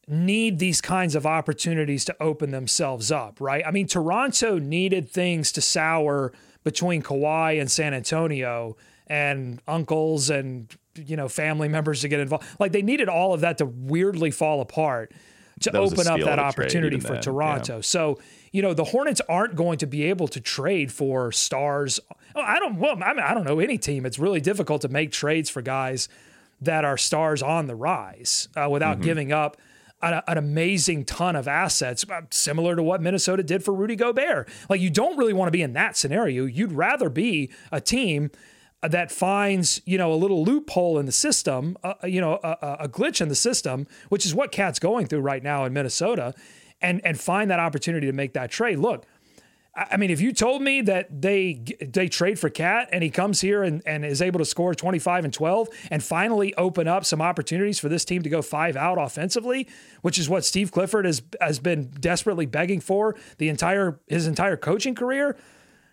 need 0.08 0.60
these 0.60 0.82
kinds 0.82 1.15
of 1.15 1.25
opportunities 1.25 2.04
to 2.06 2.15
open 2.21 2.51
themselves 2.51 3.12
up, 3.12 3.39
right? 3.39 3.63
I 3.65 3.71
mean, 3.71 3.88
Toronto 3.88 4.58
needed 4.58 5.10
things 5.10 5.51
to 5.54 5.62
sour 5.62 6.34
between 6.63 7.01
Kawhi 7.01 7.60
and 7.60 7.69
San 7.69 7.93
Antonio 7.93 8.75
and 9.08 9.62
uncles 9.67 10.30
and 10.30 10.73
you 10.95 11.15
know 11.15 11.30
family 11.30 11.67
members 11.67 12.01
to 12.01 12.08
get 12.08 12.19
involved. 12.19 12.45
Like 12.60 12.71
they 12.71 12.82
needed 12.82 13.10
all 13.10 13.34
of 13.34 13.41
that 13.41 13.58
to 13.60 13.65
weirdly 13.65 14.32
fall 14.32 14.62
apart 14.62 15.12
to 15.62 15.77
open 15.77 16.08
up 16.08 16.19
that 16.21 16.39
opportunity 16.39 16.99
for 16.99 17.13
then. 17.13 17.21
Toronto. 17.21 17.75
Yeah. 17.77 17.82
So 17.82 18.19
you 18.52 18.62
know 18.62 18.74
the 18.74 18.86
Hornets 18.86 19.22
aren't 19.30 19.56
going 19.56 19.78
to 19.80 19.88
be 19.88 20.04
able 20.04 20.28
to 20.30 20.40
trade 20.40 20.92
for 20.92 21.32
stars. 21.32 22.00
Oh, 22.36 22.42
I 22.42 22.60
don't. 22.60 22.78
Well, 22.78 23.02
I, 23.04 23.14
mean, 23.14 23.24
I 23.24 23.34
don't 23.34 23.46
know 23.46 23.60
any 23.60 23.78
team. 23.78 24.06
It's 24.06 24.20
really 24.20 24.42
difficult 24.42 24.82
to 24.82 24.90
make 24.90 25.12
trades 25.12 25.50
for 25.50 25.62
guys 25.62 26.10
that 26.62 26.86
are 26.86 26.98
stars 26.98 27.42
on 27.42 27.68
the 27.68 27.76
rise 27.76 28.50
uh, 28.56 28.70
without 28.70 28.98
mm-hmm. 28.98 29.06
giving 29.06 29.32
up. 29.32 29.58
An, 30.04 30.20
an, 30.28 30.40
amazing 30.40 31.06
ton 31.06 31.36
of 31.36 31.48
assets, 31.48 32.04
uh, 32.10 32.22
similar 32.32 32.76
to 32.76 32.82
what 32.82 33.04
Minnesota 33.04 33.44
did 33.44 33.64
for 33.64 33.72
Rudy 33.72 33.96
Gobert. 33.96 34.50
Like, 34.68 34.82
you 34.82 34.90
don't 34.90 35.16
really 35.16 35.32
want 35.32 35.46
to 35.46 35.52
be 35.52 35.62
in 35.62 35.74
that 35.74 35.96
scenario. 35.96 36.46
You'd 36.46 36.72
rather 36.72 37.08
be 37.08 37.52
a 37.72 37.80
team 37.80 38.32
that 38.82 39.12
finds 39.12 39.80
you 39.86 39.98
know 39.98 40.12
a 40.12 40.16
little 40.16 40.44
loophole 40.44 40.98
in 40.98 41.06
the 41.06 41.12
system, 41.12 41.78
uh, 41.84 41.94
uh 42.04 42.08
you 42.08 42.20
know 42.20 42.40
a, 42.44 42.78
a, 42.82 42.90
glitch 42.90 43.22
in 43.22 43.30
the 43.30 43.36
system, 43.36 43.86
which 44.10 44.26
is 44.26 44.34
what 44.34 44.52
KAT's 44.52 44.80
going 44.80 45.06
through 45.06 45.22
right 45.22 45.44
now 45.44 45.66
in 45.66 45.74
Minnesota, 45.74 46.34
and 46.82 47.02
and 47.06 47.20
find 47.20 47.52
that 47.52 47.60
opportunity 47.60 48.08
to 48.08 48.13
make 48.13 48.34
that 48.34 48.52
trade. 48.52 48.80
Look, 48.80 49.06
I 49.74 49.96
mean, 49.96 50.10
if 50.10 50.20
you 50.20 50.34
told 50.34 50.62
me 50.62 50.82
that 50.82 51.22
they 51.22 51.63
they 51.80 52.10
trade 52.10 52.38
for 52.38 52.50
KAT 52.50 52.89
and 52.91 53.02
he 53.02 53.10
comes 53.10 53.39
here 53.39 53.63
and, 53.63 53.82
and 53.86 54.04
is 54.04 54.22
able 54.22 54.39
to 54.39 54.46
score 54.46 54.76
25 54.76 55.24
and 55.24 55.34
12 55.34 55.70
and 55.89 56.04
finally 56.04 56.54
open 56.56 56.89
up 56.89 57.06
some 57.06 57.22
opportunities 57.22 57.80
for 57.80 57.88
this 57.88 58.04
team 58.04 58.22
to 58.24 58.30
go 58.30 58.41
five 58.41 58.76
out 58.76 58.98
offensively, 58.98 59.70
which 60.02 60.20
is 60.20 60.28
what 60.28 60.44
Steve 60.44 60.74
Clifford 60.74 61.06
has 61.06 61.22
has 61.39 61.60
been 61.60 61.89
desperately 62.00 62.46
begging 62.46 62.82
for 62.82 63.15
the 63.38 63.48
entire 63.48 64.02
his 64.08 64.28
entire 64.28 64.58
coaching 64.58 64.94
career, 64.94 65.38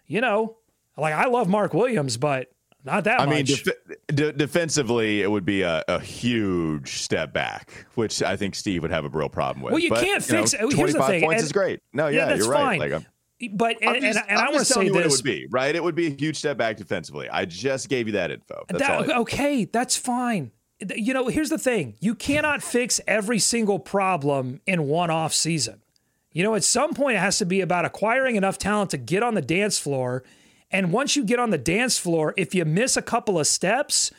you 0.06 0.20
know, 0.20 0.56
like 0.96 1.14
I 1.14 1.26
love 1.26 1.48
Mark 1.48 1.72
Williams, 1.72 2.16
but 2.16 2.50
not 2.84 3.04
that 3.04 3.20
I 3.20 3.26
much. 3.26 3.34
mean, 3.34 3.74
def- 4.06 4.36
defensively, 4.36 5.22
it 5.22 5.30
would 5.30 5.44
be 5.44 5.62
a, 5.62 5.84
a, 5.88 5.98
huge 6.00 6.98
step 6.98 7.32
back, 7.32 7.86
which 7.96 8.22
I 8.22 8.36
think 8.36 8.54
Steve 8.54 8.82
would 8.82 8.90
have 8.90 9.04
a 9.04 9.08
real 9.08 9.28
problem 9.28 9.62
with. 9.62 9.72
Well, 9.72 9.82
you 9.82 9.90
but, 9.90 10.02
can't 10.02 10.26
you 10.28 10.36
fix. 10.36 10.52
Know, 10.54 10.70
Twenty 10.70 10.92
five 10.92 11.20
points 11.20 11.42
and, 11.42 11.46
is 11.46 11.52
great. 11.52 11.80
No, 11.92 12.06
yeah, 12.06 12.28
yeah 12.28 12.34
you're 12.36 12.48
right. 12.48 12.78
Fine. 12.78 12.90
Like, 12.90 13.06
but 13.52 13.76
and, 13.82 14.00
just, 14.00 14.18
and, 14.18 14.30
and 14.30 14.38
I 14.38 14.50
want 14.50 14.60
to 14.60 14.64
say 14.64 14.84
this: 14.84 14.92
what 14.92 15.04
it 15.04 15.10
would 15.10 15.24
be 15.24 15.46
right. 15.50 15.74
It 15.74 15.82
would 15.82 15.94
be 15.94 16.06
a 16.06 16.10
huge 16.10 16.36
step 16.36 16.56
back 16.56 16.76
defensively. 16.76 17.28
I 17.28 17.44
just 17.44 17.88
gave 17.88 18.06
you 18.06 18.12
that 18.14 18.30
info. 18.30 18.64
That's 18.68 18.80
that, 18.80 19.16
okay, 19.18 19.64
that's 19.64 19.96
fine. 19.96 20.52
You 20.94 21.14
know, 21.14 21.26
here's 21.26 21.50
the 21.50 21.58
thing: 21.58 21.96
you 22.00 22.14
cannot 22.14 22.62
fix 22.62 23.00
every 23.06 23.38
single 23.38 23.78
problem 23.78 24.60
in 24.66 24.84
one 24.86 25.10
off 25.10 25.34
season. 25.34 25.82
You 26.32 26.44
know, 26.44 26.54
at 26.54 26.64
some 26.64 26.94
point, 26.94 27.16
it 27.16 27.20
has 27.20 27.38
to 27.38 27.46
be 27.46 27.60
about 27.60 27.84
acquiring 27.84 28.36
enough 28.36 28.58
talent 28.58 28.90
to 28.90 28.98
get 28.98 29.22
on 29.22 29.34
the 29.34 29.42
dance 29.42 29.78
floor 29.78 30.22
and 30.70 30.92
once 30.92 31.16
you 31.16 31.24
get 31.24 31.38
on 31.38 31.50
the 31.50 31.58
dance 31.58 31.98
floor, 31.98 32.34
if 32.36 32.54
you 32.54 32.64
miss 32.64 32.96
a 32.96 33.02
couple 33.02 33.38
of 33.38 33.46
steps, 33.46 34.10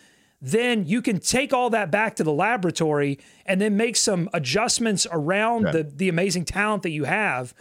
then 0.42 0.86
you 0.86 1.02
can 1.02 1.20
take 1.20 1.54
all 1.54 1.70
that 1.70 1.92
back 1.92 2.16
to 2.16 2.24
the 2.24 2.32
laboratory 2.32 3.20
and 3.46 3.60
then 3.60 3.76
make 3.78 3.96
some 3.96 4.30
adjustments 4.34 5.06
around 5.12 5.66
the, 5.74 5.84
the 5.84 6.10
amazing 6.10 6.46
talent 6.46 6.84
that 6.84 6.92
you 6.92 7.04
have. 7.04 7.54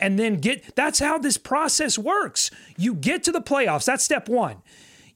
And 0.00 0.18
then 0.18 0.40
get 0.40 0.74
that's 0.74 0.98
how 0.98 1.18
this 1.18 1.38
process 1.38 1.96
works. 1.96 2.50
You 2.76 2.94
get 2.94 3.22
to 3.24 3.32
the 3.32 3.40
playoffs. 3.40 3.84
That's 3.84 4.04
step 4.04 4.28
one. 4.28 4.56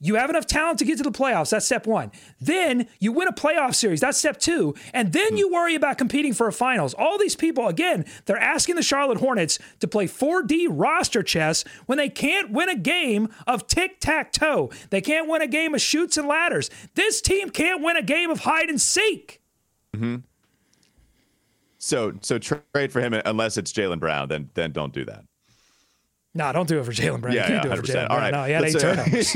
You 0.01 0.15
have 0.15 0.31
enough 0.31 0.47
talent 0.47 0.79
to 0.79 0.85
get 0.85 0.97
to 0.99 1.03
the 1.03 1.11
playoffs. 1.11 1.51
That's 1.51 1.67
step 1.67 1.87
one. 1.87 2.13
Then 2.41 2.87
you 3.01 3.11
win 3.13 3.27
a 3.27 3.33
playoff 3.33 3.75
series. 3.75 4.01
That's 4.01 4.19
step 4.19 4.39
two. 4.39 4.75
And 4.95 5.13
then 5.13 5.37
you 5.37 5.53
worry 5.53 5.75
about 5.75 5.99
competing 5.99 6.33
for 6.33 6.47
a 6.47 6.53
finals. 6.53 6.95
All 6.95 7.19
these 7.19 7.35
people, 7.35 7.67
again, 7.67 8.05
they're 8.27 8.39
asking 8.39 8.77
the 8.77 8.83
Charlotte 8.83 9.19
Hornets 9.19 9.59
to 9.81 9.89
play 9.89 10.07
4D 10.07 10.69
roster 10.71 11.23
chess 11.23 11.65
when 11.87 11.99
they 11.99 12.09
can't 12.09 12.51
win 12.53 12.69
a 12.69 12.77
game 12.77 13.29
of 13.47 13.67
tic 13.67 13.99
tac 13.99 14.33
toe. 14.33 14.71
They 14.91 15.01
can't 15.01 15.29
win 15.29 15.43
a 15.43 15.49
game 15.49 15.75
of 15.75 15.81
Chutes 15.81 16.17
and 16.17 16.29
Ladders. 16.29 16.71
This 16.95 17.21
team 17.21 17.51
can't 17.51 17.83
win 17.83 17.97
a 17.97 18.03
game 18.03 18.31
of 18.31 18.41
hide 18.41 18.69
and 18.69 18.81
seek. 18.81 19.41
Mm-hmm. 19.95 20.17
So, 21.79 22.13
so 22.21 22.39
trade 22.39 22.93
for 22.93 23.01
him 23.01 23.15
unless 23.25 23.57
it's 23.57 23.73
Jaylen 23.73 24.01
Brown. 24.01 24.29
Then, 24.29 24.51
then 24.55 24.73
don't 24.73 24.93
do 24.93 25.05
that. 25.07 25.25
No, 26.39 26.53
don't 26.53 26.69
do 26.69 26.79
it 26.79 26.85
for 26.85 26.93
Jaylen 26.93 27.21
Brown. 27.21 27.35
Yeah, 27.35 27.43
you 27.43 27.49
can't 27.49 27.65
yeah, 27.65 27.75
do 27.75 27.81
it 27.81 27.85
for 27.85 27.93
Jaylen 27.93 28.07
Brown. 28.07 28.11
All 28.13 28.19
right. 28.19 28.33
No, 28.33 28.45
he 28.45 28.53
had 28.53 28.65
eight 28.65 28.79
turnovers. 28.79 29.35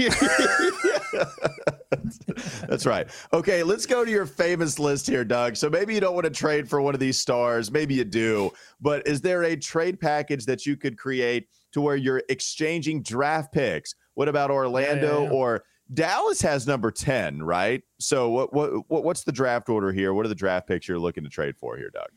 That's 2.69 2.87
right. 2.87 3.09
Okay, 3.33 3.65
let's 3.65 3.87
go 3.87 4.05
to 4.05 4.11
your 4.11 4.25
famous 4.25 4.79
list 4.79 5.09
here, 5.09 5.25
Doug. 5.25 5.57
So 5.57 5.69
maybe 5.69 5.95
you 5.95 6.01
don't 6.01 6.15
want 6.15 6.27
to 6.27 6.31
trade 6.31 6.71
for 6.71 6.81
one 6.81 6.95
of 6.95 7.01
these 7.01 7.19
stars. 7.19 7.73
Maybe 7.73 7.95
you 7.95 8.05
do. 8.05 8.53
But 8.81 9.05
is 9.05 9.21
there 9.21 9.43
a 9.43 9.57
trade 9.57 9.99
package 9.99 10.47
that 10.47 10.65
you 10.65 10.77
could 10.77 10.97
create 10.97 11.49
to 11.73 11.81
where 11.81 11.97
you're 11.97 12.23
exchanging 12.29 13.03
draft 13.03 13.53
picks? 13.53 13.97
What 14.15 14.29
about 14.29 14.53
Orlando 14.53 15.25
yeah, 15.25 15.29
yeah, 15.29 15.37
or 15.37 15.65
Dallas 15.93 16.41
has 16.43 16.69
number 16.69 16.93
10, 16.93 17.43
right? 17.43 17.83
So 17.99 18.29
what, 18.29 18.55
what 18.55 19.03
what's 19.03 19.25
the 19.25 19.33
draft 19.33 19.69
order 19.69 19.91
here? 19.91 20.15
What 20.15 20.25
are 20.25 20.29
the 20.29 20.37
draft 20.37 20.69
picks 20.69 20.87
you're 20.87 21.01
looking 21.01 21.25
to 21.25 21.31
trade 21.31 21.57
for 21.57 21.77
here, 21.77 21.91
Doug? 21.91 22.11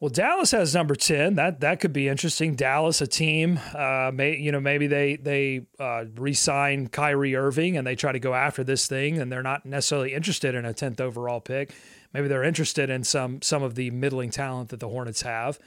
Well, 0.00 0.08
Dallas 0.08 0.52
has 0.52 0.74
number 0.74 0.94
ten. 0.94 1.34
That 1.34 1.60
that 1.60 1.78
could 1.78 1.92
be 1.92 2.08
interesting. 2.08 2.54
Dallas, 2.54 3.02
a 3.02 3.06
team, 3.06 3.60
uh, 3.74 4.10
may 4.14 4.34
you 4.38 4.50
know 4.50 4.58
maybe 4.58 4.86
they 4.86 5.16
they 5.16 5.66
uh, 5.78 6.06
re-sign 6.16 6.86
Kyrie 6.86 7.36
Irving 7.36 7.76
and 7.76 7.86
they 7.86 7.96
try 7.96 8.10
to 8.10 8.18
go 8.18 8.32
after 8.32 8.64
this 8.64 8.86
thing, 8.86 9.18
and 9.18 9.30
they're 9.30 9.42
not 9.42 9.66
necessarily 9.66 10.14
interested 10.14 10.54
in 10.54 10.64
a 10.64 10.72
tenth 10.72 11.02
overall 11.02 11.40
pick. 11.40 11.74
Maybe 12.14 12.28
they're 12.28 12.44
interested 12.44 12.88
in 12.88 13.04
some 13.04 13.42
some 13.42 13.62
of 13.62 13.74
the 13.74 13.90
middling 13.90 14.30
talent 14.30 14.70
that 14.70 14.80
the 14.80 14.88
Hornets 14.88 15.20
have. 15.20 15.58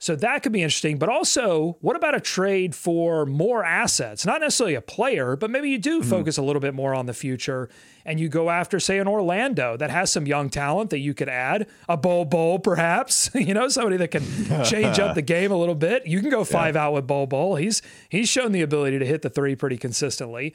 So 0.00 0.14
that 0.16 0.44
could 0.44 0.52
be 0.52 0.62
interesting. 0.62 0.96
But 0.98 1.08
also, 1.08 1.76
what 1.80 1.96
about 1.96 2.14
a 2.14 2.20
trade 2.20 2.74
for 2.74 3.26
more 3.26 3.64
assets? 3.64 4.24
Not 4.24 4.40
necessarily 4.40 4.76
a 4.76 4.80
player, 4.80 5.34
but 5.34 5.50
maybe 5.50 5.70
you 5.70 5.78
do 5.78 6.00
mm-hmm. 6.00 6.08
focus 6.08 6.38
a 6.38 6.42
little 6.42 6.60
bit 6.60 6.72
more 6.72 6.94
on 6.94 7.06
the 7.06 7.14
future 7.14 7.68
and 8.04 8.18
you 8.18 8.28
go 8.28 8.48
after, 8.48 8.80
say, 8.80 8.98
an 8.98 9.08
Orlando 9.08 9.76
that 9.76 9.90
has 9.90 10.10
some 10.10 10.26
young 10.26 10.48
talent 10.50 10.90
that 10.90 11.00
you 11.00 11.14
could 11.14 11.28
add, 11.28 11.66
a 11.88 11.96
Bol 11.96 12.24
Bol 12.24 12.58
perhaps, 12.58 13.28
you 13.34 13.52
know, 13.52 13.68
somebody 13.68 13.96
that 13.98 14.10
can 14.12 14.22
change 14.64 14.98
up 14.98 15.14
the 15.14 15.22
game 15.36 15.50
a 15.50 15.56
little 15.56 15.74
bit. 15.74 16.06
You 16.06 16.20
can 16.20 16.30
go 16.30 16.44
five 16.44 16.74
yeah. 16.74 16.86
out 16.86 16.94
with 16.94 17.06
Bol 17.06 17.26
Bol. 17.26 17.56
He's 17.56 17.82
he's 18.08 18.28
shown 18.28 18.52
the 18.52 18.62
ability 18.62 18.98
to 19.00 19.04
hit 19.04 19.22
the 19.22 19.30
three 19.30 19.56
pretty 19.56 19.76
consistently. 19.76 20.54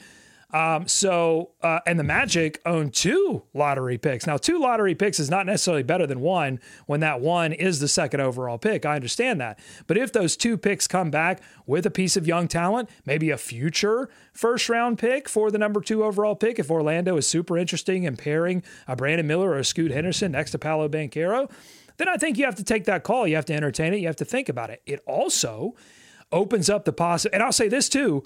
Um, 0.54 0.86
so, 0.86 1.50
uh, 1.62 1.80
and 1.84 1.98
the 1.98 2.04
Magic 2.04 2.62
own 2.64 2.90
two 2.90 3.42
lottery 3.54 3.98
picks. 3.98 4.24
Now, 4.24 4.36
two 4.36 4.60
lottery 4.60 4.94
picks 4.94 5.18
is 5.18 5.28
not 5.28 5.46
necessarily 5.46 5.82
better 5.82 6.06
than 6.06 6.20
one 6.20 6.60
when 6.86 7.00
that 7.00 7.20
one 7.20 7.52
is 7.52 7.80
the 7.80 7.88
second 7.88 8.20
overall 8.20 8.56
pick. 8.56 8.86
I 8.86 8.94
understand 8.94 9.40
that. 9.40 9.58
But 9.88 9.98
if 9.98 10.12
those 10.12 10.36
two 10.36 10.56
picks 10.56 10.86
come 10.86 11.10
back 11.10 11.42
with 11.66 11.86
a 11.86 11.90
piece 11.90 12.16
of 12.16 12.28
young 12.28 12.46
talent, 12.46 12.88
maybe 13.04 13.30
a 13.30 13.36
future 13.36 14.08
first 14.32 14.68
round 14.68 14.96
pick 14.96 15.28
for 15.28 15.50
the 15.50 15.58
number 15.58 15.80
two 15.80 16.04
overall 16.04 16.36
pick, 16.36 16.60
if 16.60 16.70
Orlando 16.70 17.16
is 17.16 17.26
super 17.26 17.58
interesting 17.58 18.04
in 18.04 18.16
pairing 18.16 18.62
a 18.86 18.94
Brandon 18.94 19.26
Miller 19.26 19.50
or 19.50 19.58
a 19.58 19.64
Scoot 19.64 19.90
Henderson 19.90 20.30
next 20.30 20.52
to 20.52 20.58
Paolo 20.58 20.88
Banchero, 20.88 21.50
then 21.96 22.08
I 22.08 22.16
think 22.16 22.38
you 22.38 22.44
have 22.44 22.54
to 22.56 22.64
take 22.64 22.84
that 22.84 23.02
call. 23.02 23.26
You 23.26 23.34
have 23.34 23.46
to 23.46 23.54
entertain 23.54 23.92
it. 23.92 23.98
You 23.98 24.06
have 24.06 24.16
to 24.16 24.24
think 24.24 24.48
about 24.48 24.70
it. 24.70 24.82
It 24.86 25.00
also 25.04 25.74
opens 26.30 26.70
up 26.70 26.84
the 26.84 26.92
possibility. 26.92 27.34
And 27.34 27.42
I'll 27.42 27.50
say 27.50 27.66
this 27.66 27.88
too 27.88 28.22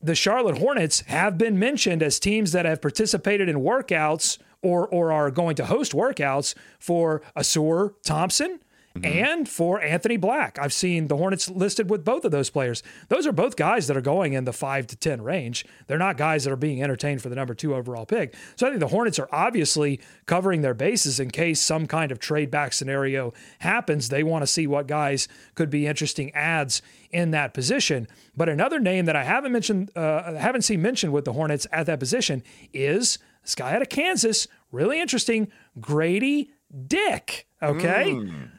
the 0.00 0.14
Charlotte 0.14 0.58
Hornets 0.58 1.00
have 1.02 1.36
been 1.36 1.58
mentioned 1.58 2.02
as 2.02 2.18
teams 2.18 2.52
that 2.52 2.64
have 2.64 2.80
participated 2.80 3.48
in 3.48 3.56
workouts 3.56 4.38
or 4.62 4.86
or 4.88 5.12
are 5.12 5.30
going 5.30 5.56
to 5.56 5.66
host 5.66 5.92
workouts 5.92 6.54
for 6.78 7.22
Ausar 7.36 7.94
Thompson 8.02 8.60
mm-hmm. 9.02 9.24
and 9.24 9.48
for 9.48 9.80
Anthony 9.80 10.16
Black. 10.16 10.58
I've 10.58 10.72
seen 10.72 11.08
the 11.08 11.16
Hornets 11.16 11.48
listed 11.48 11.90
with 11.90 12.04
both 12.04 12.24
of 12.24 12.30
those 12.30 12.50
players. 12.50 12.82
Those 13.08 13.26
are 13.26 13.32
both 13.32 13.56
guys 13.56 13.86
that 13.86 13.96
are 13.96 14.02
going 14.02 14.32
in 14.32 14.44
the 14.44 14.52
five 14.52 14.86
to 14.88 14.96
10 14.96 15.22
range. 15.22 15.64
They're 15.86 15.98
not 15.98 16.16
guys 16.16 16.44
that 16.44 16.52
are 16.52 16.56
being 16.56 16.82
entertained 16.82 17.22
for 17.22 17.28
the 17.28 17.36
number 17.36 17.54
two 17.54 17.74
overall 17.74 18.06
pick. 18.06 18.34
So 18.56 18.66
I 18.66 18.70
think 18.70 18.80
the 18.80 18.88
Hornets 18.88 19.18
are 19.18 19.28
obviously 19.32 20.00
covering 20.26 20.62
their 20.62 20.74
bases 20.74 21.20
in 21.20 21.30
case 21.30 21.60
some 21.60 21.86
kind 21.86 22.12
of 22.12 22.18
trade 22.18 22.50
back 22.50 22.72
scenario 22.72 23.32
happens. 23.60 24.08
They 24.08 24.22
want 24.22 24.42
to 24.42 24.46
see 24.46 24.66
what 24.66 24.86
guys 24.86 25.28
could 25.54 25.70
be 25.70 25.86
interesting 25.86 26.32
ads 26.34 26.82
in 27.10 27.30
that 27.30 27.54
position. 27.54 28.06
But 28.36 28.48
another 28.48 28.78
name 28.80 29.06
that 29.06 29.16
I 29.16 29.24
haven't 29.24 29.52
mentioned, 29.52 29.90
uh, 29.96 30.34
haven't 30.34 30.62
seen 30.62 30.82
mentioned 30.82 31.12
with 31.12 31.24
the 31.24 31.32
Hornets 31.32 31.66
at 31.72 31.86
that 31.86 31.98
position 32.00 32.42
is 32.72 33.18
this 33.42 33.54
guy 33.54 33.74
out 33.74 33.82
of 33.82 33.88
Kansas, 33.88 34.46
really 34.70 35.00
interesting, 35.00 35.48
Gradey 35.80 36.50
Dick. 36.86 37.46
Okay. 37.62 38.12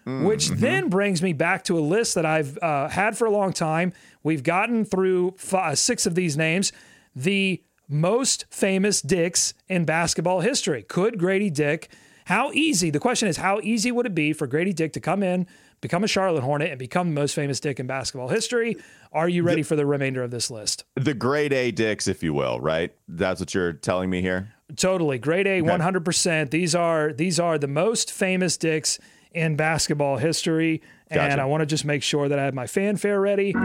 Mm, 0.05 0.25
Which 0.25 0.47
mm-hmm. 0.47 0.59
then 0.59 0.89
brings 0.89 1.21
me 1.21 1.33
back 1.33 1.63
to 1.65 1.77
a 1.77 1.81
list 1.81 2.15
that 2.15 2.25
I've 2.25 2.57
uh, 2.57 2.89
had 2.89 3.17
for 3.17 3.25
a 3.25 3.31
long 3.31 3.53
time. 3.53 3.93
We've 4.23 4.43
gotten 4.43 4.83
through 4.83 5.35
five, 5.37 5.73
uh, 5.73 5.75
six 5.75 6.05
of 6.05 6.15
these 6.15 6.35
names. 6.35 6.71
The 7.15 7.63
most 7.87 8.45
famous 8.49 9.01
dicks 9.01 9.53
in 9.67 9.85
basketball 9.85 10.41
history. 10.41 10.83
Could 10.83 11.17
Gradey 11.17 11.51
Dick, 11.51 11.89
how 12.25 12.51
easy, 12.51 12.91
the 12.91 12.99
question 12.99 13.27
is, 13.27 13.37
how 13.37 13.59
easy 13.61 13.91
would 13.91 14.05
it 14.05 14.13
be 14.13 14.33
for 14.33 14.47
Gradey 14.47 14.75
Dick 14.75 14.93
to 14.93 14.99
come 14.99 15.23
in, 15.23 15.47
become 15.81 16.03
a 16.03 16.07
Charlotte 16.07 16.43
Hornet, 16.43 16.69
and 16.69 16.77
become 16.77 17.09
the 17.09 17.19
most 17.19 17.33
famous 17.33 17.59
dick 17.59 17.79
in 17.79 17.87
basketball 17.87 18.27
history? 18.27 18.77
Are 19.11 19.27
you 19.27 19.41
ready 19.43 19.61
the, 19.61 19.67
for 19.67 19.75
the 19.75 19.85
remainder 19.85 20.21
of 20.21 20.29
this 20.29 20.51
list? 20.51 20.83
The 20.95 21.15
grade 21.15 21.53
A 21.53 21.71
dicks, 21.71 22.07
if 22.07 22.21
you 22.21 22.33
will, 22.33 22.59
right? 22.59 22.93
That's 23.07 23.39
what 23.39 23.55
you're 23.55 23.73
telling 23.73 24.09
me 24.09 24.21
here? 24.21 24.53
Totally. 24.75 25.17
Grade 25.17 25.47
A, 25.47 25.61
hundred 25.81 26.05
percent. 26.05 26.51
These 26.51 26.75
are 26.75 27.11
these 27.11 27.39
are 27.39 27.57
the 27.57 27.67
most 27.67 28.11
famous 28.11 28.57
dicks 28.57 28.99
in 29.31 29.55
basketball 29.55 30.17
history. 30.17 30.81
Gotcha. 31.11 31.21
And 31.21 31.41
I 31.41 31.45
want 31.45 31.61
to 31.61 31.65
just 31.65 31.85
make 31.85 32.03
sure 32.03 32.29
that 32.29 32.37
I 32.37 32.45
have 32.45 32.53
my 32.53 32.67
fanfare 32.67 33.19
ready. 33.19 33.55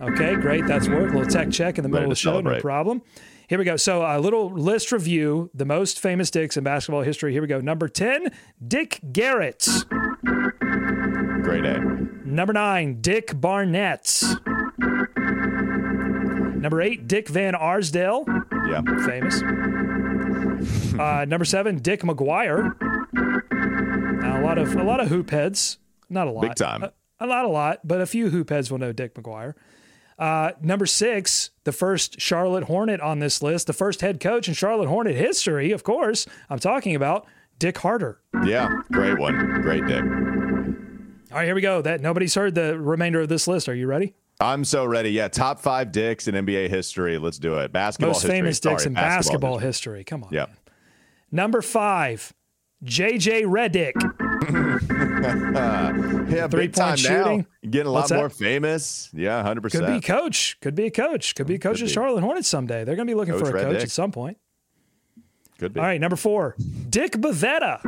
Okay, 0.00 0.36
great. 0.36 0.66
That's 0.66 0.86
worked. 0.88 1.12
A 1.14 1.18
little 1.18 1.30
tech 1.30 1.50
check 1.50 1.78
in 1.78 1.82
the 1.82 1.88
middle 1.88 2.04
of 2.04 2.10
the 2.10 2.14
show, 2.14 2.32
celebrate. 2.32 2.56
no 2.56 2.60
problem. 2.60 3.02
Here 3.48 3.58
we 3.58 3.64
go. 3.64 3.76
So 3.76 4.02
a 4.02 4.20
little 4.20 4.50
list 4.52 4.92
review: 4.92 5.50
the 5.54 5.64
most 5.64 5.98
famous 5.98 6.30
dicks 6.30 6.58
in 6.58 6.64
basketball 6.64 7.00
history. 7.02 7.32
Here 7.32 7.40
we 7.40 7.48
go. 7.48 7.60
Number 7.60 7.88
ten, 7.88 8.30
Dick 8.66 9.00
Garrett. 9.12 9.66
Great 11.42 11.64
A. 11.64 11.80
Number 12.24 12.52
nine, 12.52 13.00
Dick 13.00 13.40
Barnett. 13.40 14.22
Number 16.58 16.82
eight, 16.82 17.08
Dick 17.08 17.28
Van 17.28 17.54
Arsdale. 17.54 18.24
Yeah. 18.68 18.82
Famous. 19.06 19.40
Uh, 20.98 21.24
number 21.28 21.44
seven, 21.44 21.78
Dick 21.78 22.00
McGuire. 22.02 22.74
Now, 24.20 24.40
a 24.40 24.42
lot 24.42 24.58
of 24.58 24.74
a 24.74 24.82
lot 24.82 24.98
of 24.98 25.06
hoop 25.08 25.30
heads. 25.30 25.78
Not 26.10 26.26
a 26.26 26.30
lot. 26.32 26.42
Big 26.42 26.54
time. 26.56 26.82
A, 26.82 26.92
a 27.20 27.26
lot, 27.26 27.44
a 27.44 27.48
lot, 27.48 27.80
but 27.86 28.00
a 28.00 28.06
few 28.06 28.30
hoop 28.30 28.50
heads 28.50 28.68
will 28.70 28.78
know 28.78 28.92
Dick 28.92 29.14
McGuire. 29.14 29.54
Uh, 30.18 30.52
number 30.60 30.86
six, 30.86 31.50
the 31.62 31.70
first 31.70 32.20
Charlotte 32.20 32.64
Hornet 32.64 33.00
on 33.00 33.20
this 33.20 33.42
list, 33.42 33.68
the 33.68 33.72
first 33.72 34.00
head 34.00 34.18
coach 34.18 34.48
in 34.48 34.54
Charlotte 34.54 34.88
Hornet 34.88 35.14
history, 35.14 35.70
of 35.70 35.84
course. 35.84 36.26
I'm 36.50 36.58
talking 36.58 36.96
about 36.96 37.26
Dick 37.60 37.78
Harter. 37.78 38.20
Yeah, 38.44 38.68
great 38.90 39.18
one. 39.18 39.62
Great 39.62 39.86
Dick. 39.86 40.02
All 40.02 41.36
right, 41.38 41.44
here 41.44 41.54
we 41.54 41.60
go. 41.60 41.80
That 41.80 42.00
nobody's 42.00 42.34
heard 42.34 42.56
the 42.56 42.76
remainder 42.78 43.20
of 43.20 43.28
this 43.28 43.46
list. 43.46 43.68
Are 43.68 43.74
you 43.74 43.86
ready? 43.86 44.14
I'm 44.40 44.64
so 44.64 44.84
ready. 44.84 45.10
Yeah, 45.10 45.28
top 45.28 45.60
five 45.60 45.90
dicks 45.90 46.28
in 46.28 46.34
NBA 46.34 46.68
history. 46.68 47.18
Let's 47.18 47.38
do 47.38 47.58
it. 47.58 47.72
Basketball 47.72 48.10
Most 48.10 48.22
history. 48.22 48.38
famous 48.38 48.60
dicks 48.60 48.82
Sorry, 48.82 48.90
in 48.90 48.94
basketball, 48.94 49.56
basketball 49.56 49.58
history. 49.58 50.04
Come 50.04 50.24
on. 50.24 50.30
Yeah. 50.32 50.46
Number 51.32 51.60
five, 51.60 52.32
JJ 52.84 53.44
Redick. 53.44 53.94
yeah, 56.30 56.46
three 56.48 56.68
point 56.68 56.98
shooting. 56.98 57.38
Now. 57.38 57.70
Getting 57.70 57.88
a 57.88 57.90
lot 57.90 58.10
more 58.12 58.30
famous. 58.30 59.10
Yeah, 59.12 59.42
hundred 59.42 59.62
percent. 59.62 59.86
Could 59.86 59.94
be 59.94 60.00
coach. 60.00 60.56
Could 60.60 60.74
be 60.76 60.86
a 60.86 60.90
coach. 60.90 61.34
Could 61.34 61.46
be 61.46 61.56
a 61.56 61.58
coach 61.58 61.82
of 61.82 61.90
Charlotte 61.90 62.22
Hornets 62.22 62.48
someday. 62.48 62.84
They're 62.84 62.96
going 62.96 63.08
to 63.08 63.10
be 63.10 63.16
looking 63.16 63.34
coach 63.34 63.42
for 63.42 63.56
a 63.56 63.62
coach 63.62 63.74
Dick. 63.74 63.82
at 63.82 63.90
some 63.90 64.12
point. 64.12 64.38
Could 65.58 65.74
be. 65.74 65.80
All 65.80 65.86
right, 65.86 66.00
number 66.00 66.16
four, 66.16 66.54
Dick 66.88 67.12
Bavetta. 67.12 67.80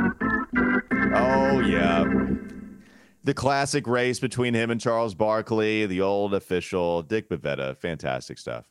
Oh 1.14 1.60
yeah, 1.60 2.04
the 3.24 3.34
classic 3.34 3.86
race 3.86 4.18
between 4.18 4.54
him 4.54 4.70
and 4.70 4.80
Charles 4.80 5.14
Barkley, 5.14 5.86
the 5.86 6.00
old 6.00 6.34
official 6.34 7.02
Dick 7.02 7.28
Bavetta. 7.28 7.76
Fantastic 7.76 8.38
stuff. 8.38 8.66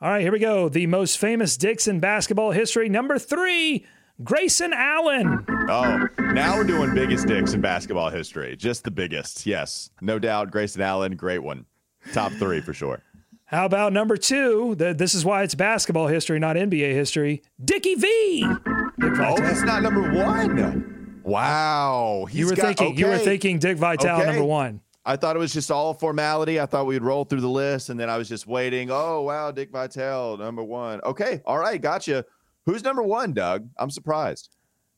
All 0.00 0.08
right, 0.10 0.22
here 0.22 0.30
we 0.30 0.38
go. 0.38 0.68
The 0.68 0.86
most 0.86 1.18
famous 1.18 1.56
dicks 1.56 1.88
in 1.88 1.98
basketball 1.98 2.52
history. 2.52 2.88
Number 2.88 3.18
three, 3.18 3.84
Grayson 4.22 4.72
Allen. 4.72 5.44
Oh, 5.68 6.06
now 6.18 6.56
we're 6.56 6.64
doing 6.64 6.94
biggest 6.94 7.26
dicks 7.26 7.52
in 7.52 7.60
basketball 7.60 8.10
history. 8.10 8.56
Just 8.56 8.84
the 8.84 8.92
biggest. 8.92 9.44
Yes, 9.44 9.90
no 10.00 10.20
doubt. 10.20 10.52
Grayson 10.52 10.82
Allen, 10.82 11.16
great 11.16 11.40
one. 11.40 11.66
Top 12.12 12.30
three 12.32 12.60
for 12.60 12.72
sure. 12.72 13.02
How 13.46 13.64
about 13.64 13.92
number 13.92 14.16
two? 14.16 14.74
this 14.76 15.14
is 15.14 15.24
why 15.24 15.42
it's 15.42 15.54
basketball 15.54 16.06
history, 16.06 16.38
not 16.38 16.56
NBA 16.56 16.92
history. 16.92 17.42
Dickie 17.64 17.94
V. 17.96 18.44
oh, 18.44 19.36
that's 19.38 19.62
not 19.62 19.82
number 19.82 20.12
one. 20.12 20.97
Wow. 21.28 22.26
He's 22.28 22.40
you 22.40 22.46
were 22.46 22.54
got, 22.54 22.66
thinking. 22.66 22.86
Okay. 22.88 22.98
You 22.98 23.06
were 23.06 23.18
thinking 23.18 23.58
Dick 23.58 23.76
Vitale 23.76 24.20
okay. 24.20 24.26
number 24.26 24.44
one. 24.44 24.80
I 25.04 25.16
thought 25.16 25.36
it 25.36 25.38
was 25.38 25.52
just 25.52 25.70
all 25.70 25.94
formality. 25.94 26.60
I 26.60 26.66
thought 26.66 26.86
we'd 26.86 27.02
roll 27.02 27.24
through 27.24 27.40
the 27.40 27.48
list, 27.48 27.88
and 27.88 27.98
then 27.98 28.10
I 28.10 28.18
was 28.18 28.28
just 28.28 28.46
waiting. 28.46 28.90
Oh 28.90 29.22
wow, 29.22 29.50
Dick 29.50 29.70
Vitale, 29.70 30.36
number 30.36 30.62
one. 30.62 31.00
Okay, 31.02 31.40
all 31.46 31.58
right, 31.58 31.80
gotcha. 31.80 32.26
Who's 32.66 32.84
number 32.84 33.02
one, 33.02 33.32
Doug? 33.32 33.70
I'm 33.78 33.90
surprised. 33.90 34.50